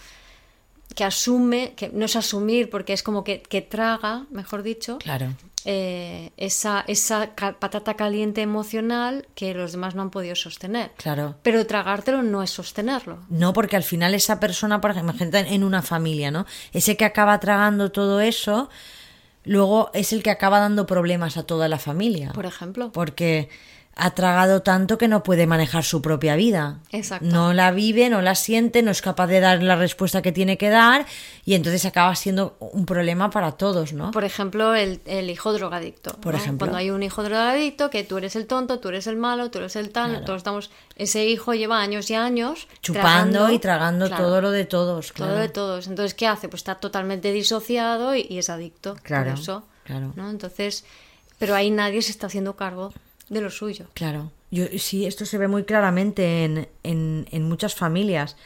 que 0.94 1.04
asume, 1.04 1.72
que 1.76 1.90
no 1.90 2.04
es 2.06 2.16
asumir 2.16 2.70
porque 2.70 2.92
es 2.94 3.02
como 3.02 3.22
que, 3.24 3.42
que 3.42 3.60
traga, 3.60 4.24
mejor 4.30 4.62
dicho, 4.62 4.96
Claro. 4.98 5.34
eh, 5.66 6.30
esa, 6.38 6.84
esa 6.86 7.32
patata 7.58 7.94
caliente 7.94 8.40
emocional 8.40 9.26
que 9.34 9.52
los 9.52 9.72
demás 9.72 9.94
no 9.94 10.00
han 10.02 10.10
podido 10.10 10.34
sostener. 10.36 10.92
Claro. 10.96 11.34
Pero 11.42 11.66
tragártelo 11.66 12.22
no 12.22 12.42
es 12.42 12.50
sostenerlo. 12.50 13.18
No, 13.28 13.52
porque 13.52 13.76
al 13.76 13.82
final 13.82 14.14
esa 14.14 14.40
persona, 14.40 14.80
por 14.80 14.92
ejemplo, 14.92 15.14
en 15.38 15.64
una 15.64 15.82
familia, 15.82 16.30
¿no? 16.30 16.46
Ese 16.72 16.96
que 16.96 17.04
acaba 17.04 17.38
tragando 17.40 17.90
todo 17.92 18.20
eso, 18.20 18.70
luego 19.44 19.90
es 19.92 20.12
el 20.14 20.22
que 20.22 20.30
acaba 20.30 20.60
dando 20.60 20.86
problemas 20.86 21.36
a 21.36 21.42
toda 21.42 21.68
la 21.68 21.78
familia. 21.78 22.32
Por 22.32 22.46
ejemplo. 22.46 22.90
Porque 22.92 23.48
ha 23.98 24.10
tragado 24.10 24.60
tanto 24.60 24.98
que 24.98 25.08
no 25.08 25.22
puede 25.22 25.46
manejar 25.46 25.82
su 25.82 26.02
propia 26.02 26.36
vida. 26.36 26.80
Exacto. 26.90 27.24
No 27.26 27.54
la 27.54 27.70
vive, 27.70 28.10
no 28.10 28.20
la 28.20 28.34
siente, 28.34 28.82
no 28.82 28.90
es 28.90 29.00
capaz 29.00 29.26
de 29.26 29.40
dar 29.40 29.62
la 29.62 29.74
respuesta 29.74 30.20
que 30.20 30.32
tiene 30.32 30.58
que 30.58 30.68
dar 30.68 31.06
y 31.46 31.54
entonces 31.54 31.86
acaba 31.86 32.14
siendo 32.14 32.58
un 32.60 32.84
problema 32.84 33.30
para 33.30 33.52
todos, 33.52 33.94
¿no? 33.94 34.10
Por 34.10 34.24
ejemplo, 34.24 34.74
el, 34.74 35.00
el 35.06 35.30
hijo 35.30 35.54
drogadicto. 35.54 36.12
Por 36.20 36.34
¿no? 36.34 36.40
ejemplo. 36.40 36.66
Cuando 36.66 36.76
hay 36.76 36.90
un 36.90 37.02
hijo 37.02 37.22
drogadicto, 37.22 37.88
que 37.88 38.04
tú 38.04 38.18
eres 38.18 38.36
el 38.36 38.46
tonto, 38.46 38.80
tú 38.80 38.90
eres 38.90 39.06
el 39.06 39.16
malo, 39.16 39.50
tú 39.50 39.58
eres 39.60 39.76
el 39.76 39.88
tal, 39.88 40.24
todos 40.26 40.38
estamos... 40.38 40.70
Ese 40.96 41.24
hijo 41.24 41.54
lleva 41.54 41.80
años 41.80 42.10
y 42.10 42.14
años... 42.16 42.68
Chupando 42.82 43.38
tragando- 43.46 43.52
y 43.52 43.58
tragando 43.58 44.06
Claro, 44.08 44.24
todo 44.24 44.40
lo 44.42 44.50
de 44.50 44.66
todos, 44.66 45.12
claro. 45.12 45.32
Todo 45.32 45.40
de 45.40 45.48
todos. 45.48 45.86
Entonces, 45.86 46.12
¿qué 46.12 46.26
hace? 46.26 46.50
Pues 46.50 46.60
está 46.60 46.74
totalmente 46.74 47.32
disociado 47.32 48.14
y, 48.14 48.26
y 48.28 48.36
es 48.36 48.50
adicto. 48.50 48.94
Claro, 49.02 49.30
Por 49.30 49.40
eso, 49.40 49.62
claro. 49.84 50.12
¿no? 50.16 50.28
Entonces, 50.28 50.84
pero 51.38 51.54
ahí 51.54 51.70
nadie 51.70 52.02
se 52.02 52.10
está 52.10 52.26
haciendo 52.26 52.56
cargo 52.56 52.92
de 53.28 53.40
lo 53.40 53.50
suyo. 53.50 53.86
Claro. 53.94 54.30
Yo, 54.50 54.64
sí, 54.78 55.06
esto 55.06 55.26
se 55.26 55.38
ve 55.38 55.48
muy 55.48 55.64
claramente 55.64 56.44
en, 56.44 56.68
en, 56.84 57.26
en 57.32 57.42
muchas 57.48 57.74
familias. 57.74 58.36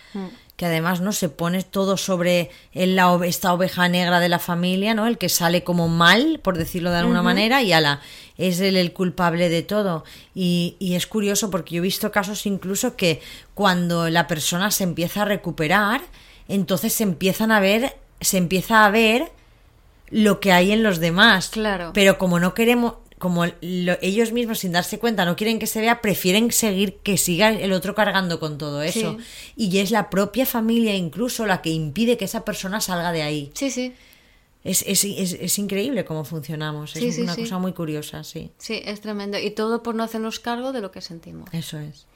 Que 0.57 0.66
además 0.66 1.01
no 1.01 1.12
se 1.12 1.28
pone 1.31 1.62
todo 1.62 1.97
sobre 1.97 2.51
el- 2.72 2.97
la 2.97 3.18
esta 3.24 3.53
oveja 3.53 3.89
negra 3.89 4.20
de 4.20 4.28
la 4.28 4.39
familia, 4.39 4.93
¿no? 4.95 5.07
El 5.07 5.16
que 5.18 5.28
sale 5.31 5.62
como 5.64 5.89
mal, 5.89 6.39
por 6.43 6.59
decirlo 6.59 6.91
de 6.91 6.99
alguna 6.99 7.22
manera, 7.22 7.62
y 7.62 7.72
ala, 7.72 8.01
es 8.37 8.61
él 8.61 8.76
el 8.76 8.93
culpable 8.93 9.49
de 9.49 9.62
todo. 9.62 10.05
Y, 10.35 10.76
y 10.78 10.95
es 10.97 11.07
curioso 11.07 11.51
porque 11.51 11.74
yo 11.76 11.78
he 11.78 11.83
visto 11.83 12.11
casos 12.12 12.45
incluso 12.47 12.95
que 12.97 13.20
cuando 13.55 14.09
la 14.11 14.26
persona 14.26 14.70
se 14.70 14.85
empieza 14.85 15.22
a 15.22 15.26
recuperar, 15.26 16.03
entonces 16.49 16.93
se 16.93 17.05
empiezan 17.05 17.53
a 17.53 17.61
ver, 17.61 17.97
se 18.20 18.37
empieza 18.39 18.85
a 18.85 18.91
ver 18.91 19.31
lo 20.11 20.41
que 20.41 20.53
hay 20.53 20.72
en 20.72 20.83
los 20.83 20.99
demás. 20.99 21.49
Claro. 21.51 21.93
Pero 21.95 22.18
como 22.18 22.39
no 22.41 22.53
queremos, 22.53 22.95
como 23.21 23.45
lo- 23.47 23.99
ellos 24.03 24.33
mismos 24.33 24.59
sin 24.59 24.73
darse 24.73 24.99
cuenta 24.99 25.25
no 25.25 25.37
quieren 25.37 25.59
que 25.61 25.68
se 25.68 25.81
vea, 25.81 26.01
prefieren 26.01 26.51
seguir 26.51 26.97
que 27.05 27.16
siga 27.18 27.51
el 27.53 27.73
otro 27.73 27.95
cargando 27.95 28.41
con 28.41 28.59
todo 28.59 28.83
eso. 28.83 29.18
Y 29.57 29.79
es 29.79 29.93
la 29.93 30.11
propia 30.11 30.47
familia 30.47 30.97
incluso 30.97 31.47
la 31.47 31.62
que 31.62 31.71
impide 31.71 32.16
que 32.16 32.25
esa 32.25 32.45
persona 32.45 32.81
salga 32.81 33.12
de 33.12 33.23
ahí. 33.23 33.53
Sí, 33.55 33.71
sí. 33.71 33.93
Es, 34.64 34.83
es, 34.87 35.05
es, 35.05 35.35
es 35.35 35.59
increíble 35.59 36.05
cómo 36.05 36.25
funcionamos. 36.25 36.97
Es 36.97 37.14
sí, 37.14 37.21
una 37.23 37.37
cosa 37.37 37.59
muy 37.59 37.73
curiosa, 37.73 38.25
sí. 38.25 38.51
Sí, 38.59 38.81
es 38.85 39.01
tremendo. 39.01 39.39
Y 39.39 39.51
todo 39.53 39.83
por 39.83 39.95
no 39.95 40.03
hacernos 40.03 40.41
cargo 40.41 40.73
de 40.73 40.81
lo 40.81 40.91
que 40.91 41.01
sentimos. 41.01 41.49
Eso 41.53 41.79
es. 41.79 42.07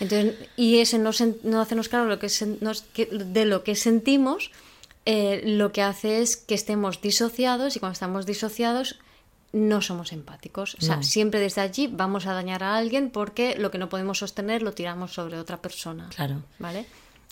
Entonces, 0.00 0.34
y 0.56 0.78
ese 0.78 0.98
no, 0.98 1.10
no 1.44 1.60
hacernos 1.60 1.88
cargo 1.88 2.06
de 2.06 2.14
lo 2.14 2.18
que, 2.18 2.26
sen- 2.26 2.58
nos- 2.60 2.82
que- 2.82 3.06
de 3.06 3.44
lo 3.44 3.62
que 3.62 3.76
sentimos, 3.76 4.50
eh, 5.06 5.42
lo 5.44 5.70
que 5.72 5.82
hace 5.82 6.20
es 6.20 6.36
que 6.36 6.54
estemos 6.54 7.00
disociados 7.00 7.76
y 7.76 7.78
cuando 7.78 7.92
estamos 7.94 8.26
disociados 8.26 8.98
no 9.54 9.80
somos 9.80 10.12
empáticos. 10.12 10.74
O 10.74 10.80
sea, 10.80 10.96
No. 10.96 11.02
siempre 11.04 11.38
desde 11.38 11.60
allí 11.60 11.86
vamos 11.86 12.26
a 12.26 12.32
dañar 12.34 12.62
a 12.64 12.76
alguien 12.76 13.08
porque 13.10 13.56
lo 13.56 13.70
que 13.70 13.78
no 13.78 13.88
podemos 13.88 14.18
sostener 14.18 14.62
lo 14.62 14.72
tiramos 14.72 15.14
sobre 15.14 15.38
otra 15.38 15.62
persona. 15.62 16.08
Claro. 16.14 16.42
¿Vale? 16.58 16.86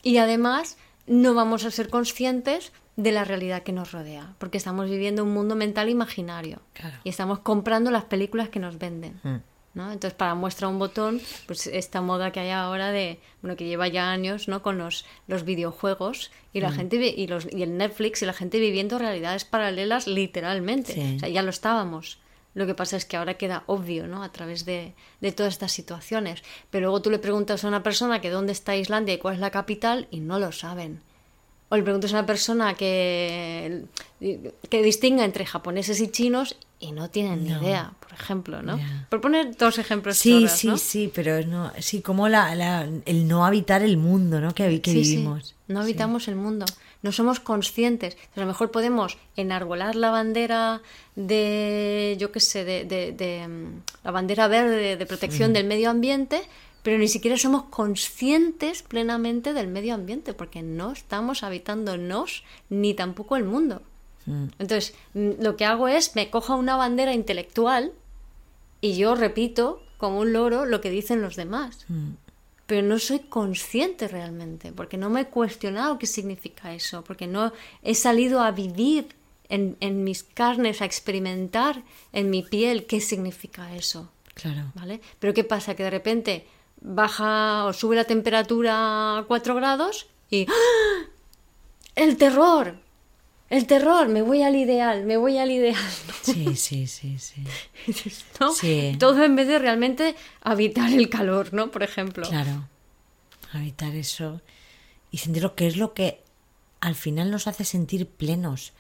Y 0.05 0.19
además 0.19 0.77
no 1.07 1.35
vamos 1.35 1.65
a 1.65 1.71
ser 1.73 1.89
conscientes 1.91 2.73
de 2.97 3.11
la 3.11 3.25
realidad 3.25 3.63
que 3.65 3.73
nos 3.73 3.91
rodea, 3.91 4.35
porque 4.39 4.59
estamos 4.59 4.89
viviendo 4.89 5.25
un 5.25 5.33
mundo 5.33 5.57
mental 5.57 5.89
imaginario 5.89 6.61
Claro. 6.75 6.97
y 7.05 7.09
estamos 7.09 7.41
comprando 7.41 7.91
las 7.91 8.05
películas 8.05 8.51
que 8.51 8.61
nos 8.61 8.79
venden. 8.79 9.19
Mm. 9.25 9.37
¿No? 9.75 9.91
Entonces, 9.91 10.15
para 10.17 10.35
muestra 10.35 10.69
un 10.69 10.79
botón, 10.79 11.21
pues 11.47 11.67
esta 11.67 12.01
moda 12.01 12.31
que 12.33 12.41
hay 12.41 12.51
ahora 12.51 12.91
de, 12.93 13.19
bueno, 13.41 13.57
que 13.57 13.65
lleva 13.67 13.89
ya 13.89 14.11
años, 14.11 14.49
¿no? 14.49 14.63
Con 14.63 14.77
los, 14.79 15.05
los 15.27 15.45
videojuegos 15.45 16.31
y 16.53 16.59
Mm. 16.61 16.63
la 16.63 16.73
gente 16.73 16.99
vi- 16.99 17.15
y, 17.17 17.27
los, 17.27 17.47
y 17.51 17.63
el 17.63 17.77
Netflix 17.79 18.23
y 18.23 18.27
la 18.27 18.33
gente 18.35 18.59
viviendo 18.59 18.99
realidades 18.99 19.45
paralelas 19.45 20.07
literalmente. 20.07 20.93
Sí. 20.95 21.15
O 21.17 21.19
sea, 21.21 21.29
ya 21.29 21.43
lo 21.43 21.51
estábamos. 21.51 22.19
Lo 22.55 22.67
que 22.67 22.75
pasa 22.75 22.99
es 22.99 23.07
que 23.07 23.17
ahora 23.17 23.35
queda 23.39 23.63
obvio, 23.67 24.07
¿no? 24.07 24.23
A 24.23 24.31
través 24.31 24.67
de, 24.67 24.93
de 25.23 25.33
todas 25.33 25.55
estas 25.55 25.73
situaciones. 25.73 26.43
Pero 26.69 26.83
luego 26.89 27.01
tú 27.01 27.09
le 27.11 27.19
preguntas 27.19 27.65
a 27.65 27.69
una 27.69 27.83
persona 27.83 28.21
que 28.21 28.29
dónde 28.29 28.53
está 28.53 28.77
Islandia 28.77 29.15
y 29.15 29.19
cuál 29.19 29.35
es 29.37 29.41
la 29.41 29.51
capital 29.51 30.07
y 30.11 30.21
no 30.21 30.39
lo 30.39 30.53
saben. 30.53 31.01
O 31.71 31.77
le 31.79 31.83
preguntas 31.83 32.13
a 32.13 32.19
una 32.19 32.27
persona 32.27 32.75
que, 32.75 33.85
que 34.69 34.83
distinga 34.83 35.25
entre 35.25 35.47
japoneses 35.47 35.99
y 36.03 36.09
chinos 36.11 36.57
y 36.83 36.93
no 36.93 37.09
tienen 37.09 37.45
ni 37.45 37.51
idea, 37.53 37.93
por 38.01 38.13
ejemplo, 38.13 38.61
¿no? 38.63 38.79
Por 39.09 39.21
poner 39.21 39.57
dos 39.57 39.79
ejemplos 39.79 40.19
Sí, 40.19 40.41
chorras, 40.41 40.59
sí, 40.59 40.67
¿no? 40.67 40.77
sí, 40.77 41.11
pero 41.15 41.47
no, 41.47 41.73
sí, 41.79 42.03
como 42.03 42.29
la, 42.29 42.55
la- 42.57 42.89
el 43.07 43.29
no 43.29 43.47
habitar 43.47 43.83
el 43.83 43.97
mundo, 43.97 44.41
¿no? 44.41 44.53
Que, 44.53 44.81
que 44.81 44.91
Sí, 44.91 45.05
sí. 45.05 45.11
vivimos. 45.17 45.55
No 45.69 45.81
habitamos 45.81 46.27
el 46.29 46.35
mundo, 46.37 46.67
no 47.03 47.13
somos 47.13 47.41
conscientes. 47.41 48.15
Entonces, 48.15 48.37
a 48.39 48.41
lo 48.41 48.47
mejor 48.49 48.71
podemos 48.73 49.17
enarbolar 49.37 49.95
la 49.97 50.11
bandera 50.11 50.83
de, 51.15 52.17
yo 52.19 52.33
qué 52.33 52.41
sé, 52.41 52.65
de, 52.65 52.85
de- 52.85 53.13
de, 53.13 53.47
mm, 53.49 53.83
la 54.05 54.11
bandera 54.11 54.49
verde 54.49 54.97
de 54.97 55.07
protección 55.07 55.53
del 55.53 55.67
medio 55.67 55.89
ambiente, 55.89 56.43
pero 56.83 56.99
ni 56.99 57.07
siquiera 57.09 57.37
somos 57.39 57.63
conscientes 57.65 58.83
plenamente 58.83 59.53
del 59.55 59.69
medio 59.69 59.95
ambiente, 59.95 60.35
porque 60.35 60.63
no 60.63 60.91
estamos 60.93 61.45
habitándonos 61.45 62.43
ni 62.71 62.93
tampoco 62.95 63.37
el 63.37 63.45
mundo. 63.45 63.83
Mm. 64.27 64.45
Entonces, 64.59 64.95
mm, 65.15 65.31
lo 65.43 65.57
que 65.57 65.65
hago 65.65 65.89
es, 65.89 66.15
me 66.17 66.31
cojo 66.31 66.57
una 66.57 66.77
bandera 66.77 67.13
intelectual 67.15 67.93
y 68.81 68.97
yo 68.97 69.15
repito 69.15 69.83
como 69.99 70.19
un 70.21 70.33
loro 70.33 70.65
lo 70.67 70.81
que 70.81 70.91
dicen 70.91 71.23
los 71.23 71.37
demás 71.37 71.85
Mm. 71.89 72.11
pero 72.67 72.83
no 72.87 72.99
soy 72.99 73.19
consciente 73.21 74.09
realmente, 74.09 74.73
porque 74.73 74.97
no 74.97 75.11
me 75.11 75.21
he 75.23 75.27
cuestionado 75.27 75.99
qué 75.99 76.07
significa 76.07 76.73
eso, 76.75 77.05
porque 77.05 77.27
no 77.27 77.53
he 77.83 77.95
salido 77.95 78.41
a 78.41 78.51
vivir 78.53 79.09
en, 79.49 79.77
en 79.81 80.03
mis 80.05 80.23
carnes, 80.23 80.81
a 80.81 80.87
experimentar 80.87 81.83
en 82.13 82.31
mi 82.31 82.43
piel 82.43 82.87
qué 82.87 83.01
significa 83.01 83.75
eso, 83.75 84.09
Claro. 84.35 84.73
¿vale? 84.75 85.01
Pero 85.19 85.35
¿qué 85.35 85.45
pasa? 85.45 85.75
Que 85.75 85.83
de 85.83 85.91
repente 85.91 86.47
baja 86.81 87.67
o 87.67 87.73
sube 87.75 87.95
la 87.97 88.05
temperatura 88.05 89.19
a 89.19 89.25
4 89.29 89.55
grados 89.55 90.07
y 90.31 90.47
¡ah! 90.49 91.07
¡El 91.95 92.17
terror! 92.17 92.77
El 93.53 93.67
terror, 93.67 94.09
me 94.09 94.23
voy 94.23 94.43
al 94.43 94.57
ideal, 94.57 95.05
me 95.05 95.17
voy 95.19 95.37
al 95.37 95.51
ideal. 95.51 95.77
Sí, 96.23 96.57
sí, 96.57 96.87
sí, 96.87 97.19
sí. 97.19 97.45
¿no? 98.41 98.53
Sí. 98.55 98.97
Todo 98.99 99.23
en 99.23 99.37
vez 99.37 99.47
de 99.47 99.59
realmente 99.59 100.15
habitar 100.41 100.91
el 100.91 101.09
calor, 101.11 101.53
¿no? 101.53 101.71
Por 101.71 101.83
ejemplo. 101.83 102.27
Claro. 102.27 102.67
Habitar 103.53 103.95
eso 103.95 104.41
y 105.11 105.19
sentir 105.19 105.43
lo 105.43 105.55
que 105.55 105.67
es 105.67 105.77
lo 105.77 105.93
que 105.93 106.23
al 106.81 106.95
final 106.95 107.31
nos 107.31 107.47
hace 107.47 107.65
sentir 107.65 108.07
plenos 108.09 108.73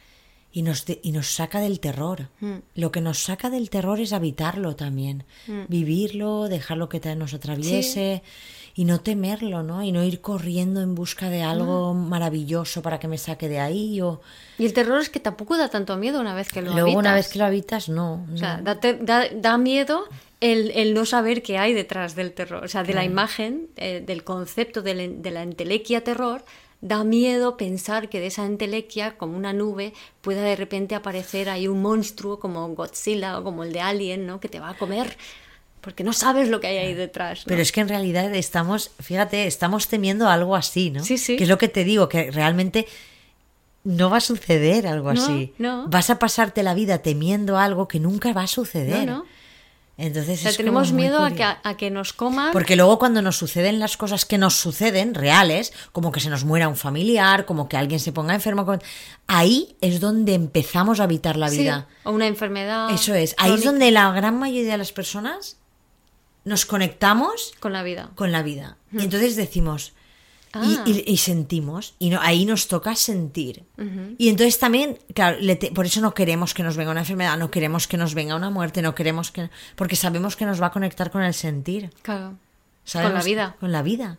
y 0.51 0.62
nos, 0.62 0.87
de- 0.87 1.01
y 1.03 1.12
nos 1.12 1.29
saca 1.35 1.61
del 1.61 1.79
terror. 1.79 2.29
Mm. 2.41 2.55
Lo 2.77 2.91
que 2.93 3.01
nos 3.03 3.18
saca 3.23 3.51
del 3.51 3.68
terror 3.68 4.01
es 4.01 4.12
habitarlo 4.14 4.75
también. 4.77 5.25
Vivirlo, 5.68 6.49
dejarlo 6.49 6.89
que 6.89 7.01
te- 7.01 7.14
nos 7.16 7.35
atraviese 7.35 8.23
y 8.75 8.85
no 8.85 9.01
temerlo, 9.01 9.62
¿no? 9.62 9.83
Y 9.83 9.93
no 9.93 10.03
ir 10.03 10.20
corriendo 10.20 10.81
en 10.81 10.95
busca 10.95 11.29
de 11.29 11.43
algo 11.43 11.93
maravilloso 11.95 12.81
para 12.83 12.99
que 12.99 13.09
me 13.09 13.18
saque 13.18 13.49
de 13.49 13.61
ahí 13.61 14.01
o 14.01 14.20
Y 14.59 14.64
el 14.64 14.73
terror 14.73 15.01
es 15.01 15.11
que 15.11 15.20
tampoco 15.20 15.57
da 15.57 15.68
tanto 15.68 15.97
miedo 15.97 16.20
una 16.20 16.35
vez 16.35 16.49
que 16.51 16.62
lo 16.62 16.73
luego 16.73 16.99
una 16.99 17.14
vez 17.14 17.29
que 17.29 17.39
lo 17.39 17.45
habitas 17.45 17.89
no, 17.89 18.27
O 18.33 18.37
sea, 18.37 18.61
da, 18.62 18.75
da- 18.77 19.29
da 19.35 19.59
miedo 19.59 20.05
el, 20.41 20.70
el 20.73 20.95
no 20.95 21.05
saber 21.05 21.43
qué 21.43 21.59
hay 21.59 21.73
detrás 21.75 22.14
del 22.16 22.33
terror. 22.33 22.64
O 22.64 22.68
sea, 22.68 22.83
de 22.83 22.95
la 22.95 23.05
imagen, 23.05 23.68
eh, 23.77 24.03
del 24.05 24.25
concepto 24.25 24.83
de 24.83 24.95
la, 24.95 25.07
de 25.07 25.31
la 25.31 25.43
entelequia 25.43 26.03
terror, 26.03 26.45
da 26.81 27.05
miedo 27.05 27.57
pensar 27.57 28.09
que 28.09 28.18
de 28.18 28.27
esa 28.27 28.45
entelequia, 28.45 29.16
como 29.16 29.37
una 29.37 29.53
nube, 29.53 29.93
pueda 30.20 30.43
de 30.43 30.57
repente 30.57 30.97
aparecer 30.97 31.49
ahí 31.49 31.68
un 31.68 31.81
monstruo 31.81 32.41
como 32.41 32.66
Godzilla 32.70 33.39
o 33.39 33.45
como 33.45 33.62
el 33.62 33.73
de 33.73 33.81
Alien, 33.83 34.27
¿no? 34.27 34.41
Que 34.41 34.49
te 34.49 34.59
va 34.59 34.70
a 34.70 34.77
comer. 34.79 35.16
Porque 35.83 36.05
no 36.05 36.12
sabes 36.14 36.49
lo 36.49 36.61
que 36.61 36.68
hay 36.68 36.78
ahí 36.78 36.95
detrás. 36.95 37.41
¿no? 37.41 37.45
Pero 37.49 37.61
es 37.61 37.70
que 37.72 37.80
en 37.83 37.89
realidad 37.89 38.35
estamos, 38.35 38.93
fíjate, 39.01 39.47
estamos 39.47 39.89
temiendo 39.89 40.28
algo 40.30 40.57
así, 40.57 40.91
¿no? 40.91 41.05
Sí, 41.05 41.18
sí. 41.18 41.37
Que 41.37 41.43
es 41.43 41.51
lo 41.51 41.59
que 41.59 41.68
te 41.68 41.85
digo, 41.85 42.09
que 42.09 42.30
realmente 42.30 42.87
no 43.85 44.09
va 44.09 44.18
a 44.18 44.20
suceder 44.20 44.87
algo 44.87 45.12
No, 45.12 45.20
así. 45.22 45.53
no. 45.59 45.89
Vas 45.89 46.09
a 46.09 46.18
pasarte 46.20 46.62
la 46.62 46.72
vida 46.74 46.99
temiendo 46.99 47.59
algo 47.59 47.89
que 47.89 47.99
nunca 48.01 48.33
va 48.33 48.43
a 48.45 48.47
suceder. 48.47 49.07
No. 49.07 49.24
Entonces 49.99 50.39
O 50.39 50.43
sea, 50.43 50.51
es 50.53 50.57
tenemos 50.57 50.93
miedo 50.93 51.18
a 51.22 51.28
que, 51.30 51.37
curioso. 51.37 51.57
a 51.64 51.76
que 51.76 51.91
nos 51.91 52.12
coman. 52.12 52.53
Porque 52.53 52.76
luego 52.76 52.99
cuando 52.99 53.20
nos 53.20 53.37
suceden 53.37 53.78
las 53.78 53.97
cosas 53.97 54.24
que 54.24 54.39
nos 54.39 54.55
suceden, 54.55 55.14
reales, 55.14 55.72
como 55.93 56.12
que 56.12 56.20
se 56.20 56.30
nos 56.30 56.45
muera 56.45 56.66
un 56.68 56.76
familiar, 56.76 57.45
como 57.45 57.68
que 57.68 57.76
alguien 57.76 58.01
se 58.01 58.11
ponga 58.11 58.35
enfermo, 58.35 58.64
ahí 59.26 59.76
es 59.80 60.01
donde 60.01 60.35
empezamos 60.35 60.99
a 61.01 61.05
habitar 61.05 61.37
la 61.37 61.49
Sí, 61.51 61.59
vida. 61.59 61.89
o 62.05 62.12
una 62.12 62.26
enfermedad. 62.26 62.91
Eso 62.91 63.14
es. 63.14 63.35
Ahí 63.37 63.53
es 63.53 63.64
donde 63.64 63.91
la 63.91 64.11
gran 64.12 64.39
mayoría 64.39 64.72
de 64.72 64.78
las 64.78 64.93
personas 64.93 65.57
nos 66.45 66.66
conectamos 66.66 67.53
Con 67.61 67.72
la 67.72 67.82
vida. 67.82 68.11
con 68.14 68.32
la 68.32 68.43
vida. 68.43 68.76
Y 68.93 69.03
entonces 69.05 69.36
decimos, 69.36 69.93
y- 70.55 70.76
Ah. 70.76 70.84
y, 70.84 71.11
y 71.12 71.16
sentimos, 71.16 71.95
y 71.99 72.11
no, 72.11 72.20
ahí 72.20 72.45
nos 72.45 72.68
toca 72.68 72.95
sentir. 72.95 73.64
Y 74.18 74.28
entonces 74.28 74.59
también, 74.59 74.99
claro, 75.14 75.38
le 75.40 75.57
te- 75.57 75.70
por 75.72 75.86
eso 75.86 76.01
no 76.01 76.12
queremos 76.14 76.53
que 76.53 76.62
nos 76.62 76.76
venga 76.76 76.90
una 76.90 77.01
enfermedad, 77.01 77.38
no 77.38 77.51
queremos 77.51 77.86
que 77.88 77.97
nos 77.97 78.14
venga 78.14 78.36
una 78.36 78.51
muerte, 78.51 78.82
no 78.82 78.95
queremos 78.95 79.30
que... 79.30 79.49
Porque 79.76 79.97
sabemos 79.97 80.36
que 80.36 80.45
nos 80.45 80.61
va 80.61 80.66
a 80.66 80.70
conectar 80.72 81.11
con 81.11 81.22
el 81.22 81.32
sentir. 81.32 81.90
Claro. 82.03 82.36
Sabemos- 82.84 83.12
Con 83.12 83.18
la 83.18 83.24
vida. 83.24 83.57
Con 83.61 83.72
la 83.72 83.82
vida. 83.82 84.18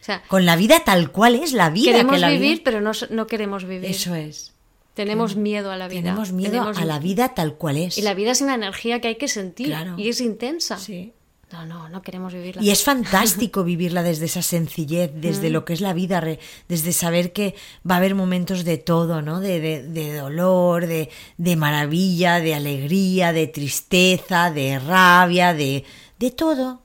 O 0.00 0.04
sea, 0.04 0.22
Con 0.28 0.46
la 0.46 0.56
vida 0.56 0.82
tal 0.84 1.10
cual 1.12 1.34
es 1.36 1.52
la 1.52 1.70
vida. 1.70 1.92
queremos 1.92 2.14
que 2.14 2.20
la 2.20 2.30
vivir, 2.30 2.50
vida- 2.54 2.62
pero 2.64 2.80
no, 2.80 2.92
no 3.10 3.26
queremos 3.26 3.64
vivir. 3.64 3.90
Eso 3.90 4.14
es. 4.14 4.54
tenemos 4.94 5.36
miedo 5.36 5.70
a 5.70 5.76
la 5.76 5.86
vida. 5.86 6.00
Tenemos 6.00 6.32
miedo 6.32 6.60
a 6.74 6.84
la 6.84 6.98
vida 6.98 7.28
tal 7.34 7.54
cual 7.54 7.76
es. 7.76 7.98
Y 7.98 8.02
la 8.02 8.14
vida 8.14 8.32
es 8.32 8.40
una 8.40 8.54
energía 8.56 9.00
que 9.00 9.06
hay 9.08 9.14
que 9.16 9.28
sentir 9.28 9.68
Claro. 9.68 9.94
y 9.96 10.08
es 10.08 10.20
intensa. 10.20 10.76
Sí. 10.76 11.12
No, 11.50 11.64
no, 11.64 11.88
no 11.88 12.02
queremos 12.02 12.34
vivirla. 12.34 12.62
Y 12.62 12.70
es 12.70 12.84
fantástico 12.84 13.64
vivirla 13.64 14.02
desde 14.02 14.26
esa 14.26 14.42
sencillez, 14.42 15.10
desde 15.14 15.48
lo 15.48 15.64
que 15.64 15.72
es 15.72 15.80
la 15.80 15.94
vida, 15.94 16.22
desde 16.68 16.92
saber 16.92 17.32
que 17.32 17.54
va 17.88 17.94
a 17.94 17.98
haber 17.98 18.14
momentos 18.14 18.64
de 18.64 18.76
todo, 18.76 19.22
¿no? 19.22 19.40
De, 19.40 19.58
de- 19.58 19.82
de 19.82 20.14
dolor, 20.14 20.86
de, 20.86 21.08
de 21.38 21.56
maravilla, 21.56 22.40
de 22.40 22.54
alegría, 22.54 23.32
de 23.32 23.46
tristeza, 23.46 24.50
de 24.50 24.78
rabia, 24.78 25.54
de, 25.54 25.84
de 26.18 26.30
todo. 26.30 26.82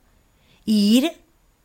Y 0.64 0.97
ir 0.97 1.11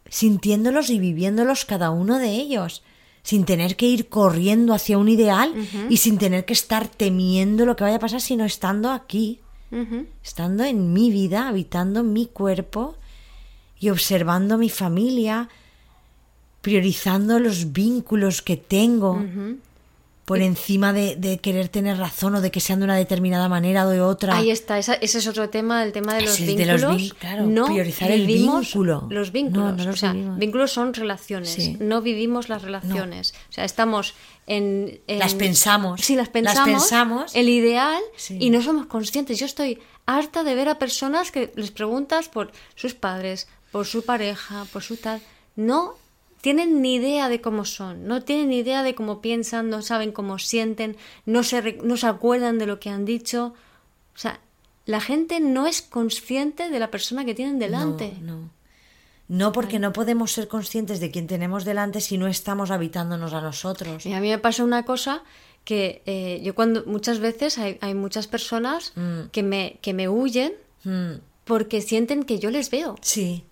sintiéndolos 0.09 0.91
y 0.91 0.99
viviéndolos 0.99 1.65
cada 1.65 1.91
uno 1.91 2.19
de 2.19 2.31
ellos, 2.31 2.83
sin 3.23 3.45
tener 3.45 3.77
que 3.77 3.87
ir 3.87 4.09
corriendo 4.09 4.75
hacia 4.75 4.99
un 4.99 5.09
ideal 5.09 5.53
y 5.91 5.99
sin 5.99 6.19
tener 6.19 6.45
que 6.47 6.53
estar 6.55 6.89
temiendo 6.89 7.65
lo 7.67 7.77
que 7.77 7.85
vaya 7.85 7.97
a 7.97 8.01
pasar, 8.01 8.21
sino 8.21 8.45
estando 8.45 8.91
aquí 8.91 9.41
Estando 10.25 10.65
en 10.65 10.93
mi 10.93 11.11
vida, 11.11 11.49
habitando 11.49 12.03
mi 12.03 12.27
cuerpo 12.27 12.97
y 13.79 13.91
observando 13.91 14.59
mi 14.59 14.71
familia, 14.71 15.49
priorizando 16.63 17.39
los 17.39 17.73
vínculos 17.73 18.43
que 18.43 18.57
tengo 18.57 19.23
por 20.29 20.41
encima 20.41 20.93
de, 20.93 21.17
de 21.17 21.39
querer 21.39 21.69
tener 21.69 21.97
razón 21.99 22.35
o 22.37 22.41
de 22.41 22.51
que 22.51 22.61
sean 22.61 22.79
de 22.79 22.85
una 22.85 22.97
determinada 22.97 23.49
manera 23.49 23.87
o 23.87 23.89
de 23.91 24.01
otra. 24.01 24.37
Ahí 24.37 24.51
está, 24.51 24.79
esa- 24.79 24.95
ese 24.95 25.19
es 25.19 25.27
otro 25.27 25.49
tema, 25.51 25.83
el 25.83 25.93
tema 25.93 26.15
de 26.15 26.23
los 26.23 26.39
de 26.39 26.47
vínculos. 26.47 26.83
los 26.83 27.15
claro, 27.15 27.47
no 27.47 27.67
priorizar 27.67 28.11
el 28.11 28.27
vínculo. 28.27 29.07
Los 29.11 29.33
vínculos, 29.33 29.77
no 29.77 29.85
los 29.85 29.95
o 29.95 29.99
sea, 29.99 30.13
vivimos. 30.13 30.39
vínculos 30.39 30.71
son 30.71 30.95
relaciones, 30.95 31.51
Sí. 31.51 31.77
no 31.81 32.01
vivimos 32.03 32.49
las 32.49 32.63
relaciones. 32.63 33.35
O 33.51 33.53
sea, 33.53 33.65
estamos 33.65 34.15
en, 34.47 35.01
en- 35.07 35.19
Las 35.19 35.35
pensamos. 35.35 36.01
Sí, 36.03 36.15
las 36.15 36.27
Las 36.27 36.33
pensamos. 36.33 36.65
pensamos. 36.83 37.35
El 37.35 37.49
ideal 37.49 38.01
Sí. 38.17 38.37
y 38.41 38.51
no 38.51 38.63
somos 38.63 38.87
conscientes. 38.87 39.39
Yo 39.39 39.47
estoy 39.47 39.79
harta 40.07 40.45
de 40.45 40.55
ver 40.55 40.69
a 40.69 40.79
personas 40.79 41.31
que 41.33 41.53
les 41.57 41.71
preguntas 41.71 42.29
por 42.29 42.53
sus 42.75 42.95
padres, 42.95 43.49
por 43.73 43.87
su 43.87 44.05
pareja, 44.05 44.65
por 44.73 44.83
su 44.83 44.97
tal. 44.97 45.21
No 45.57 45.95
tienen 46.49 46.81
ni 46.81 46.95
idea 46.95 47.29
de 47.29 47.41
cómo 47.43 47.65
son, 47.67 48.07
no 48.07 48.23
tienen 48.23 48.49
ni 48.49 48.59
idea 48.59 48.83
de 48.83 48.95
cómo 48.95 49.21
piensan, 49.21 49.69
no 49.69 49.83
saben 49.83 50.13
cómo 50.13 50.39
sienten, 50.39 50.97
no 51.27 51.43
se, 51.43 51.79
no 51.83 51.97
se 51.99 52.07
acuerdan 52.07 52.59
de 52.59 52.65
lo 52.67 52.81
que 52.81 52.89
han 52.89 53.05
dicho. 53.05 53.53
O 54.15 54.19
sea, 54.19 54.41
la 54.87 55.01
gente 55.01 55.41
no 55.41 55.67
es 55.67 55.83
consciente 55.83 56.71
de 56.71 56.79
la 56.79 56.91
persona 56.91 57.25
que 57.27 57.35
tienen 57.35 57.59
delante. 57.59 58.15
No, 58.23 58.37
no. 58.37 58.51
No, 59.29 59.53
porque 59.53 59.79
no 59.79 59.93
podemos 59.93 60.33
ser 60.33 60.49
conscientes 60.49 61.01
de 61.01 61.11
quién 61.11 61.27
tenemos 61.27 61.67
delante 61.67 62.01
si 62.01 62.17
no 62.17 62.27
estamos 62.29 62.71
habitándonos 62.71 63.35
a 63.35 63.43
nosotros. 63.43 64.07
Y 64.07 64.15
a 64.15 64.21
mí 64.21 64.31
me 64.31 64.39
pasa 64.39 64.65
una 64.65 64.85
cosa 64.87 65.23
que 65.65 66.01
eh, 66.07 66.41
yo 66.43 66.55
cuando 66.55 66.83
muchas 66.87 67.19
veces 67.19 67.59
hay, 67.59 67.77
hay 67.83 67.93
muchas 67.95 68.27
personas 68.27 68.93
Mm. 68.97 69.29
que, 69.33 69.43
me, 69.43 69.79
que 69.83 69.93
me 69.93 70.09
huyen 70.09 70.53
Mm, 70.85 71.17
porque 71.45 71.83
sienten 71.83 72.23
que 72.23 72.39
yo 72.39 72.51
les 72.51 72.71
veo. 72.71 72.97
sí. 73.03 73.45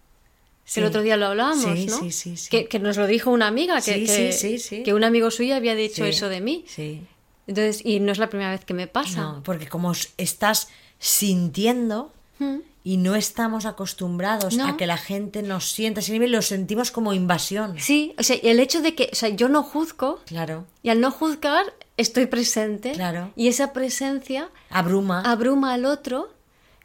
Sí. 0.67 0.81
El 0.81 0.87
otro 0.87 1.01
día 1.01 1.17
lo 1.17 1.27
hablábamos, 1.29 1.65
Sí, 1.65 1.87
¿no? 1.87 1.99
sí, 2.01 2.13
sí, 2.13 2.37
sí. 2.37 2.51
Que, 2.51 2.67
que 2.69 2.79
nos 2.79 2.99
lo 2.99 3.07
dijo 3.07 3.31
una 3.31 3.47
amiga, 3.47 3.77
que, 3.81 3.95
Sí, 3.95 4.05
que, 4.05 4.33
sí, 4.33 4.59
sí, 4.59 4.59
sí. 4.59 4.83
que 4.83 4.93
un 4.93 5.03
amigo 5.05 5.31
suyo 5.31 5.57
había 5.57 5.75
dicho 5.75 6.05
eso 6.05 6.29
de 6.29 6.43
mí. 6.43 6.65
Sí. 6.69 7.01
Entonces, 7.47 7.81
y 7.85 8.01
no 8.01 8.13
es 8.13 8.19
la 8.19 8.29
primera 8.29 8.51
vez 8.51 8.65
que 8.67 8.75
me 8.75 8.87
pasa. 8.89 9.23
No, 9.23 9.43
porque 9.43 9.69
como 9.69 9.93
estás 10.19 10.69
sintiendo 10.99 12.13
Mm. 12.39 12.59
y 12.85 12.99
no 12.99 13.15
estamos 13.17 13.65
acostumbrados 13.65 14.55
No. 14.57 14.67
a 14.67 14.77
que 14.77 14.87
la 14.87 14.99
gente 14.99 15.43
nos 15.43 15.71
sienta 15.73 16.01
ese 16.01 16.13
nivel, 16.13 16.33
lo 16.33 16.43
sentimos 16.43 16.91
como 16.91 17.15
invasión. 17.15 17.77
Sí, 17.81 18.15
o 18.19 18.23
sea, 18.23 18.37
el 18.43 18.61
hecho 18.61 18.83
de 18.83 18.95
que, 18.95 19.09
o 19.11 19.15
sea, 19.15 19.31
yo 19.31 19.49
no 19.49 19.63
juzgo 19.63 20.21
Claro, 20.27 20.67
y 20.83 20.91
al 20.91 21.01
no 21.01 21.11
juzgar 21.11 21.65
estoy 21.97 22.27
presente. 22.27 22.93
Claro. 22.93 23.33
Y 23.37 23.49
esa 23.49 23.73
presencia 23.73 24.51
abruma. 24.69 25.23
abruma 25.23 25.73
al 25.73 25.87
otro 25.87 26.29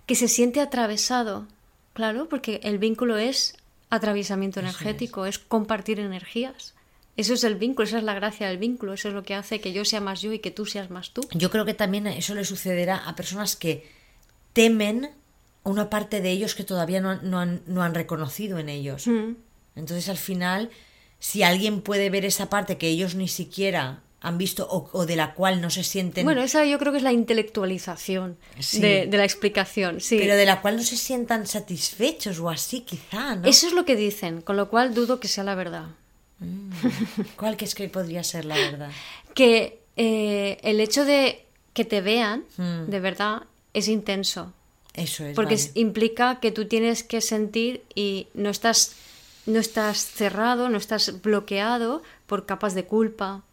que 0.05 0.15
se 0.15 0.29
siente 0.29 0.61
atravesado. 0.61 1.47
Claro, 1.93 2.29
porque 2.29 2.61
el 2.63 2.77
vínculo 2.77 3.17
es 3.17 3.55
atravesamiento 3.91 4.59
energético, 4.59 5.25
es. 5.27 5.37
compartir 5.37 5.99
energías. 5.99 6.73
Eso 7.17 7.33
es 7.33 7.43
el 7.43 7.55
vínculo, 7.55 7.87
esa 7.87 7.97
es 7.97 8.03
la 8.03 8.13
gracia 8.15 8.47
del 8.47 8.57
vínculo, 8.57 8.93
eso 8.93 9.09
es 9.09 9.13
lo 9.13 9.21
que 9.23 9.35
hace 9.35 9.59
que 9.61 9.73
yo 9.73 9.85
sea 9.85 9.99
más 10.01 10.21
yo 10.21 10.31
y 10.33 10.39
que 10.39 10.49
tú 10.49 10.65
seas 10.65 10.89
más 10.89 11.11
tú. 11.11 11.21
Yo 11.33 11.51
creo 11.51 11.65
que 11.65 11.73
también 11.73 12.07
eso 12.07 12.33
le 12.33 12.45
sucederá 12.45 12.97
a 12.97 13.15
personas 13.15 13.55
que 13.55 13.87
temen 14.53 15.11
una 15.63 15.89
parte 15.89 16.21
de 16.21 16.31
ellos 16.31 16.55
que 16.55 16.63
todavía 16.63 17.01
no, 17.01 17.09
han- 17.11 17.29
no 17.29 17.39
han, 17.39 17.61
no 17.67 17.83
han 17.83 17.93
reconocido 17.93 18.57
en 18.59 18.69
ellos. 18.69 19.07
Mm. 19.07 19.33
Entonces, 19.75 20.09
al 20.09 20.17
final, 20.17 20.69
si 21.19 21.43
alguien 21.43 21.81
puede 21.81 22.09
ver 22.09 22.25
esa 22.25 22.49
parte 22.49 22.77
que 22.77 22.87
ellos 22.87 23.13
ni 23.15 23.27
siquiera 23.27 24.01
han 24.23 24.37
visto 24.37 24.67
o, 24.69 24.87
o 24.93 25.05
de 25.07 25.15
la 25.15 25.33
cual 25.33 25.61
no 25.61 25.69
se 25.71 25.83
sienten, 25.83 26.23
Bueno, 26.25 26.41
esa 26.43 26.63
yo 26.65 26.77
creo 26.77 26.91
que 26.91 26.99
es 26.99 27.03
la 27.03 27.11
intelectualización 27.11 28.37
Sí. 28.59 28.79
de, 28.79 29.07
de 29.07 29.17
la 29.17 29.23
explicación, 29.23 29.99
sí. 29.99 30.17
pero 30.19 30.35
de 30.35 30.45
la 30.45 30.61
cual 30.61 30.77
no 30.77 30.83
se 30.83 30.95
sientan 30.95 31.47
satisfechos 31.47 32.39
o 32.39 32.49
así, 32.49 32.81
quizá, 32.81 33.35
¿no? 33.35 33.47
Eso 33.47 33.65
es 33.67 33.73
lo 33.73 33.83
que 33.83 33.95
dicen, 33.95 34.41
con 34.41 34.57
lo 34.57 34.69
cual 34.69 34.93
dudo 34.93 35.19
que 35.19 35.27
sea 35.27 35.43
la 35.43 35.55
verdad. 35.55 35.85
¿Cuál 37.35 37.57
que 37.57 37.65
es 37.65 37.75
que 37.75 37.87
podría 37.89 38.23
ser 38.23 38.45
la 38.45 38.55
verdad? 38.55 38.91
Que 39.33 39.79
eh, 39.95 40.57
el 40.63 40.79
hecho 40.81 41.05
de 41.05 41.45
que 41.73 41.85
te 41.85 42.01
vean, 42.01 42.43
Mm. 42.57 42.89
de 42.89 42.99
verdad, 42.99 43.43
es 43.73 43.87
intenso. 43.87 44.51
Eso 44.93 45.25
es. 45.25 45.35
Porque 45.35 45.55
vale. 45.55 45.71
implica 45.75 46.39
que 46.41 46.51
tú 46.51 46.65
tienes 46.67 47.03
que 47.03 47.21
sentir 47.21 47.81
y 47.95 48.27
no 48.33 48.49
estás, 48.49 48.93
no 49.45 49.57
estás 49.59 49.99
cerrado, 49.99 50.67
no 50.67 50.77
estás 50.77 51.21
bloqueado 51.21 52.01
por 52.27 52.45
capas 52.45 52.75
de 52.75 52.83
culpa, 52.85 53.43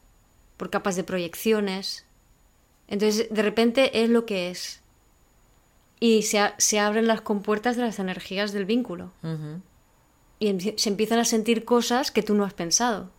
por 0.58 0.68
capas 0.68 0.94
de 0.96 1.04
proyecciones. 1.04 2.04
Entonces, 2.88 3.28
de 3.30 3.42
repente 3.42 4.02
es 4.02 4.10
lo 4.10 4.26
que 4.26 4.50
es. 4.50 4.82
Y 6.00 6.22
se, 6.22 6.38
a- 6.38 6.54
se 6.58 6.78
abren 6.78 7.06
las 7.06 7.22
compuertas 7.22 7.76
de 7.76 7.82
las 7.82 7.98
energías 7.98 8.52
del 8.52 8.66
vínculo. 8.66 9.12
Y 10.38 10.60
se 10.76 10.88
empiezan 10.90 11.18
a 11.18 11.24
sentir 11.24 11.64
cosas 11.64 12.10
que 12.10 12.22
tú 12.22 12.34
no 12.34 12.44
has 12.44 12.54
pensado. 12.54 13.10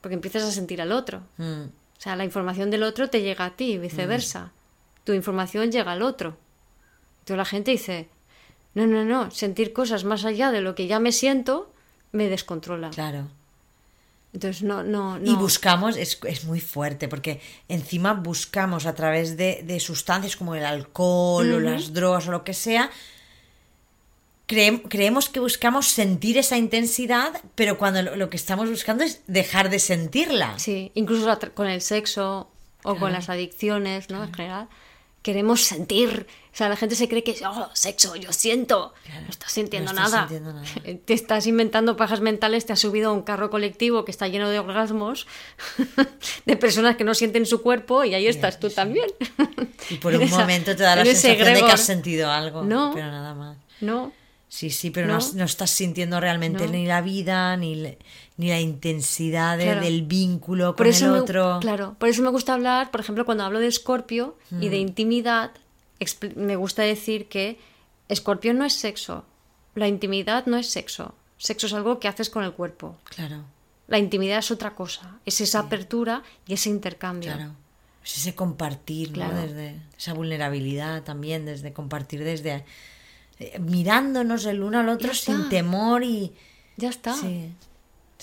Porque 0.00 0.14
empiezas 0.14 0.42
a 0.44 0.52
sentir 0.52 0.80
al 0.82 0.92
otro. 0.92 1.22
Mm. 1.38 1.62
O 1.64 2.00
sea, 2.02 2.16
la 2.16 2.24
información 2.24 2.70
del 2.70 2.82
otro 2.82 3.08
te 3.08 3.22
llega 3.22 3.44
a 3.44 3.56
ti 3.56 3.72
y 3.72 3.78
viceversa. 3.78 4.52
Tu 5.04 5.12
información 5.12 5.70
llega 5.72 5.92
al 5.92 6.02
otro. 6.02 6.36
Entonces 7.20 7.36
la 7.36 7.44
gente 7.44 7.70
dice, 7.72 8.08
no, 8.74 8.86
no, 8.86 9.04
no, 9.04 9.30
sentir 9.30 9.72
cosas 9.72 10.02
más 10.04 10.24
allá 10.24 10.50
de 10.50 10.60
lo 10.60 10.74
que 10.74 10.86
ya 10.88 10.98
me 11.00 11.12
siento 11.12 11.72
me 12.10 12.28
descontrola. 12.28 12.90
Claro. 12.90 13.28
Entonces 14.32 14.62
no, 14.62 14.82
no, 14.82 15.18
no. 15.18 15.30
Y 15.30 15.34
buscamos, 15.34 15.96
es, 15.98 16.18
es 16.26 16.44
muy 16.44 16.60
fuerte, 16.60 17.06
porque 17.06 17.40
encima 17.68 18.14
buscamos 18.14 18.86
a 18.86 18.94
través 18.94 19.36
de, 19.36 19.62
de 19.64 19.78
sustancias 19.78 20.36
como 20.36 20.54
el 20.54 20.64
alcohol 20.64 21.52
o 21.52 21.60
las 21.60 21.92
drogas 21.92 22.26
o 22.28 22.30
lo 22.32 22.42
que 22.42 22.54
sea, 22.54 22.90
creem- 24.48 24.82
creemos 24.88 25.28
que 25.28 25.40
buscamos 25.40 25.88
sentir 25.88 26.38
esa 26.38 26.56
intensidad, 26.56 27.40
pero 27.54 27.76
cuando 27.78 28.02
lo, 28.02 28.16
lo 28.16 28.30
que 28.30 28.36
estamos 28.36 28.68
buscando 28.70 29.04
es 29.04 29.20
dejar 29.26 29.68
de 29.70 29.78
sentirla. 29.78 30.58
Sí, 30.58 30.90
incluso 30.94 31.38
con 31.54 31.66
el 31.68 31.80
sexo 31.82 32.48
o 32.84 32.96
con 32.96 33.12
las 33.12 33.28
adicciones, 33.28 34.08
¿no? 34.10 34.24
En 34.24 34.32
general. 34.34 34.68
Queremos 35.22 35.62
sentir. 35.62 36.26
O 36.52 36.56
sea, 36.56 36.68
la 36.68 36.76
gente 36.76 36.96
se 36.96 37.08
cree 37.08 37.22
que, 37.22 37.36
oh, 37.46 37.70
sexo, 37.72 38.16
yo 38.16 38.32
siento. 38.32 38.92
No 39.24 39.30
estás 39.30 39.52
sintiendo 39.52 39.92
No 39.92 40.00
nada. 40.02 40.20
sintiendo 40.28 40.52
nada. 40.52 40.66
Te 41.06 41.14
estás 41.14 41.46
inventando 41.46 41.96
pajas 41.96 42.20
mentales, 42.20 42.66
te 42.66 42.72
has 42.72 42.80
subido 42.80 43.10
a 43.10 43.12
un 43.12 43.22
carro 43.22 43.48
colectivo 43.48 44.04
que 44.04 44.10
está 44.10 44.26
lleno 44.28 44.50
de 44.50 44.58
orgasmos, 44.58 45.26
de 46.44 46.56
personas 46.56 46.96
que 46.96 47.04
no 47.04 47.14
sienten 47.14 47.46
su 47.46 47.62
cuerpo 47.62 48.04
y 48.04 48.14
ahí 48.14 48.26
estás 48.26 48.58
tú 48.60 48.68
también. 48.70 49.06
Y 49.90 49.96
por 49.96 50.14
un 50.14 50.22
esa- 50.22 50.38
momento 50.38 50.76
te 50.76 50.82
da 50.82 50.94
la 50.96 51.04
sensación 51.04 51.54
de 51.54 51.60
que 51.62 51.72
has 51.72 51.80
sentido 51.80 52.30
algo, 52.30 52.62
No. 52.64 52.92
pero 52.94 53.06
nada 53.10 53.34
más. 53.34 53.56
No, 53.80 54.12
Sí, 54.48 54.68
sí, 54.68 54.90
pero 54.90 55.06
no, 55.06 55.18
No. 55.18 55.24
no 55.34 55.44
estás 55.44 55.70
sintiendo 55.70 56.20
realmente 56.20 56.68
ni 56.68 56.84
la 56.84 57.00
vida, 57.00 57.56
ni, 57.56 57.96
ni 58.36 58.48
la 58.48 58.60
intensidad 58.60 59.58
de- 59.58 59.64
Claro. 59.64 59.80
del 59.82 60.02
vínculo 60.02 60.74
con 60.74 60.86
el 60.86 60.92
me, 61.02 61.08
otro. 61.20 61.58
claro, 61.60 61.96
por 61.98 62.08
eso 62.08 62.22
me 62.22 62.30
gusta 62.30 62.54
hablar, 62.54 62.90
por 62.90 63.00
ejemplo, 63.00 63.24
cuando 63.24 63.44
hablo 63.44 63.60
de 63.60 63.66
Escorpio 63.68 64.36
y 64.50 64.54
Mm. 64.66 64.70
de 64.70 64.76
intimidad, 64.78 65.50
expl- 66.00 66.34
me 66.36 66.56
gusta 66.56 66.82
decir 66.82 67.28
que 67.28 67.58
Escorpio 68.08 68.54
no 68.54 68.64
es 68.64 68.72
sexo, 68.74 69.24
la 69.74 69.86
intimidad 69.88 70.46
no 70.46 70.56
es 70.56 70.66
sexo, 70.68 71.14
sexo 71.38 71.66
es 71.66 71.72
algo 71.74 71.98
que 72.00 72.08
haces 72.08 72.30
con 72.30 72.44
el 72.44 72.52
cuerpo. 72.52 72.96
Claro, 73.04 73.44
La 73.88 73.98
intimidad 73.98 74.38
es 74.38 74.50
otra 74.50 74.74
cosa, 74.74 75.18
es 75.26 75.40
esa 75.42 75.58
apertura 75.60 76.22
y 76.46 76.54
ese 76.54 76.70
intercambio. 76.70 77.32
claro. 77.34 77.52
Es 78.04 78.16
ese 78.16 78.34
compartir, 78.34 79.10
¿no? 79.10 79.14
Claro. 79.14 79.36
Desde 79.42 79.76
esa 79.96 80.12
vulnerabilidad 80.14 81.02
también, 81.04 81.44
desde 81.44 81.72
compartir 81.72 82.24
desde 82.24 82.64
eh, 83.38 83.58
mirándonos 83.60 84.44
el 84.46 84.62
uno 84.62 84.78
al 84.80 84.88
otro 84.88 85.12
sin 85.14 85.48
temor 85.48 86.02
y 86.04 86.32
Ya 86.76 86.88
está. 86.90 87.14
sí, 87.14 87.52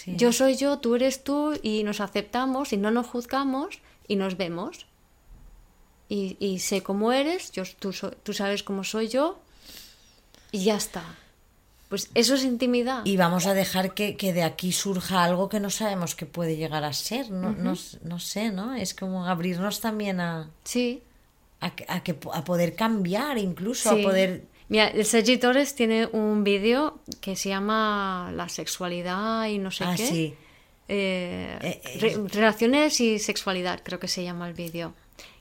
sí. 0.04 0.14
Yo 0.16 0.32
soy 0.34 0.56
yo, 0.56 0.80
tú 0.80 0.96
eres 0.96 1.24
tú 1.24 1.54
y 1.62 1.84
nos 1.84 2.00
aceptamos 2.02 2.74
y 2.74 2.78
no 2.78 2.92
nos 2.92 3.08
juzgamos 3.08 3.80
y 4.08 4.16
nos 4.16 4.38
vemos. 4.38 4.86
Y, 6.08 6.38
y 6.40 6.60
sé 6.60 6.82
cómo 6.82 7.12
eres, 7.12 7.52
yo, 7.52 7.64
tú, 7.80 7.94
so- 7.94 8.12
tú 8.12 8.34
sabes 8.34 8.64
cómo 8.64 8.84
soy 8.84 9.08
yo 9.10 9.40
y 10.52 10.64
ya 10.64 10.76
está. 10.76 11.04
Pues 11.90 12.10
eso 12.14 12.36
es 12.36 12.44
intimidad. 12.44 13.04
Y 13.06 13.18
vamos 13.18 13.46
a 13.48 13.54
dejar 13.54 13.94
que, 13.96 14.16
que 14.16 14.32
de 14.34 14.44
aquí 14.44 14.72
surja 14.72 15.24
algo 15.24 15.50
que 15.50 15.60
no 15.60 15.70
sabemos 15.72 16.16
que 16.16 16.26
puede 16.28 16.56
llegar 16.56 16.84
a 16.84 16.94
ser. 16.94 17.32
No, 17.32 17.52
no, 17.52 17.74
no 18.04 18.20
sé, 18.20 18.52
¿no? 18.52 18.76
Es 18.76 18.94
como 18.94 19.26
abrirnos 19.26 19.82
también 19.82 20.20
a, 20.20 20.50
Sí. 20.64 21.02
a, 21.60 21.76
que- 21.76 21.86
a, 21.88 22.04
que, 22.04 22.16
a 22.34 22.44
poder 22.44 22.76
cambiar, 22.76 23.38
incluso 23.38 23.90
Sí. 23.96 24.02
a 24.02 24.04
poder... 24.04 24.46
Mira, 24.70 24.88
el 24.88 25.04
Sergi 25.06 25.38
Torres 25.38 25.76
tiene 25.76 26.06
un 26.12 26.44
vídeo 26.44 27.00
que 27.22 27.36
se 27.36 27.50
llama 27.50 28.32
La 28.36 28.48
sexualidad 28.50 29.48
y 29.48 29.58
no 29.58 29.72
sé 29.72 29.84
ah, 29.84 29.94
qué. 29.98 30.06
sí. 30.08 30.34
Eh, 30.88 31.58
Eh, 31.62 31.82
eh, 31.84 31.98
re- 32.00 32.28
relaciones 32.30 33.00
y 33.02 33.20
sexualidad, 33.20 33.82
creo 33.84 34.00
que 34.00 34.08
se 34.08 34.24
llama 34.24 34.48
el 34.48 34.54
vídeo. 34.54 34.94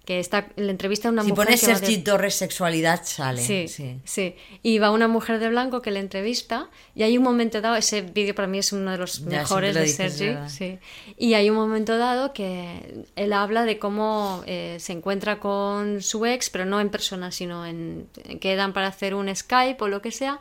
Que 0.08 0.20
está 0.20 0.48
la 0.56 0.70
entrevista 0.70 1.08
a 1.08 1.10
una 1.12 1.22
Si 1.22 1.28
mujer 1.28 1.44
pones 1.48 1.60
que 1.60 1.66
va 1.66 1.74
de- 1.74 1.78
Sergi 1.80 1.98
Torres 2.02 2.34
sexualidad, 2.34 3.02
sale. 3.04 3.42
Sí, 3.42 3.68
sí. 3.68 4.00
sí, 4.04 4.36
Y 4.62 4.78
va 4.78 4.90
una 4.90 5.06
mujer 5.06 5.38
de 5.38 5.50
blanco 5.50 5.82
que 5.82 5.90
le 5.90 6.00
entrevista 6.00 6.70
y 6.94 7.02
hay 7.02 7.18
un 7.18 7.24
momento 7.24 7.60
dado, 7.60 7.76
ese 7.76 8.00
vídeo 8.00 8.34
para 8.34 8.48
mí 8.48 8.56
es 8.58 8.72
uno 8.72 8.90
de 8.92 8.96
los 8.96 9.22
Ya, 9.26 9.40
mejores 9.40 9.74
de 9.74 9.86
Sergi, 9.86 10.34
sí. 10.48 10.78
Y 11.18 11.34
hay 11.34 11.50
un 11.50 11.56
momento 11.56 11.98
dado 11.98 12.32
que 12.32 13.04
él 13.16 13.34
habla 13.34 13.64
de 13.64 13.78
cómo 13.78 14.42
eh, 14.46 14.78
se 14.80 14.94
encuentra 14.94 15.40
con 15.40 16.00
su 16.00 16.24
ex, 16.24 16.48
pero 16.48 16.64
no 16.64 16.80
en 16.80 16.88
persona, 16.88 17.30
sino 17.30 17.66
en 17.66 18.08
quedan 18.40 18.72
para 18.72 18.86
hacer 18.86 19.14
un 19.14 19.28
Skype 19.36 19.76
o 19.84 19.88
lo 19.88 20.00
que 20.00 20.10
sea. 20.10 20.40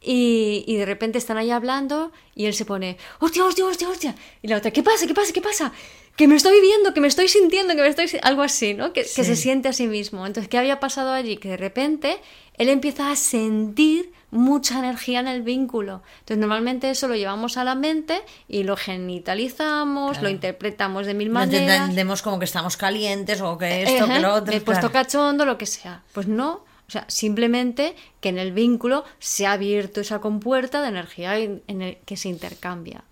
Y, 0.00 0.64
y 0.66 0.76
de 0.76 0.86
repente 0.86 1.18
están 1.18 1.38
ahí 1.38 1.50
hablando 1.50 2.12
y 2.34 2.46
él 2.46 2.54
se 2.54 2.64
pone, 2.64 2.96
hostia, 3.18 3.44
hostia, 3.44 3.64
hostia, 3.66 3.88
hostia. 3.88 4.14
Y 4.42 4.48
la 4.48 4.58
otra, 4.58 4.70
¿qué 4.70 4.82
pasa? 4.82 5.06
¿Qué 5.06 5.14
pasa? 5.14 5.32
¿Qué 5.32 5.40
pasa? 5.42 5.72
Que 6.14 6.26
me 6.28 6.34
estoy 6.36 6.60
viendo, 6.60 6.94
que 6.94 7.00
me 7.00 7.08
estoy 7.08 7.28
sintiendo, 7.28 7.74
que 7.76 7.82
me 7.82 7.88
estoy... 7.88 8.08
si-". 8.08 8.18
Algo 8.22 8.42
así, 8.42 8.74
¿no? 8.74 8.92
Que, 8.92 9.02
que 9.02 9.24
se 9.24 9.36
siente 9.36 9.68
a 9.68 9.72
sí 9.72 9.86
mismo. 9.86 10.26
Entonces, 10.26 10.48
¿qué 10.48 10.58
había 10.58 10.80
pasado 10.80 11.12
allí? 11.12 11.36
Que 11.36 11.50
de 11.50 11.56
repente 11.56 12.18
él 12.54 12.68
empieza 12.68 13.10
a 13.10 13.16
sentir 13.16 14.12
mucha 14.30 14.78
energía 14.80 15.20
en 15.20 15.28
el 15.28 15.42
vínculo. 15.42 16.02
Entonces, 16.20 16.38
normalmente 16.38 16.90
eso 16.90 17.06
lo 17.08 17.14
llevamos 17.14 17.56
a 17.56 17.64
la 17.64 17.74
mente 17.74 18.20
y 18.48 18.64
lo 18.64 18.76
genitalizamos, 18.76 20.20
lo 20.22 20.28
interpretamos 20.28 21.06
de 21.06 21.14
mil 21.14 21.28
No 21.28 21.34
maneras. 21.34 21.80
entendemos 21.80 22.22
como 22.22 22.38
que 22.38 22.44
estamos 22.44 22.76
calientes 22.76 23.40
o 23.40 23.56
que 23.58 23.82
esto, 23.82 24.06
que 24.06 24.18
lo 24.20 24.34
otro. 24.34 24.52
me 24.52 24.56
he 24.56 24.60
puesto 24.60 24.90
claro. 24.90 25.06
cachondo, 25.06 25.44
lo 25.44 25.56
que 25.58 25.66
sea. 25.66 26.02
Pues 26.12 26.26
no. 26.26 26.64
O 26.88 26.90
sea, 26.90 27.04
simplemente 27.08 27.94
que 28.20 28.30
en 28.30 28.38
el 28.38 28.52
vínculo 28.52 29.04
se 29.18 29.46
ha 29.46 29.52
abierto 29.52 30.00
esa 30.00 30.20
compuerta 30.20 30.80
de 30.80 30.88
energía 30.88 31.36
en 31.38 31.62
el 31.82 31.98
que 31.98 32.16
se 32.16 32.30
intercambia. 32.30 33.04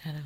Claro. 0.00 0.20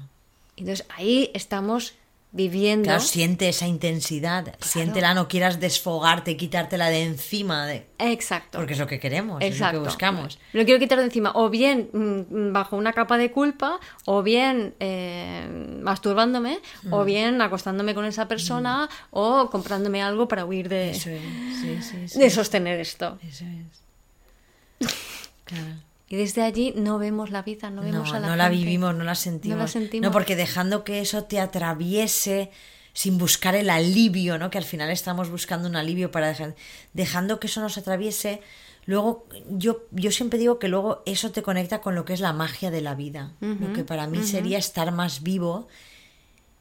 Entonces 0.57 0.87
ahí 0.97 1.31
estamos 1.35 1.95
viviendo. 2.37 2.85
Claro, 2.85 3.01
siente 3.01 3.49
esa 3.49 3.67
intensidad, 3.67 4.55
siéntela, 4.61 5.15
no 5.15 5.27
quieras 5.27 5.59
desfogarte, 5.59 6.37
quitártela 6.37 6.89
de 6.91 7.03
encima, 7.05 7.67
de... 7.67 7.87
Exacto. 7.99 8.59
porque 8.59 8.75
es 8.75 8.79
lo 8.79 8.87
que 8.87 9.01
queremos, 9.01 9.43
Exacto. 9.43 9.65
es 9.67 9.73
lo 9.73 9.83
que 9.83 9.89
buscamos. 9.89 10.39
Lo 10.53 10.65
quiero 10.65 10.79
quitar 10.79 10.99
de 10.99 11.05
encima, 11.07 11.33
o 11.35 11.49
bien 11.49 11.89
mm, 11.93 12.53
bajo 12.53 12.77
una 12.77 12.93
capa 12.93 13.17
de 13.19 13.33
culpa, 13.33 13.81
o 14.05 14.23
bien 14.23 14.75
eh, 14.81 15.49
masturbándome, 15.83 16.61
o 16.91 17.03
Mm. 17.03 17.07
bien 17.07 17.41
acostándome 17.43 17.95
con 17.95 18.05
esa 18.05 18.29
persona, 18.29 18.89
o 19.11 19.49
comprándome 19.51 20.03
algo 20.03 20.29
para 20.29 20.45
huir 20.45 20.69
de, 20.69 20.91
Eso 20.91 21.11
es, 21.11 21.21
sí, 21.61 21.79
sí, 21.83 22.09
sí. 22.09 22.19
de 22.19 22.31
sostener 22.31 22.79
esto. 22.79 23.19
Eso 23.27 23.45
es. 23.47 24.91
Claro. 25.47 25.86
Y 26.09 26.17
desde 26.17 26.43
allí 26.43 26.73
no 26.77 26.99
vemos 26.99 27.31
la 27.31 27.43
vida, 27.43 27.69
no 27.71 27.83
No, 27.83 27.89
vemos 27.91 28.13
a 28.13 28.21
la 28.21 28.29
no 28.29 28.37
la 28.37 28.49
vivimos, 28.49 28.95
no 28.95 29.03
la 29.05 29.15
sentimos. 29.17 29.57
No 29.57 29.63
la 29.65 29.69
sentimos. 29.69 30.07
No, 30.07 30.13
porque 30.13 30.37
dejando 30.37 30.85
que 30.85 31.01
eso 31.01 31.25
te 31.25 31.41
atraviese 31.41 32.51
sin 32.93 33.19
buscar 33.19 33.55
el 33.57 33.69
alivio, 33.71 34.39
¿no? 34.39 34.49
Que 34.51 34.59
al 34.59 34.65
final 34.65 34.91
estamos 34.91 35.29
buscando 35.31 35.69
un 35.69 35.77
alivio 35.77 36.11
para 36.11 36.29
dejar, 36.29 36.55
dejando 36.93 37.41
que 37.41 37.49
eso 37.49 37.61
nos 37.61 37.77
atraviese. 37.77 38.41
Luego, 38.87 39.27
yo, 39.51 39.83
yo 39.91 40.13
siempre 40.13 40.39
digo 40.39 40.61
que 40.61 40.69
luego 40.69 41.03
eso 41.07 41.33
te 41.33 41.43
conecta 41.43 41.81
con 41.81 41.97
lo 41.97 42.05
que 42.05 42.13
es 42.15 42.21
la 42.21 42.33
magia 42.33 42.71
de 42.71 42.81
la 42.83 42.95
vida. 42.95 43.33
lo 43.41 43.73
que 43.73 43.83
para 43.83 44.07
mí 44.07 44.23
sería 44.23 44.59
estar 44.59 44.93
más 44.93 45.25
vivo 45.25 45.67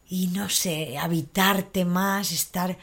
y 0.10 0.28
no 0.28 0.50
sé, 0.50 0.98
habitarte 0.98 1.86
más, 1.86 2.32
estar. 2.32 2.78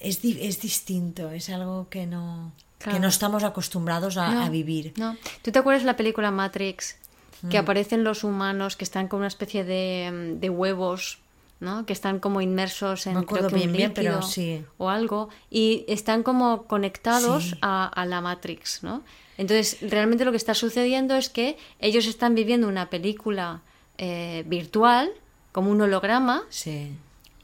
Es, 0.00 0.20
di- 0.20 0.38
es 0.42 0.60
distinto, 0.60 1.30
es 1.30 1.48
algo 1.48 1.88
que 1.88 2.06
no, 2.06 2.52
Claro. 2.84 2.96
que 2.98 3.00
no 3.02 3.08
estamos 3.08 3.42
acostumbrados 3.44 4.16
a, 4.18 4.28
No, 4.34 4.42
a 4.44 4.48
vivir. 4.50 4.92
No. 4.98 5.16
¿Tú 5.42 5.50
te 5.50 5.58
acuerdas 5.58 5.82
de 5.82 5.86
la 5.86 5.96
película 5.96 6.30
Matrix? 6.30 6.96
Mm. 7.42 7.48
Que 7.48 7.56
aparecen 7.58 8.04
los 8.04 8.24
humanos 8.24 8.76
que 8.76 8.84
están 8.84 9.08
con 9.08 9.18
una 9.20 9.28
especie 9.28 9.64
de, 9.64 10.36
de 10.38 10.50
huevos, 10.50 11.18
¿no? 11.60 11.86
Que 11.86 11.94
están 11.94 12.18
como 12.20 12.40
inmersos 12.42 13.06
en 13.06 13.14
No 13.14 13.24
creo 13.24 13.48
que 13.48 13.54
un 13.54 13.60
bien, 13.60 13.72
bien, 13.72 13.92
pero 13.94 14.12
líquido 14.16 14.28
sí. 14.28 14.64
o 14.76 14.90
algo 14.90 15.30
y 15.50 15.84
están 15.88 16.22
como 16.22 16.64
conectados 16.64 17.50
Sí. 17.50 17.58
a, 17.62 17.86
a 17.86 18.04
la 18.06 18.20
Matrix, 18.20 18.82
¿no? 18.82 19.02
Entonces, 19.38 19.78
realmente 19.80 20.24
lo 20.26 20.30
que 20.30 20.36
está 20.36 20.54
sucediendo 20.54 21.16
es 21.16 21.28
que 21.30 21.56
ellos 21.80 22.06
están 22.06 22.34
viviendo 22.34 22.68
una 22.68 22.88
película 22.90 23.62
eh, 23.98 24.44
virtual, 24.46 25.10
como 25.52 25.70
un 25.70 25.80
holograma, 25.80 26.42
Sí. 26.50 26.92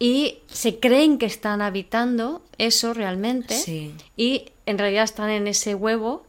Y 0.01 0.39
se 0.49 0.81
creen 0.81 1.19
que 1.19 1.27
están 1.27 1.61
habitando 1.63 2.43
eso 2.59 2.93
realmente 2.95 3.55
Sí. 3.55 3.95
y 4.17 4.47
en 4.67 4.79
realidad 4.79 5.05
están 5.05 5.31
en 5.31 5.47
ese 5.47 5.77
huevo 5.77 6.25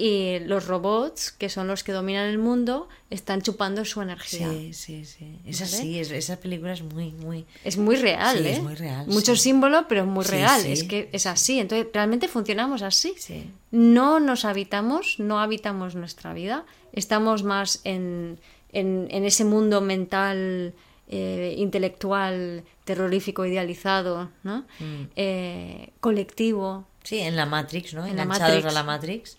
y 0.00 0.38
los 0.40 0.66
robots, 0.68 1.32
que 1.32 1.48
son 1.48 1.66
los 1.66 1.82
que 1.82 1.90
dominan 1.90 2.26
el 2.28 2.38
mundo, 2.38 2.88
están 3.10 3.42
chupando 3.42 3.84
su 3.84 4.00
energía. 4.00 4.48
Sí, 4.48 4.72
sí, 4.72 5.04
sí. 5.04 5.40
Es 5.44 5.58
¿Vale? 5.60 5.72
así, 5.74 5.98
es- 5.98 6.10
esa 6.12 6.36
película 6.38 6.72
es 6.72 6.82
muy, 6.82 7.10
muy... 7.10 7.46
Es 7.64 7.78
muy 7.78 7.96
real, 7.96 8.38
Sí, 8.38 8.44
¿eh? 8.46 8.52
es 8.52 8.62
muy 8.62 8.76
real, 8.76 9.08
Mucho 9.08 9.34
sí. 9.34 9.42
símbolo, 9.42 9.86
pero 9.88 10.06
muy 10.06 10.24
Sí, 10.24 10.30
real. 10.30 10.64
Es 10.66 10.84
que 10.84 11.08
es 11.12 11.26
así. 11.26 11.58
Entonces, 11.58 11.88
realmente 11.92 12.28
funcionamos 12.28 12.82
así. 12.82 13.14
Sí. 13.18 13.50
No 13.72 14.20
nos 14.20 14.44
habitamos, 14.44 15.16
no 15.18 15.40
habitamos 15.40 15.96
nuestra 15.96 16.32
vida. 16.32 16.64
Estamos 16.92 17.42
más 17.42 17.80
en, 17.82 18.38
en, 18.72 19.08
en 19.10 19.24
ese 19.24 19.44
mundo 19.44 19.80
mental, 19.80 20.74
eh, 21.08 21.54
intelectual, 21.58 22.64
terrorífico, 22.84 23.44
idealizado, 23.46 24.30
¿no? 24.42 24.66
Mm. 24.78 25.02
Eh, 25.16 25.90
colectivo, 26.00 26.86
Sí, 27.02 27.18
en 27.20 27.36
la 27.36 27.46
Matrix, 27.46 27.94
¿no? 27.94 28.04
En 28.06 28.16
la 28.16 28.24
Enganchados 28.24 28.56
Matrix. 28.56 28.66
a 28.66 28.72
la 28.74 28.82
Matrix. 28.84 29.38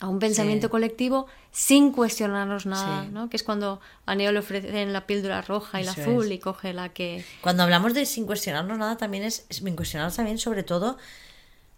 a 0.00 0.08
un 0.08 0.18
pensamiento 0.18 0.66
Sí. 0.66 0.70
colectivo 0.70 1.26
sin 1.52 1.90
cuestionarnos 1.90 2.66
nada, 2.66 3.04
Sí. 3.04 3.10
¿no? 3.12 3.30
Que 3.30 3.36
es 3.38 3.42
cuando 3.42 3.80
a 4.04 4.14
Neo 4.14 4.30
le 4.32 4.38
ofrecen 4.40 4.92
la 4.92 5.06
píldora 5.06 5.40
roja 5.42 5.80
y 5.80 5.84
la 5.84 5.92
Eso 5.92 6.02
azul 6.02 6.26
es. 6.26 6.32
y 6.32 6.38
coge 6.38 6.74
la 6.74 6.90
que... 6.90 7.24
Cuando 7.40 7.62
hablamos 7.62 7.94
de 7.94 8.04
sin 8.04 8.26
cuestionarnos 8.26 8.76
nada, 8.78 8.96
también 8.98 9.24
es 9.24 9.46
sin 9.48 9.74
cuestionarnos 9.74 10.16
también 10.16 10.36
sobre 10.38 10.62
todo 10.64 10.98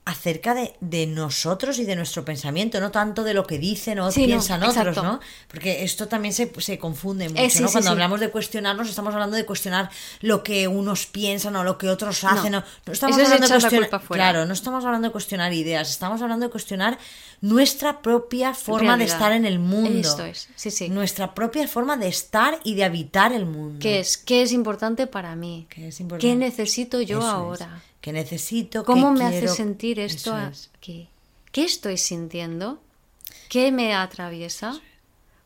acerca 0.08 0.54
de, 0.54 0.72
de 0.80 1.06
nosotros 1.06 1.78
y 1.78 1.84
de 1.84 1.94
nuestro 1.94 2.24
pensamiento, 2.24 2.80
no 2.80 2.90
tanto 2.90 3.24
de 3.24 3.34
lo 3.34 3.46
que 3.46 3.58
dicen 3.58 3.98
o 3.98 4.10
Sí, 4.10 4.22
no, 4.22 4.26
piensan 4.26 4.62
otros. 4.62 4.96
¿no? 4.96 5.20
Porque 5.48 5.84
esto 5.84 6.08
también 6.08 6.32
se, 6.32 6.50
se 6.60 6.78
confunde 6.78 7.28
mucho, 7.28 7.42
Eh, 7.42 7.50
sí, 7.50 7.60
¿no? 7.60 7.68
sí, 7.68 7.72
Cuando 7.74 7.90
hablamos 7.90 8.18
de 8.20 8.30
cuestionarnos, 8.30 8.88
estamos 8.88 9.12
hablando 9.12 9.36
de 9.36 9.44
cuestionar 9.44 9.90
lo 10.22 10.42
que 10.42 10.66
unos 10.66 11.04
piensan 11.04 11.54
o 11.56 11.62
lo 11.64 11.76
que 11.76 11.90
otros 11.90 12.24
hacen. 12.24 12.52
No, 12.52 12.64
no 12.86 12.92
estamos 12.92 13.16
Eso 13.18 13.22
es 13.26 13.32
hablando 13.32 13.46
de 13.46 13.46
echar 13.46 13.50
la 13.50 13.60
cuestionar, 13.68 13.90
culpa 13.90 14.06
fuera. 14.06 14.24
claro, 14.30 14.46
no 14.46 14.52
estamos 14.54 14.84
hablando 14.86 15.08
de 15.08 15.12
cuestionar 15.12 15.52
ideas, 15.52 15.90
estamos 15.90 16.22
hablando 16.22 16.46
de 16.46 16.50
cuestionar 16.50 16.98
nuestra 17.42 18.00
propia 18.00 18.54
forma 18.54 18.96
de 18.96 19.04
estar 19.04 19.32
en 19.32 19.44
el 19.44 19.58
mundo. 19.58 20.08
Esto 20.08 20.24
es, 20.24 20.48
sí, 20.56 20.70
sí. 20.70 20.88
Nuestra 20.88 21.34
propia 21.34 21.68
forma 21.68 21.96
de 21.98 22.08
estar 22.08 22.58
y 22.64 22.74
de 22.76 22.84
habitar 22.84 23.32
el 23.32 23.44
mundo. 23.46 23.78
¿Qué 23.80 24.00
es? 24.00 24.16
¿Qué 24.16 24.40
es 24.42 24.52
importante 24.52 25.06
para 25.06 25.36
mí? 25.36 25.66
¿Qué 25.68 25.88
es 25.88 26.00
importante? 26.00 26.26
¿Qué 26.26 26.34
necesito 26.34 27.00
yo 27.02 27.18
Eso 27.18 27.54
es. 27.54 27.60
Que 28.00 28.12
necesito. 28.12 28.84
¿Cómo 28.84 29.10
me 29.12 29.28
quiero- 29.30 29.46
hace 29.46 29.48
sentir 29.48 29.98
esto 29.98 30.36
es. 30.38 30.70
aquí? 30.76 31.08
¿Qué 31.52 31.64
estoy 31.64 31.96
sintiendo? 31.98 32.80
¿Qué 33.48 33.72
me 33.72 33.94
atraviesa? 33.94 34.78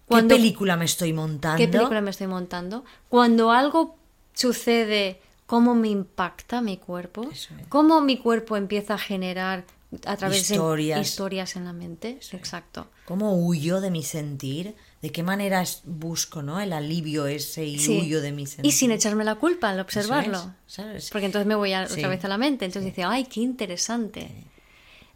¿Qué 0.09 0.23
película 0.25 0.77
me 0.77 0.85
estoy 0.85 1.13
montando? 1.13 1.57
¿Qué 1.59 1.69
película 1.69 2.01
me 2.01 2.11
estoy 2.11 2.27
montando? 2.27 2.85
Cuando 3.09 3.51
algo 3.51 3.97
sucede, 4.35 5.21
¿cómo 5.47 5.75
me 5.75 5.89
impacta 5.89 6.61
mi 6.61 6.77
cuerpo? 6.77 7.29
Es. 7.33 7.49
¿Cómo 7.69 8.01
mi 8.03 8.19
cuerpo 8.19 8.57
empieza 8.57 8.95
a 8.95 8.99
generar 8.99 9.65
a 10.07 10.17
través 10.17 10.51
Historias. 10.51 10.99
de 10.99 11.03
historias 11.03 11.57
en 11.57 11.65
la 11.65 11.73
mente? 11.73 12.19
Exacto. 12.33 12.89
¿Cómo 13.07 13.35
huyo 13.47 13.81
de 13.81 13.91
mi 13.91 14.03
sentir? 14.03 14.75
¿De 15.03 15.11
qué 15.11 15.23
manera 15.25 15.65
busco 15.85 16.43
¿no? 16.43 16.61
el 16.61 16.73
alivio 16.73 17.27
ese 17.27 17.67
y 17.67 17.79
Sí. 17.79 17.99
huyo 18.01 18.21
de 18.23 18.31
mi 18.33 18.47
sentir? 18.47 18.67
Y 18.67 18.73
sin 18.73 18.93
echarme 18.93 19.25
la 19.25 19.35
culpa 19.35 19.69
al 19.71 19.81
observarlo. 19.81 20.39
Es, 20.39 20.75
¿sabes? 20.75 21.11
Porque 21.11 21.27
entonces 21.27 21.47
me 21.47 21.57
voy 21.57 21.73
a- 21.73 21.89
Sí. 21.89 21.95
otra 21.99 22.09
vez 22.09 22.25
a 22.25 22.29
la 22.29 22.39
mente. 22.39 22.65
Entonces 22.65 22.91
dice, 22.93 23.03
ay, 23.05 23.25
qué 23.25 23.41
interesante. 23.41 24.31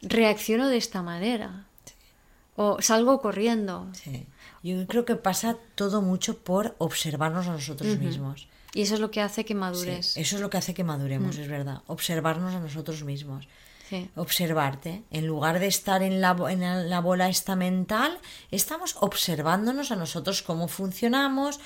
Reacciono 0.02 0.68
de 0.68 0.76
esta 0.76 1.02
manera. 1.02 1.66
O 2.56 2.82
salgo 2.82 3.20
corriendo. 3.20 3.88
Sí. 3.92 4.26
Yo 4.62 4.86
creo 4.88 5.04
que 5.04 5.14
pasa 5.16 5.56
todo 5.76 6.02
mucho 6.02 6.38
por 6.38 6.74
observarnos 6.78 7.46
a 7.46 7.52
nosotros 7.52 7.98
mismos. 7.98 8.48
Y 8.74 8.82
eso 8.82 8.94
es 8.94 9.00
lo 9.00 9.10
que 9.10 9.20
hace 9.20 9.44
que 9.44 9.54
Sí, 9.54 9.58
madures. 9.58 10.16
Eso 10.16 10.36
es 10.36 10.42
lo 10.42 10.50
que 10.50 10.56
hace 10.58 10.74
que 10.74 10.82
maduremos, 10.84 11.38
es 11.38 11.48
verdad. 11.48 11.82
Observarnos 11.86 12.54
a 12.54 12.60
nosotros 12.60 13.04
mismos. 13.04 13.46
Sí. 13.88 14.10
Observarte. 14.16 15.02
En 15.10 15.26
lugar 15.26 15.58
de 15.60 15.66
estar 15.68 16.02
en 16.02 16.20
la, 16.20 16.36
en 16.50 16.60
la- 16.60 16.82
la 16.82 17.00
bola 17.00 17.28
esta 17.28 17.54
mental, 17.56 18.18
estamos 18.50 18.96
observándonos 19.00 19.92
a 19.92 19.96
nosotros 19.96 20.42
cómo 20.42 20.66
funcionamos, 20.68 21.60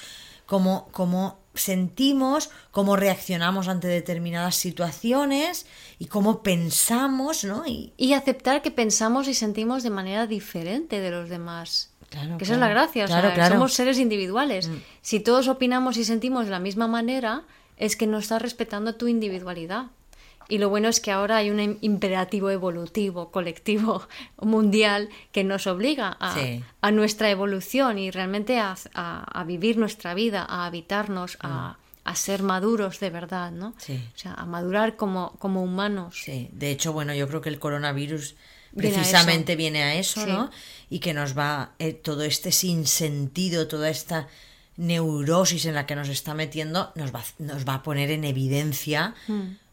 cómo, 0.46 0.88
cómo 0.92 1.38
sentimos, 1.54 2.50
cómo 2.72 2.96
reaccionamos 2.96 3.68
ante 3.68 3.88
determinadas 3.88 4.56
situaciones 4.56 5.66
y 5.98 6.06
cómo 6.06 6.42
pensamos, 6.42 7.44
¿no? 7.44 7.64
Y 7.66 7.92
Y 7.96 8.12
aceptar 8.14 8.60
que 8.62 8.70
pensamos 8.70 9.28
y 9.28 9.34
sentimos 9.34 9.82
de 9.82 9.90
manera 9.90 10.26
diferente 10.26 11.00
de 11.00 11.10
los 11.10 11.28
demás. 11.28 11.90
que 12.10 12.44
esa 12.44 12.54
es 12.54 12.58
la 12.60 12.68
gracia, 12.68 13.06
somos 13.54 13.72
seres 13.74 13.98
individuales. 13.98 14.66
Mm. 14.68 14.76
Si 15.00 15.20
todos 15.20 15.46
opinamos 15.48 15.96
y 15.96 16.04
sentimos 16.04 16.44
de 16.46 16.50
la 16.50 16.58
misma 16.58 16.88
manera, 16.88 17.44
es 17.76 17.94
que 17.96 18.06
no 18.08 18.18
estás 18.18 18.42
respetando 18.42 18.96
tu 18.96 19.06
individualidad. 19.06 19.86
Y 20.50 20.58
lo 20.58 20.68
bueno 20.68 20.88
es 20.88 21.00
que 21.00 21.12
ahora 21.12 21.38
hay 21.38 21.48
un 21.48 21.78
imperativo 21.80 22.50
evolutivo, 22.50 23.30
colectivo, 23.30 24.06
mundial, 24.42 25.08
que 25.32 25.44
nos 25.44 25.66
obliga 25.66 26.16
a, 26.20 26.90
nuestra 26.90 27.30
evolución 27.30 27.98
y 27.98 28.10
realmente 28.10 28.58
a, 28.58 29.44
vivir 29.46 29.78
nuestra 29.78 30.12
vida, 30.12 30.44
a 30.46 30.66
habitarnos, 30.66 31.38
a, 31.40 31.78
mm. 32.04 32.14
ser 32.14 32.42
maduros 32.42 32.98
de 32.98 33.10
verdad, 33.10 33.52
¿no? 33.52 33.68
O 33.68 34.18
sea, 34.18 34.34
a 34.34 34.44
madurar 34.44 34.96
como, 34.96 35.36
como 35.38 35.62
humanos. 35.62 36.20
Sí, 36.24 36.48
de 36.52 36.72
hecho, 36.72 36.92
bueno, 36.92 37.14
yo 37.14 37.28
creo 37.28 37.40
que 37.40 37.48
el 37.48 37.60
coronavirus 37.60 38.34
precisamente 38.76 39.54
viene 39.54 39.84
a 39.84 39.94
eso, 39.94 40.26
¿no? 40.26 40.50
Y 40.90 40.98
que 40.98 41.14
nos 41.14 41.38
va 41.38 41.72
eh, 41.78 41.92
todo 41.92 42.24
este 42.24 42.50
sinsentido, 42.50 43.68
toda 43.68 43.88
esta 43.88 44.26
neurosis 44.76 45.66
en 45.66 45.74
la 45.74 45.86
que 45.86 45.94
nos 45.94 46.08
está 46.08 46.34
metiendo, 46.34 46.90
nos 46.96 47.14
va, 47.14 47.22
nos 47.38 47.68
va 47.68 47.74
a 47.74 47.82
poner 47.84 48.10
en 48.10 48.24
evidencia 48.24 49.14
mm 49.28 49.69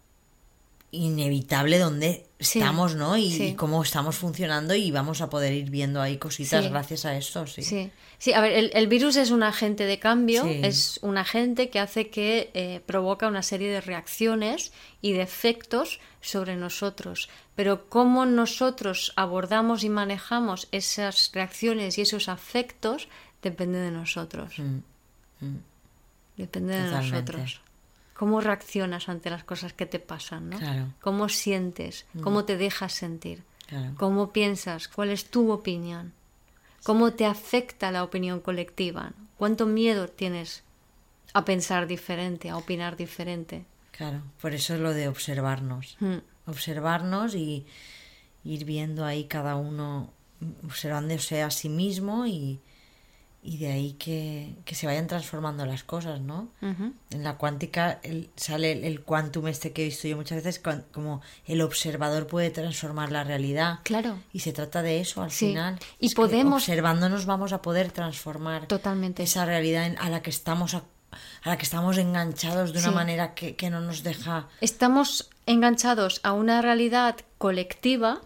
inevitable 0.91 1.79
dónde 1.79 2.25
estamos, 2.39 2.95
¿no? 2.95 3.17
Y, 3.17 3.55
cómo 3.55 3.81
estamos 3.81 4.15
funcionando 4.15 4.73
y 4.73 4.91
vamos 4.91 5.21
a 5.21 5.29
poder 5.29 5.53
ir 5.53 5.69
viendo 5.69 6.01
ahí 6.01 6.17
cositas 6.17 6.69
gracias 6.69 7.05
a 7.05 7.17
esto, 7.17 7.45
sí. 7.47 7.61
Sí, 7.61 7.91
sí 8.17 8.33
a 8.33 8.41
ver, 8.41 8.71
el, 8.73 8.87
virus 8.87 9.15
es 9.17 9.31
un 9.31 9.43
agente 9.43 9.85
de 9.85 9.99
cambio, 9.99 10.45
es 10.45 10.99
un 11.01 11.17
agente 11.17 11.69
que 11.69 11.79
hace 11.79 12.09
que 12.09 12.51
eh, 12.53 12.81
provoca 12.85 13.27
una 13.27 13.43
serie 13.43 13.69
de 13.71 13.81
reacciones 13.81 14.71
y 15.01 15.13
de 15.13 15.23
efectos 15.23 15.99
sobre 16.21 16.55
nosotros. 16.55 17.29
Pero 17.55 17.89
cómo 17.89 18.25
nosotros 18.25 19.13
abordamos 19.15 19.83
y 19.83 19.89
manejamos 19.89 20.67
esas 20.71 21.31
reacciones 21.33 21.97
y 21.97 22.01
esos 22.01 22.29
afectos 22.29 23.09
depende 23.41 23.79
de 23.79 23.91
nosotros. 23.91 24.59
Mm, 24.59 25.45
mm. 25.45 25.59
Depende 26.37 26.75
de 26.75 26.91
nosotros 26.91 27.61
cómo 28.17 28.41
reaccionas 28.41 29.09
ante 29.09 29.29
las 29.29 29.43
cosas 29.43 29.73
que 29.73 29.85
te 29.85 29.99
pasan, 29.99 30.49
¿no? 30.49 30.57
Cómo 31.01 31.29
sientes, 31.29 32.07
mm. 32.13 32.21
cómo 32.21 32.45
te 32.45 32.57
dejas 32.57 32.93
sentir, 32.93 33.43
cómo 33.95 34.33
piensas, 34.33 34.87
cuál 34.87 35.11
es 35.11 35.29
tu 35.29 35.51
opinión, 35.51 36.13
cómo 36.83 37.13
te 37.13 37.27
afecta 37.27 37.91
la 37.91 38.03
opinión 38.03 38.39
colectiva, 38.39 39.11
cuánto 39.37 39.67
miedo 39.67 40.07
tienes 40.07 40.63
a 41.33 41.45
pensar 41.45 41.85
diferente, 41.85 42.49
a 42.49 42.57
opinar 42.57 42.97
diferente. 42.97 43.65
Claro, 43.91 44.23
por 44.41 44.55
eso 44.55 44.73
es 44.73 44.79
lo 44.79 44.93
de 44.93 45.07
observarnos, 45.07 45.95
mm. 45.99 46.17
observarnos 46.47 47.35
y 47.35 47.67
ir 48.43 48.65
viendo 48.65 49.05
ahí 49.05 49.25
cada 49.25 49.55
uno, 49.55 50.11
observándose 50.65 51.43
a 51.43 51.51
sí 51.51 51.69
mismo 51.69 52.25
y, 52.25 52.61
y 53.43 53.57
de 53.59 53.71
ahí 53.71 53.93
que, 53.93 54.55
se 54.75 54.87
vayan 54.87 55.07
transformando 55.07 55.65
las 55.65 55.83
cosas, 55.83 56.19
¿no? 56.19 56.49
En 56.61 57.23
la 57.23 57.37
cuántica 57.37 58.01
sale 58.35 58.85
el, 58.85 59.01
quantum 59.01 59.47
este 59.47 59.71
que 59.71 59.83
he 59.83 59.85
visto 59.85 60.07
yo 60.07 60.17
muchas 60.17 60.43
veces, 60.43 60.61
como 60.91 61.21
el 61.45 61.61
observador 61.61 62.27
puede 62.27 62.49
transformar 62.49 63.11
la 63.11 63.23
realidad. 63.23 63.79
Claro. 63.83 64.19
Y 64.33 64.39
se 64.39 64.53
trata 64.53 64.81
de 64.81 64.99
eso 64.99 65.21
al 65.21 65.31
final. 65.31 65.79
Y 65.99 66.13
podemos... 66.13 66.63
observándonos 66.63 67.25
vamos 67.25 67.53
a 67.53 67.61
poder 67.61 67.91
transformar 67.91 68.67
Totalmente. 68.67 69.23
esa 69.23 69.45
realidad 69.45 69.95
a 69.99 70.09
la 70.09 70.21
que 70.21 70.29
estamos 70.29 70.73
a, 70.73 70.83
la 71.45 71.57
que 71.57 71.63
estamos 71.63 71.97
enganchados 71.97 72.73
de 72.73 72.79
una 72.79 72.91
manera 72.91 73.33
que, 73.33 73.69
no 73.69 73.79
nos 73.79 74.03
deja... 74.03 74.49
Estamos 74.59 75.29
enganchados 75.45 76.19
a 76.23 76.33
una 76.33 76.61
realidad 76.61 77.15
colectiva 77.37 78.21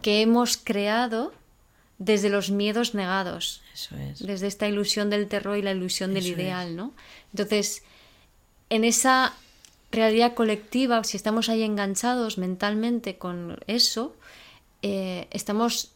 que 0.00 0.22
hemos 0.22 0.56
creado 0.56 1.32
desde 1.98 2.28
los 2.28 2.50
miedos 2.50 2.94
negados. 2.94 3.62
Eso 3.74 3.96
es. 3.96 4.20
Desde 4.20 4.46
esta 4.46 4.68
ilusión 4.68 5.10
del 5.10 5.28
terror 5.28 5.56
y 5.56 5.62
la 5.62 5.72
ilusión 5.72 6.14
del 6.14 6.26
ideal, 6.26 6.76
¿no? 6.76 6.92
Entonces, 7.32 7.82
en 8.70 8.84
esa 8.84 9.34
realidad 9.90 10.34
colectiva, 10.34 11.04
si 11.04 11.16
estamos 11.16 11.48
ahí 11.48 11.62
enganchados 11.62 12.38
mentalmente 12.38 13.16
con 13.18 13.58
eso, 13.66 14.16
eh, 14.82 15.28
estamos 15.30 15.92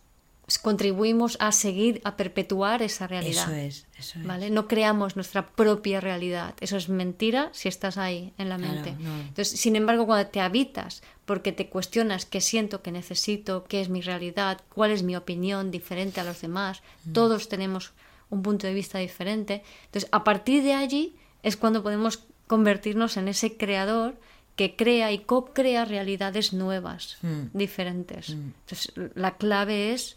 contribuimos 0.63 1.37
a 1.41 1.51
seguir, 1.51 2.01
a 2.05 2.17
perpetuar 2.17 2.81
esa 2.81 3.09
realidad. 3.09 3.53
Eso 3.53 3.55
es, 3.55 3.87
eso 3.99 4.19
es. 4.21 4.27
¿vale? 4.27 4.51
No 4.51 4.69
creamos 4.69 5.17
nuestra 5.17 5.47
propia 5.47 6.01
realidad. 6.01 6.55
Eso 6.61 6.77
es 6.77 6.89
mentira 6.89 7.51
si 7.53 7.69
estás 7.69 7.99
ahí 7.99 8.33
en 8.39 8.49
la 8.49 8.57
mente. 8.57 8.91
Entonces, 8.91 9.59
sin 9.59 9.75
embargo, 9.75 10.07
cuando 10.07 10.29
te 10.31 10.41
habitas 10.41 11.03
porque 11.25 11.51
te 11.51 11.69
cuestionas 11.69 12.25
qué 12.27 12.41
siento, 12.41 12.83
qué 12.83 12.93
necesito, 12.93 13.65
qué 13.65 13.81
es 13.81 13.89
mi 13.89 14.01
realidad, 14.01 14.61
cuál 14.73 14.93
es 14.93 15.03
mi 15.03 15.17
opinión 15.17 15.73
diferente 15.73 16.21
a 16.21 16.25
los 16.25 16.41
demás, 16.41 16.83
mm. 17.05 17.13
todos 17.13 17.49
tenemos 17.49 17.93
un 18.31 18.43
punto 18.43 18.69
de 18.69 18.75
vista 18.75 18.99
diferente. 18.99 19.65
Entonces, 19.87 20.09
a 20.13 20.23
partir 20.23 20.63
de 20.63 20.75
allí 20.75 21.17
es 21.43 21.57
cuando 21.57 21.83
podemos 21.83 22.23
convertirnos 22.47 23.17
en 23.17 23.27
ese 23.27 23.57
creador 23.57 24.15
que 24.55 24.77
crea 24.77 25.11
y 25.11 25.19
co-crea 25.19 25.85
realidades 25.85 26.53
nuevas, 26.53 27.19
mm. 27.23 27.43
diferentes. 27.53 28.31
Mm. 28.31 28.53
Entonces, 28.61 28.93
la 29.15 29.37
clave 29.37 29.93
es 29.93 30.17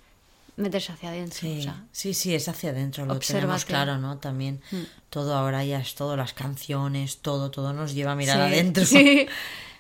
meterse 0.60 0.92
hacia 0.92 1.10
adentro. 1.10 1.48
Sí, 1.92 2.14
sí, 2.14 2.36
es 2.36 2.48
hacia 2.48 2.70
adentro, 2.72 3.06
lo 3.06 3.18
tenemos 3.20 3.66
claro, 3.66 3.98
¿no? 3.98 4.18
También 4.18 4.62
mm. 4.72 4.78
todo 5.10 5.36
ahora 5.36 5.64
ya 5.64 5.80
es 5.80 5.96
todo, 5.96 6.16
las 6.16 6.34
canciones, 6.34 7.18
todo, 7.18 7.50
todo 7.50 7.74
nos 7.74 7.94
lleva 7.94 8.12
a 8.12 8.16
mirar 8.16 8.42
adentro. 8.42 8.84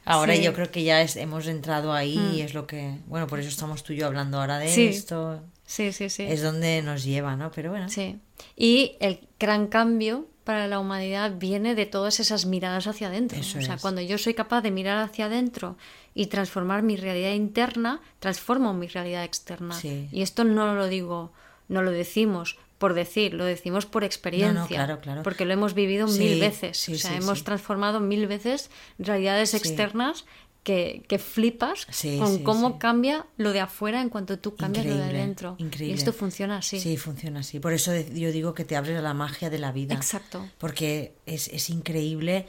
Ahora 0.05 0.35
yo 0.35 0.53
creo 0.53 0.71
que 0.71 0.81
ya 0.83 1.03
es, 1.03 1.17
hemos 1.17 1.45
entrado 1.45 1.93
ahí 1.93 2.15
y 2.15 2.41
mm. 2.41 2.45
es 2.45 2.53
lo 2.55 2.65
que, 2.65 2.97
bueno, 3.05 3.27
por 3.27 3.39
eso 3.39 3.49
estamos 3.49 3.83
tú 3.83 3.93
y 3.93 3.97
yo 3.97 4.07
hablando 4.07 4.39
ahora 4.39 4.57
de 4.57 4.89
esto. 4.89 5.43
Sí, 5.67 5.93
sí, 5.93 6.09
sí. 6.09 6.23
Es 6.23 6.41
donde 6.41 6.81
nos 6.81 7.03
lleva, 7.03 7.35
¿no? 7.35 7.51
Pero 7.51 7.69
bueno. 7.69 7.89
Sí. 7.89 8.17
Y 8.55 8.95
el 9.01 9.19
gran 9.39 9.67
cambio 9.67 10.25
para 10.49 10.67
la 10.67 10.79
humanidad 10.79 11.33
viene 11.37 11.75
de 11.75 11.85
todas 11.85 12.19
esas 12.19 12.47
miradas 12.47 12.87
hacia 12.87 13.09
adentro. 13.09 13.39
o 13.39 13.43
sea, 13.43 13.77
cuando 13.77 14.01
yo 14.01 14.17
soy 14.17 14.33
capaz 14.33 14.63
de 14.63 14.71
mirar 14.71 14.97
hacia 14.97 15.27
adentro 15.27 15.77
y 16.15 16.25
transformar 16.25 16.81
mi 16.81 16.95
realidad 16.95 17.33
interna, 17.33 18.01
transformo 18.17 18.73
mi 18.73 18.87
realidad 18.87 19.23
externa. 19.23 19.79
Y 19.83 20.23
esto 20.23 20.45
no 20.45 20.73
lo 20.73 20.87
digo, 20.87 21.31
no 21.67 21.83
lo 21.83 21.91
decimos 21.91 22.57
por 22.79 22.95
decir, 22.95 23.35
lo 23.35 23.45
decimos 23.45 23.85
por 23.85 24.03
experiencia, 24.03 24.99
porque 25.23 25.45
lo 25.45 25.53
hemos 25.53 25.75
vivido 25.75 26.07
mil 26.07 26.39
veces. 26.39 26.89
o 26.89 26.95
sea, 26.95 27.15
hemos 27.15 27.43
transformado 27.43 27.99
mil 27.99 28.25
veces 28.25 28.71
realidades 28.97 29.53
externas 29.53 30.25
que, 30.69 31.03
que 31.07 31.17
flipas 31.17 31.87
con 32.19 32.43
cómo 32.43 32.77
cambia 32.77 33.25
lo 33.37 33.53
de 33.53 33.59
afuera 33.59 34.03
en 34.03 34.09
cuanto 34.09 34.37
tú 34.37 34.55
cambias 34.55 34.85
lo 34.85 34.97
de 34.97 35.03
adentro. 35.03 35.57
Y 35.79 35.89
esto 35.89 36.13
funciona 36.13 36.57
así. 36.57 36.79
Sí, 36.79 36.95
funciona 36.95 37.39
así. 37.39 37.59
Por 37.59 37.73
eso 37.73 37.91
yo 37.95 38.31
digo 38.31 38.53
que 38.53 38.65
te 38.65 38.75
abres 38.75 38.99
a 38.99 39.01
la 39.01 39.15
magia 39.15 39.49
de 39.49 39.57
la 39.57 39.71
vida. 39.71 39.95
Exacto. 39.95 40.47
Porque 40.59 41.15
es, 41.25 41.47
es 41.47 41.71
increíble 41.71 42.45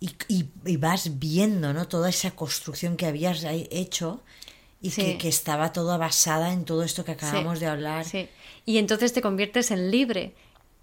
y, 0.00 0.10
y, 0.26 0.76
vas 0.78 1.20
viendo 1.20 1.72
¿no? 1.72 1.86
toda 1.86 2.08
esa 2.08 2.32
construcción 2.32 2.96
que 2.96 3.06
habías 3.06 3.44
hecho 3.44 4.20
y 4.82 4.90
que, 4.90 5.16
que, 5.16 5.28
estaba 5.28 5.72
toda 5.72 5.96
basada 5.96 6.52
en 6.52 6.64
todo 6.64 6.82
esto 6.82 7.04
que 7.04 7.12
acabamos 7.12 7.60
de 7.60 7.66
hablar. 7.66 8.04
Sí. 8.04 8.28
Y 8.66 8.78
entonces 8.78 9.12
te 9.12 9.22
conviertes 9.22 9.70
en 9.70 9.92
libre. 9.92 10.34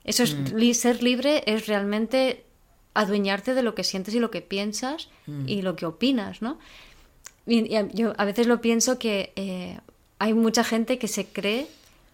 Eso 0.06 0.24
es 0.24 0.36
mm. 0.36 0.74
ser 0.74 1.04
libre 1.04 1.44
es 1.48 1.68
realmente 1.68 2.46
adueñarte 2.98 3.54
de 3.54 3.64
lo 3.64 3.76
que 3.76 3.84
sientes 3.84 4.14
y 4.16 4.20
lo 4.20 4.32
que 4.32 4.42
piensas 4.42 5.10
mm. 5.26 5.48
y 5.48 5.62
lo 5.62 5.76
que 5.76 5.86
opinas, 5.86 6.42
¿no? 6.42 6.58
Y, 7.46 7.70
yo 7.94 8.14
a 8.18 8.26
veces 8.26 8.48
lo 8.48 8.60
pienso 8.62 9.00
que 9.00 9.32
eh, 9.36 9.80
hay 10.20 10.34
mucha 10.34 10.64
gente 10.64 10.98
que 10.98 11.08
se 11.08 11.26
cree 11.26 11.68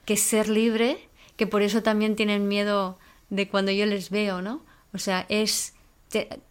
que 0.06 0.18
ser 0.18 0.50
libre, 0.50 0.98
que 1.38 1.48
por 1.48 1.62
eso 1.62 1.82
también 1.82 2.16
tienen 2.16 2.48
miedo 2.48 2.98
de 3.30 3.48
cuando 3.48 3.72
yo 3.72 3.86
les 3.86 4.10
veo, 4.10 4.42
¿no? 4.42 4.62
O 4.94 5.00
sea, 5.00 5.26
es 5.30 5.74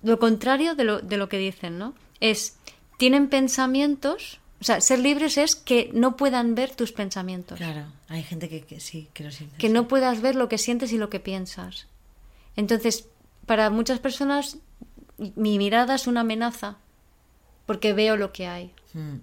lo 0.02 0.18
contrario 0.18 0.74
de 0.74 0.84
lo, 0.84 1.00
de 1.00 1.16
lo 1.16 1.28
que 1.28 1.38
dicen, 1.38 1.78
¿no? 1.78 1.94
Es, 2.18 2.56
tienen 2.96 3.28
pensamientos, 3.28 4.40
o 4.60 4.64
sea, 4.64 4.80
ser 4.80 4.98
libres 4.98 5.38
es 5.38 5.54
que 5.54 5.90
no 5.92 6.16
puedan 6.16 6.54
ver 6.54 6.74
tus 6.74 6.92
pensamientos. 6.92 7.58
Claro, 7.58 7.86
hay 8.08 8.22
gente 8.22 8.48
que, 8.48 8.80
sí, 8.80 9.08
que 9.12 9.24
lo 9.24 9.30
siente. 9.30 9.56
Que 9.58 9.68
no 9.68 9.86
puedas 9.88 10.20
ver 10.20 10.34
lo 10.34 10.48
que 10.48 10.58
sientes 10.58 10.92
y 10.92 10.98
lo 10.98 11.10
que 11.10 11.20
piensas. 11.20 11.86
Entonces, 12.56 13.06
para 13.47 13.70
muchas 13.70 13.99
personas, 13.99 14.59
mi 15.18 15.59
mirada 15.59 15.95
es 15.95 16.07
una 16.07 16.20
amenaza 16.20 16.76
porque 17.66 17.93
veo 17.93 18.16
lo 18.16 18.32
que 18.32 18.47
hay. 18.47 18.72
Hmm. 18.95 19.18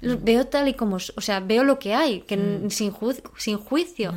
Veo 0.00 0.46
tal 0.46 0.68
y 0.68 0.74
como, 0.74 0.96
o 0.96 1.20
sea, 1.20 1.40
veo 1.40 1.64
lo 1.64 1.78
que 1.78 1.94
hay, 1.94 2.20
que 2.22 2.36
hmm. 2.36 2.70
sin, 2.70 2.94
sin 3.36 3.58
juicio. 3.58 4.12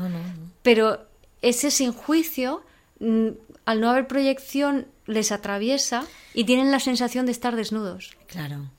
Pero 0.62 1.08
ese 1.42 1.72
sin 1.72 1.94
juicio, 1.94 2.64
al 3.00 3.82
no 3.82 3.90
haber 3.90 4.08
proyección, 4.08 4.88
les 5.06 5.32
atraviesa 5.32 6.06
y 6.34 6.44
tienen 6.44 6.72
la 6.72 6.80
sensación 6.80 7.26
de 7.26 7.32
estar 7.32 7.56
desnudos. 7.56 8.18
Claro. 8.28 8.70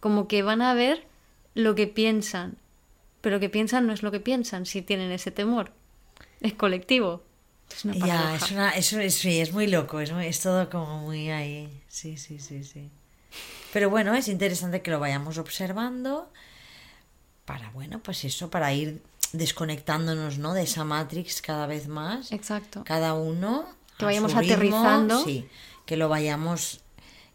Como 0.00 0.26
que 0.26 0.42
van 0.42 0.62
a 0.62 0.74
ver 0.74 1.06
lo 1.54 1.74
que 1.74 1.86
piensan, 1.86 2.56
pero 3.20 3.36
lo 3.36 3.40
que 3.40 3.50
piensan 3.50 3.86
no 3.86 3.92
es 3.92 4.02
lo 4.02 4.10
que 4.10 4.20
piensan 4.20 4.64
si 4.64 4.80
tienen 4.80 5.12
ese 5.12 5.30
temor. 5.30 5.72
Es 6.40 6.54
colectivo. 6.54 7.22
Es 7.70 7.84
una 7.84 7.94
ya, 7.94 8.34
es, 8.34 8.50
una, 8.50 8.70
es, 8.70 9.24
es, 9.24 9.52
muy 9.52 9.66
loco, 9.66 10.00
es, 10.00 10.10
es 10.10 10.40
todo 10.40 10.68
como 10.70 10.98
muy 10.98 11.30
ahí. 11.30 11.82
Sí, 11.88 12.16
sí, 12.16 12.38
sí, 12.38 12.64
sí. 12.64 12.90
Pero 13.72 13.90
bueno, 13.90 14.14
es 14.14 14.28
interesante 14.28 14.82
que 14.82 14.90
lo 14.90 14.98
vayamos 14.98 15.38
observando 15.38 16.30
para, 17.44 17.70
bueno, 17.70 18.00
pues 18.02 18.24
eso, 18.24 18.50
para 18.50 18.72
ir 18.72 19.02
desconectándonos 19.32 20.38
¿no? 20.38 20.54
de 20.54 20.62
esa 20.62 20.84
matrix 20.84 21.42
cada 21.42 21.66
vez 21.66 21.88
más. 21.88 22.32
Exacto. 22.32 22.82
Cada 22.84 23.14
uno. 23.14 23.66
Que 23.98 24.04
vayamos 24.04 24.34
ritmo, 24.34 24.54
aterrizando. 24.54 25.24
sí, 25.24 25.48
que 25.84 25.96
lo 25.96 26.08
vayamos. 26.08 26.80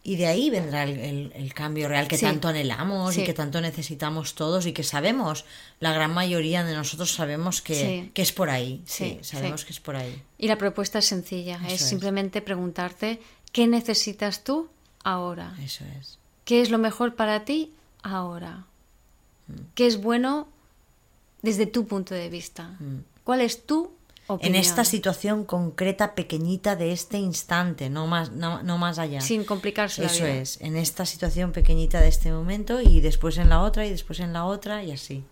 Y 0.06 0.18
de 0.18 0.28
ahí 0.28 0.50
vendrá 0.50 0.84
el, 0.84 1.00
el- 1.00 1.32
el 1.34 1.54
cambio 1.54 1.88
real 1.88 2.10
que 2.10 2.18
Sí. 2.18 2.26
tanto 2.26 2.50
anhelamos 2.50 3.16
Sí. 3.16 3.22
y 3.22 3.24
que 3.24 3.34
tanto 3.34 3.62
necesitamos 3.62 4.36
todos 4.36 4.66
y 4.66 4.74
que 4.74 4.84
sabemos, 4.84 5.46
la 5.80 5.94
gran 5.94 6.14
mayoría 6.14 6.64
de 6.66 6.74
nosotros 6.76 7.12
sabemos 7.14 7.62
que, 7.62 7.76
Sí. 7.76 8.12
que 8.14 8.22
es 8.22 8.34
por 8.34 8.50
ahí. 8.50 8.82
Sí, 8.86 9.20
sabemos 9.22 9.64
que 9.64 9.72
es 9.72 9.80
por 9.80 9.96
ahí. 9.96 10.22
Y 10.38 10.48
la 10.50 10.58
propuesta 10.58 11.00
es 11.00 11.06
sencilla, 11.06 11.60
es 11.68 11.82
es. 11.82 11.88
simplemente 11.88 12.42
preguntarte 12.42 13.22
qué 13.54 13.66
necesitas 13.68 14.44
tú 14.44 14.68
ahora. 15.06 15.56
Eso 15.64 15.86
es. 16.00 16.20
¿Qué 16.44 16.62
es 16.62 16.70
lo 16.70 16.78
mejor 16.80 17.16
para 17.16 17.46
ti 17.46 17.72
ahora? 18.02 18.66
¿Qué 19.76 19.88
es 19.88 20.02
bueno 20.02 20.50
desde 21.42 21.66
tu 21.66 21.88
punto 21.88 22.14
de 22.14 22.28
vista? 22.30 22.78
¿Cuál 23.24 23.40
es 23.40 23.66
tu 23.66 23.92
En 24.40 24.56
esta 24.56 24.86
situación 24.86 25.44
concreta, 25.44 26.16
pequeñita 26.16 26.76
de 26.78 26.94
este 26.94 27.18
instante, 27.18 27.90
no 27.90 28.08
más, 28.08 28.32
no, 28.32 28.64
no 28.64 28.78
más 28.78 28.98
allá. 28.98 29.20
Sin 29.22 29.44
complicarse 29.44 30.02
la 30.02 30.08
Eso 30.08 30.24
vida. 30.24 30.36
es, 30.36 30.62
en 30.62 30.78
esta 30.78 31.06
situación 31.06 31.52
pequeñita 31.52 32.00
de 32.00 32.08
este 32.08 32.32
momento 32.32 32.80
y 32.80 33.02
después 33.02 33.38
en 33.38 33.50
la 33.50 33.62
otra 33.62 33.86
y 33.86 33.90
después 33.90 34.20
en 34.22 34.32
la 34.32 34.46
otra 34.46 34.82
y 34.84 34.92
así. 34.92 35.24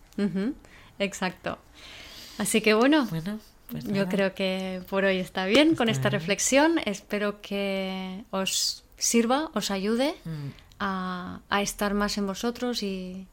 Exacto. 0.99 1.57
Así 2.37 2.61
que 2.61 2.73
bueno, 2.73 3.05
Bueno, 3.09 3.39
pues 3.69 3.85
yo 3.85 4.07
creo 4.09 4.33
que 4.33 4.81
por 4.89 5.05
hoy 5.05 5.17
está 5.17 5.45
bien 5.45 5.75
con 5.75 5.87
esta 5.89 6.09
reflexión. 6.09 6.79
Espero 6.85 7.41
que 7.41 8.23
os 8.31 8.83
sirva, 8.97 9.49
os 9.53 9.71
ayude 9.71 10.15
Mm. 10.25 10.49
a, 10.79 11.39
a 11.49 11.61
estar 11.61 11.93
más 11.93 12.17
en 12.17 12.27
vosotros 12.27 12.83
y, 12.83 13.27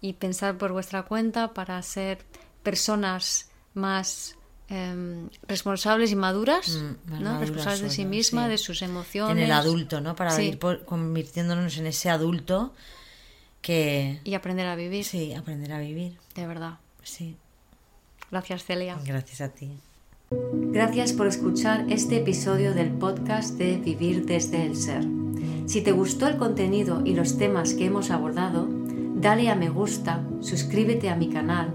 y 0.00 0.12
pensar 0.14 0.58
por 0.58 0.72
vuestra 0.72 1.04
cuenta 1.04 1.54
para 1.54 1.80
ser 1.82 2.18
personas 2.62 3.48
más 3.74 4.36
em, 4.70 5.28
responsables 5.48 6.10
y 6.12 6.16
maduras, 6.16 6.68
Mm, 6.70 7.10
¿no? 7.12 7.20
maduras 7.20 7.40
responsables 7.40 7.80
de 7.82 7.90
sí 7.90 8.04
misma, 8.06 8.44
sí. 8.44 8.50
de 8.50 8.58
sus 8.58 8.82
emociones. 8.82 9.36
En 9.36 9.42
el 9.42 9.52
adulto, 9.52 10.00
¿no? 10.00 10.16
Para 10.16 10.30
Sí. 10.30 10.42
ir 10.44 10.58
por- 10.58 10.84
convirtiéndonos 10.84 11.76
en 11.76 11.86
ese 11.86 12.08
adulto 12.08 12.72
que... 13.62 14.20
Y 14.24 14.34
aprender 14.34 14.66
a 14.66 14.76
vivir, 14.76 15.04
Sí, 15.04 15.34
aprender 15.34 15.72
a 15.72 15.78
vivir. 15.80 16.16
de 16.34 16.46
verdad. 16.46 16.78
Sí, 17.02 17.36
Gracias, 18.30 18.64
Celia. 18.64 18.96
gracias 19.04 19.40
a 19.40 19.48
ti. 19.48 19.70
Gracias 20.30 21.12
por 21.12 21.26
escuchar 21.26 21.86
este 21.90 22.18
episodio 22.18 22.72
del 22.72 22.90
podcast 22.90 23.54
de 23.58 23.76
Vivir 23.78 24.24
desde 24.26 24.64
el 24.64 24.76
Ser. 24.76 25.04
Si 25.66 25.80
te 25.82 25.90
gustó 25.92 26.28
el 26.28 26.36
contenido 26.36 27.02
y 27.04 27.14
los 27.14 27.36
temas 27.38 27.74
que 27.74 27.86
hemos 27.86 28.10
abordado, 28.12 28.68
dale 29.16 29.50
a 29.50 29.56
me 29.56 29.68
gusta, 29.68 30.22
suscríbete 30.40 31.10
a 31.10 31.16
mi 31.16 31.28
canal, 31.28 31.74